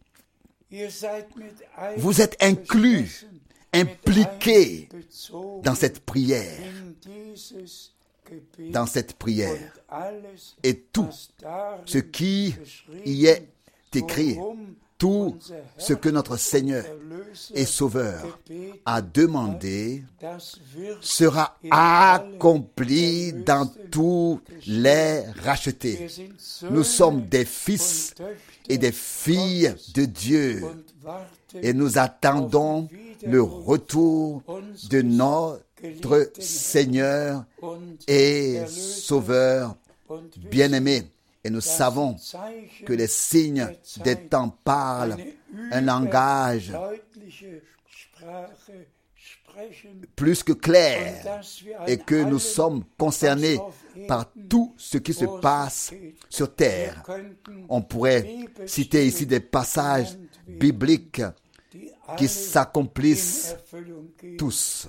Vous 1.97 2.21
êtes 2.21 2.41
inclus, 2.41 3.27
impliqués 3.73 4.89
dans 5.63 5.75
cette 5.75 5.99
prière, 5.99 6.59
dans 8.71 8.85
cette 8.85 9.13
prière. 9.13 9.73
Et 10.63 10.79
tout 10.79 11.09
ce 11.85 11.97
qui 11.97 12.55
y 13.05 13.25
est 13.27 13.47
écrit, 13.93 14.37
tout 15.03 15.35
ce 15.77 15.91
que 15.91 16.07
notre 16.07 16.37
Seigneur 16.37 16.85
et 17.53 17.65
Sauveur 17.65 18.39
a 18.85 19.01
demandé 19.01 20.01
sera 21.01 21.57
accompli 21.69 23.33
dans 23.33 23.69
tous 23.91 24.39
les 24.65 25.23
rachetés. 25.43 26.07
Nous 26.71 26.85
sommes 26.85 27.25
des 27.27 27.43
fils 27.43 28.15
et 28.69 28.77
des 28.77 28.93
filles 28.93 29.75
de 29.93 30.05
Dieu 30.05 30.63
et 31.61 31.73
nous 31.73 31.97
attendons 31.97 32.87
le 33.27 33.41
retour 33.41 34.41
de 34.89 35.01
notre 35.01 36.31
Seigneur 36.39 37.43
et 38.07 38.61
Sauveur 38.69 39.75
bien-aimé. 40.49 41.03
Et 41.43 41.49
nous 41.49 41.61
savons 41.61 42.15
que 42.85 42.93
les 42.93 43.07
signes 43.07 43.67
des 44.03 44.15
temps 44.15 44.49
parlent 44.63 45.17
un 45.71 45.81
langage 45.81 46.71
plus 50.15 50.43
que 50.43 50.53
clair 50.53 51.41
et 51.87 51.97
que 51.97 52.23
nous 52.23 52.39
sommes 52.39 52.83
concernés 52.97 53.59
par 54.07 54.31
tout 54.49 54.73
ce 54.77 54.97
qui 54.97 55.13
se 55.13 55.25
passe 55.41 55.93
sur 56.29 56.53
terre. 56.55 57.03
On 57.69 57.81
pourrait 57.81 58.45
citer 58.65 59.05
ici 59.05 59.25
des 59.25 59.39
passages 59.39 60.17
bibliques 60.47 61.21
qui 62.17 62.27
s'accomplissent 62.27 63.55
tous. 64.37 64.87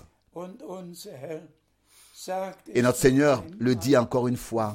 Et 2.73 2.81
notre 2.81 2.99
Seigneur 2.99 3.45
le 3.59 3.75
dit 3.75 3.97
encore 3.97 4.29
une 4.29 4.37
fois. 4.37 4.75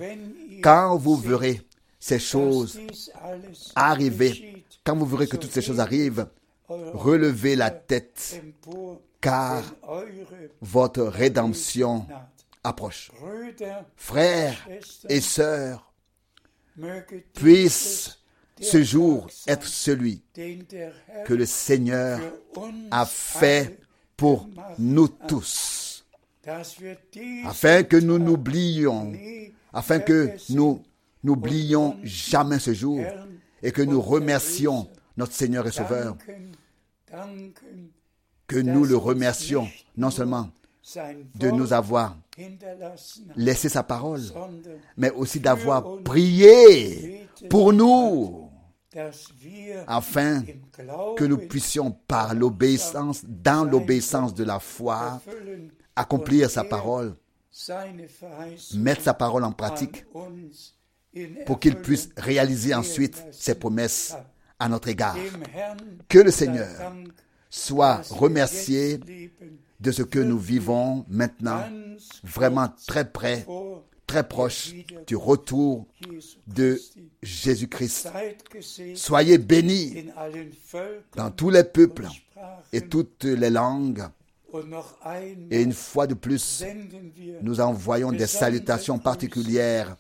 Quand 0.61 0.97
vous 0.97 1.15
verrez 1.15 1.61
ces 1.99 2.19
choses 2.19 2.79
arriver, 3.75 4.63
quand 4.83 4.95
vous 4.95 5.05
verrez 5.05 5.27
que 5.27 5.37
toutes 5.37 5.51
ces 5.51 5.61
choses 5.61 5.79
arrivent, 5.79 6.27
relevez 6.67 7.55
la 7.55 7.71
tête, 7.71 8.41
car 9.19 9.63
votre 10.61 11.03
rédemption 11.03 12.05
approche. 12.63 13.11
Frères 13.95 14.67
et 15.09 15.21
sœurs, 15.21 15.91
puisse 17.33 18.19
ce 18.61 18.83
jour 18.83 19.27
être 19.47 19.67
celui 19.67 20.21
que 21.25 21.33
le 21.33 21.45
Seigneur 21.45 22.19
a 22.91 23.05
fait 23.05 23.79
pour 24.15 24.49
nous 24.77 25.07
tous, 25.07 26.05
afin 27.45 27.83
que 27.83 27.97
nous 27.97 28.19
n'oublions, 28.19 29.13
afin 29.73 29.99
que 29.99 30.31
nous 30.49 30.83
n'oublions 31.23 31.97
jamais 32.03 32.59
ce 32.59 32.73
jour 32.73 33.01
et 33.61 33.71
que 33.71 33.81
nous 33.81 34.01
remercions 34.01 34.87
notre 35.17 35.33
Seigneur 35.33 35.67
et 35.67 35.71
Sauveur, 35.71 36.15
que 38.47 38.57
nous 38.59 38.85
le 38.85 38.95
remercions 38.95 39.67
non 39.97 40.09
seulement 40.11 40.49
de 41.35 41.51
nous 41.51 41.73
avoir 41.73 42.17
laissé 43.35 43.69
sa 43.69 43.83
parole, 43.83 44.21
mais 44.97 45.11
aussi 45.11 45.39
d'avoir 45.39 46.01
prié 46.03 47.27
pour 47.49 47.73
nous, 47.73 48.49
afin 49.87 50.43
que 51.15 51.25
nous 51.25 51.37
puissions 51.37 51.91
par 51.91 52.33
l'obéissance, 52.33 53.23
dans 53.25 53.69
l'obéissance 53.69 54.33
de 54.33 54.43
la 54.43 54.59
foi, 54.59 55.21
accomplir 55.95 56.49
sa 56.49 56.63
parole, 56.63 57.15
mettre 58.75 59.01
sa 59.03 59.13
parole 59.13 59.43
en 59.43 59.51
pratique 59.51 60.05
pour 61.45 61.59
qu'il 61.59 61.75
puisse 61.75 62.09
réaliser 62.17 62.73
ensuite 62.73 63.23
ses 63.31 63.55
promesses 63.55 64.15
à 64.59 64.69
notre 64.69 64.87
égard. 64.87 65.17
Que 66.07 66.19
le 66.19 66.31
sei 66.31 66.45
Seigneur 66.45 66.93
soit 67.49 68.01
remercié 68.09 68.99
de 69.79 69.91
ce 69.91 70.03
que 70.03 70.19
nous 70.19 70.37
vivons 70.37 71.05
maintenant, 71.09 71.63
vraiment 72.23 72.67
très 72.87 73.09
près, 73.09 73.45
très 74.05 74.27
proche 74.27 74.73
du 75.07 75.15
retour 75.15 75.87
de. 76.47 76.79
Jésus-Christ. 77.21 78.09
Soyez 78.95 79.37
bénis 79.37 80.09
dans 81.15 81.31
tous 81.31 81.49
les 81.49 81.63
peuples 81.63 82.07
et 82.71 82.81
toutes 82.81 83.25
les 83.25 83.49
langues. 83.49 84.03
Et 85.51 85.61
une 85.61 85.73
fois 85.73 86.07
de 86.07 86.13
plus, 86.15 86.63
nous 87.41 87.59
envoyons 87.59 88.11
des 88.11 88.25
salutations 88.25 88.97
particulières 88.97 89.95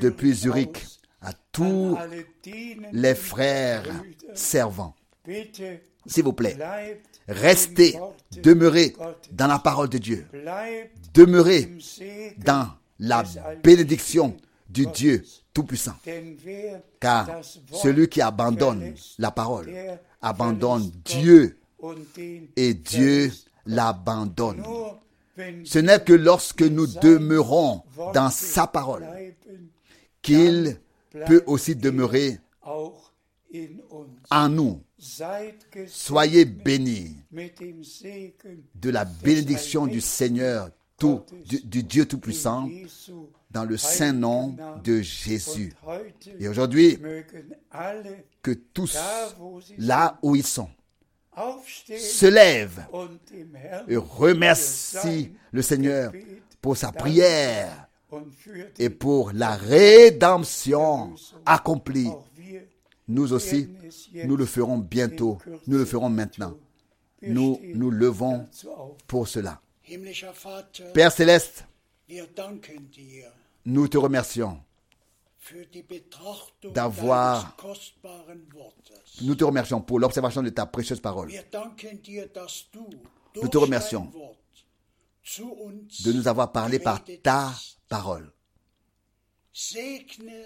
depuis 0.00 0.32
Zurich 0.34 0.84
à 1.20 1.32
tous 1.52 1.96
les 2.92 3.14
frères 3.14 3.84
servants. 4.34 4.94
S'il 6.06 6.24
vous 6.24 6.32
plaît, 6.32 6.56
restez, 7.28 7.98
demeurez 8.42 8.94
dans 9.32 9.46
la 9.46 9.58
parole 9.58 9.88
de 9.88 9.98
Dieu. 9.98 10.26
Demeurez 11.14 11.78
dans 12.38 12.68
la 12.98 13.24
bénédiction 13.62 14.36
du. 14.68 14.86
Dieu 14.86 15.24
Tout-Puissant. 15.52 15.94
Car 16.98 17.28
celui 17.72 18.08
qui 18.08 18.20
abandonne 18.20 18.94
la 19.18 19.30
parole 19.30 19.72
abandonne 20.20 20.90
Dieu 21.04 21.58
et 22.56 22.74
Dieu 22.74 23.30
l'abandonne. 23.66 24.62
Ce 25.64 25.78
n'est 25.78 26.00
que 26.00 26.12
lorsque 26.12 26.62
nous 26.62 26.86
demeurons 26.86 27.82
dans 28.12 28.30
sa 28.30 28.66
parole 28.66 29.06
qu'il 30.22 30.78
peut 31.26 31.42
aussi 31.46 31.76
demeurer 31.76 32.38
en 34.30 34.48
nous. 34.48 34.82
Soyez 35.86 36.44
bénis 36.44 37.16
de 38.74 38.90
la 38.90 39.04
bénédiction 39.04 39.86
du 39.86 40.00
Seigneur, 40.00 40.70
tout, 40.98 41.22
du, 41.46 41.60
du 41.60 41.82
Dieu 41.82 42.06
Tout-Puissant, 42.06 42.68
dans 43.50 43.64
le 43.64 43.76
saint 43.76 44.12
nom 44.12 44.56
de 44.82 45.00
Jésus. 45.00 45.72
Et 46.40 46.48
aujourd'hui, 46.48 46.98
que 48.42 48.50
tous, 48.52 48.98
là 49.78 50.18
où 50.22 50.34
ils 50.36 50.46
sont, 50.46 50.68
se 51.86 52.26
Herrn 52.26 52.70
et 53.88 53.96
remercient 53.96 55.30
le 55.52 55.62
Seigneur 55.62 56.12
pour 56.60 56.76
sa 56.76 56.92
prière 56.92 57.88
et 58.78 58.90
pour 58.90 59.32
la 59.32 59.56
rédemption 59.56 61.14
accomplie. 61.44 62.10
Nous 63.08 63.32
aussi, 63.32 63.68
nous 64.24 64.36
le 64.36 64.46
ferons 64.46 64.78
bientôt, 64.78 65.38
nous 65.66 65.78
le 65.78 65.84
ferons 65.84 66.08
maintenant. 66.08 66.56
Nous 67.22 67.60
nous 67.74 67.90
levons 67.90 68.46
pour 69.06 69.28
cela. 69.28 69.60
Père 70.94 71.12
céleste, 71.12 71.64
nous 73.64 73.88
te 73.88 73.98
remercions. 73.98 74.58
D'avoir-. 76.72 77.56
Nous 79.22 79.34
te 79.34 79.44
remercions 79.44 79.80
pour 79.80 79.98
l'observation 79.98 80.42
de 80.42 80.50
ta 80.50 80.66
précieuse 80.66 81.00
parole, 81.00 81.30
Nous 83.42 83.48
te 83.48 83.58
remercions 83.58 84.10
de 86.04 86.12
nous 86.12 86.28
avoir 86.28 86.52
parlé 86.52 86.78
par 86.78 87.02
ta 87.22 87.52
parole. 87.88 88.32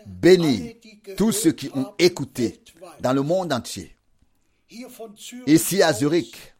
Bénis 0.06 0.76
tous 1.16 1.32
ceux 1.32 1.52
qui 1.52 1.70
ont 1.74 1.94
écouté 1.98 2.62
dans 3.00 3.12
le 3.12 3.22
monde 3.22 3.52
entier. 3.52 3.96
Ici 5.46 5.82
à 5.82 5.92
Zurich, 5.94 6.54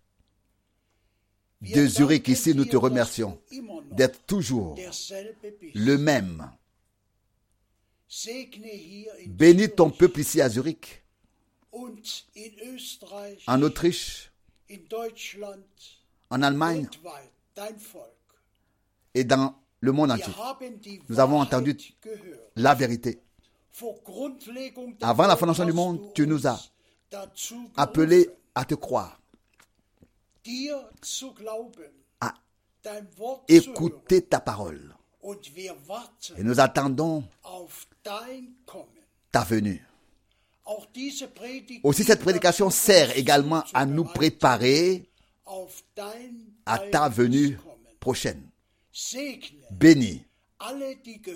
de 1.61 1.87
Zurich 1.87 2.29
ici, 2.29 2.55
nous 2.55 2.65
te 2.65 2.77
remercions 2.77 3.39
d'être 3.91 4.25
toujours 4.27 4.77
le 5.75 5.97
même 5.97 6.51
Bénis 9.27 9.71
ton 9.71 9.91
peuple 9.91 10.21
ici 10.21 10.41
à 10.41 10.49
Zurich, 10.49 11.03
en 13.47 13.63
Autriche, 13.63 14.33
en 16.31 16.43
Allemagne 16.43 16.89
et 19.15 19.25
dans 19.25 19.55
le 19.81 19.93
monde 19.93 20.13
entier. 20.13 20.33
Nous 21.09 21.21
avons 21.21 21.41
entendu 21.41 21.77
la 22.57 22.75
vérité. 22.75 23.21
Avant 25.03 25.27
la 25.27 25.37
fondation 25.37 25.65
du 25.67 25.73
monde, 25.73 26.13
tu 26.15 26.27
nous 26.27 26.47
as 26.47 26.55
uns 26.55 26.61
dazu 27.11 27.55
Appelé 27.77 28.23
gerufen, 28.23 28.35
à 28.55 28.65
te 28.65 28.75
croire, 28.75 29.21
à 32.21 32.35
écouter 33.49 34.23
ta 34.23 34.41
parole. 34.41 34.98
Et 36.37 36.43
nous 36.45 36.61
attendons 36.61 37.25
ta 39.33 39.45
venue. 39.45 39.85
Aussi 41.83 42.05
cette 42.05 42.21
prédication 42.21 42.71
sert 42.71 43.17
également 43.17 43.65
à 43.75 43.87
nous 43.87 44.05
préparer 44.05 45.09
à 46.67 46.79
ta 46.79 47.09
venue 47.09 47.59
prochaine. 48.01 48.43
Bénis 49.71 50.25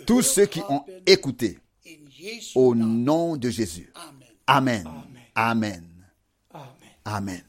tous 0.07 0.23
ceux 0.23 0.47
qui 0.47 0.61
ont 0.69 0.85
écouté 1.07 1.59
au 2.55 2.75
nom 2.75 3.37
de 3.37 3.51
Jésus. 3.51 3.93
Amen. 4.47 4.85
Amen. 5.35 5.85
Amen. 6.55 6.83
Amen. 7.05 7.43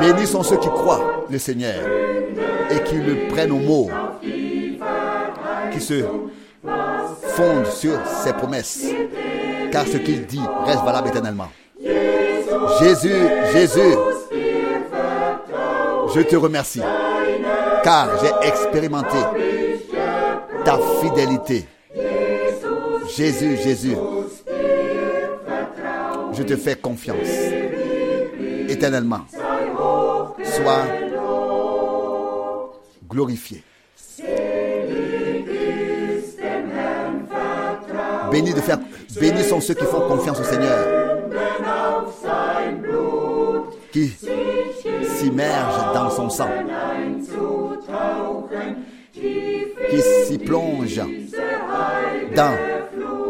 Bénis 0.00 0.26
sont 0.26 0.42
ceux 0.42 0.56
qui 0.56 0.68
croient 0.68 1.24
le 1.30 1.38
Seigneur 1.38 1.74
et 2.70 2.82
qui 2.84 2.96
le 2.96 3.28
prennent 3.28 3.52
au 3.52 3.58
mot, 3.58 3.90
qui 4.22 5.80
se 5.80 6.04
fondent 7.34 7.66
sur 7.66 7.98
ses 8.06 8.32
promesses, 8.32 8.84
car 9.70 9.86
ce 9.86 9.98
qu'il 9.98 10.26
dit 10.26 10.40
reste 10.66 10.84
valable 10.84 11.08
éternellement. 11.08 11.48
Jésus, 12.80 13.14
Jésus, 13.52 13.94
je 16.14 16.20
te 16.20 16.36
remercie, 16.36 16.82
car 17.82 18.08
j'ai 18.20 18.48
expérimenté 18.48 19.18
ta 20.64 20.78
fidélité. 21.00 21.66
Jésus, 23.16 23.56
Jésus, 23.62 23.96
je 26.36 26.42
te 26.42 26.56
fais 26.56 26.76
confiance 26.76 27.28
éternellement. 28.68 29.20
Sois 30.42 30.84
glorifié. 33.08 33.62
Bénis, 38.30 38.54
de 38.54 38.60
faire, 38.60 38.78
bénis 39.20 39.44
sont 39.44 39.60
ceux 39.60 39.74
qui 39.74 39.84
font 39.84 40.08
confiance 40.08 40.40
au 40.40 40.44
Seigneur, 40.44 40.78
qui 43.92 44.08
s'immergent 45.18 45.92
dans 45.94 46.10
son 46.10 46.28
sang, 46.30 46.50
qui 49.12 50.00
s'y 50.26 50.38
plongent 50.38 51.06
dans 52.34 52.56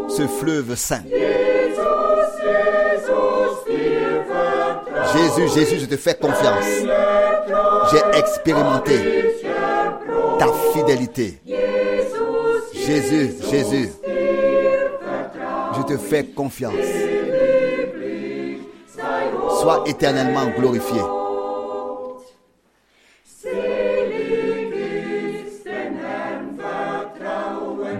ce 0.09 0.25
fleuve 0.27 0.75
saint. 0.75 1.03
Jésus, 5.15 5.47
Jésus, 5.53 5.79
je 5.79 5.85
te 5.85 5.97
fais 5.97 6.15
confiance. 6.15 6.65
J'ai 7.91 8.19
expérimenté 8.19 9.33
ta 10.37 10.47
fidélité. 10.73 11.39
Jésus, 12.73 13.35
Jésus, 13.49 13.89
je 15.77 15.81
te 15.83 15.97
fais 15.97 16.25
confiance. 16.25 16.73
Sois 19.61 19.83
éternellement 19.87 20.47
glorifié. 20.57 21.01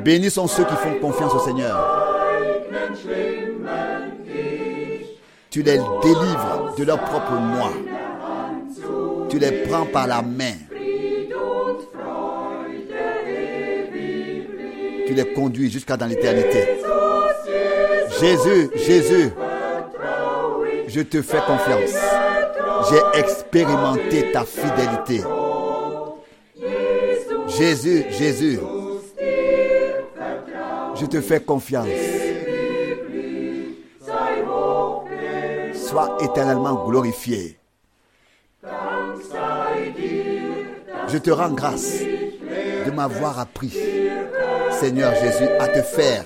Bénis 0.03 0.29
sont 0.29 0.47
ceux 0.47 0.65
qui 0.65 0.75
font 0.75 0.99
confiance 1.01 1.33
au 1.33 1.39
Seigneur. 1.39 2.03
Tu 5.49 5.63
les 5.63 5.79
délivres 6.03 6.64
de 6.77 6.83
leur 6.83 6.99
propre 6.99 7.33
moi. 7.33 7.71
Tu 9.29 9.39
les 9.39 9.63
prends 9.63 9.85
par 9.85 10.07
la 10.07 10.21
main. 10.21 10.53
Tu 15.07 15.13
les 15.13 15.33
conduis 15.33 15.69
jusqu'à 15.71 15.97
dans 15.97 16.07
l'éternité. 16.07 16.67
Jésus, 18.19 18.69
Jésus, 18.75 19.29
je 20.87 21.01
te 21.01 21.21
fais 21.21 21.39
confiance. 21.45 21.95
J'ai 22.89 23.19
expérimenté 23.19 24.31
ta 24.31 24.43
fidélité. 24.45 25.23
Jésus, 27.47 28.05
Jésus, 28.09 28.59
je 30.99 31.05
te 31.05 31.21
fais 31.21 31.39
confiance. 31.39 32.14
Éternellement 36.19 36.85
glorifié. 36.85 37.57
Je 41.07 41.17
te 41.17 41.31
rends 41.31 41.51
grâce 41.51 42.01
de 42.85 42.91
m'avoir 42.91 43.39
appris, 43.39 43.73
Seigneur 44.71 45.13
Jésus, 45.15 45.47
à 45.59 45.67
te 45.69 45.81
faire 45.81 46.25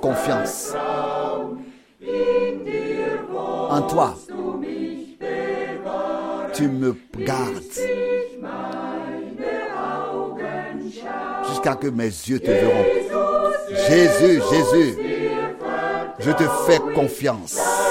confiance. 0.00 0.74
En 3.68 3.82
toi, 3.82 4.14
tu 6.54 6.68
me 6.68 6.96
gardes 7.18 7.62
jusqu'à 11.48 11.74
que 11.74 11.88
mes 11.88 12.04
yeux 12.04 12.40
te 12.40 12.50
verront. 12.50 12.86
Jésus, 13.88 14.40
Jésus, 14.50 14.98
je 16.18 16.30
te 16.30 16.44
fais 16.66 16.78
confiance. 16.94 17.81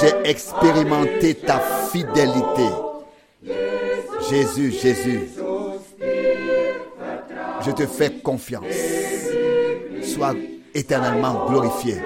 J'ai 0.00 0.30
expérimenté 0.30 1.34
ta 1.34 1.60
fidélité. 1.90 2.68
Jésus, 4.30 4.72
Jésus, 4.72 5.28
je 7.64 7.70
te 7.70 7.86
fais 7.86 8.10
confiance. 8.10 8.64
Sois 10.02 10.34
éternellement 10.74 11.46
glorifié. 11.48 11.96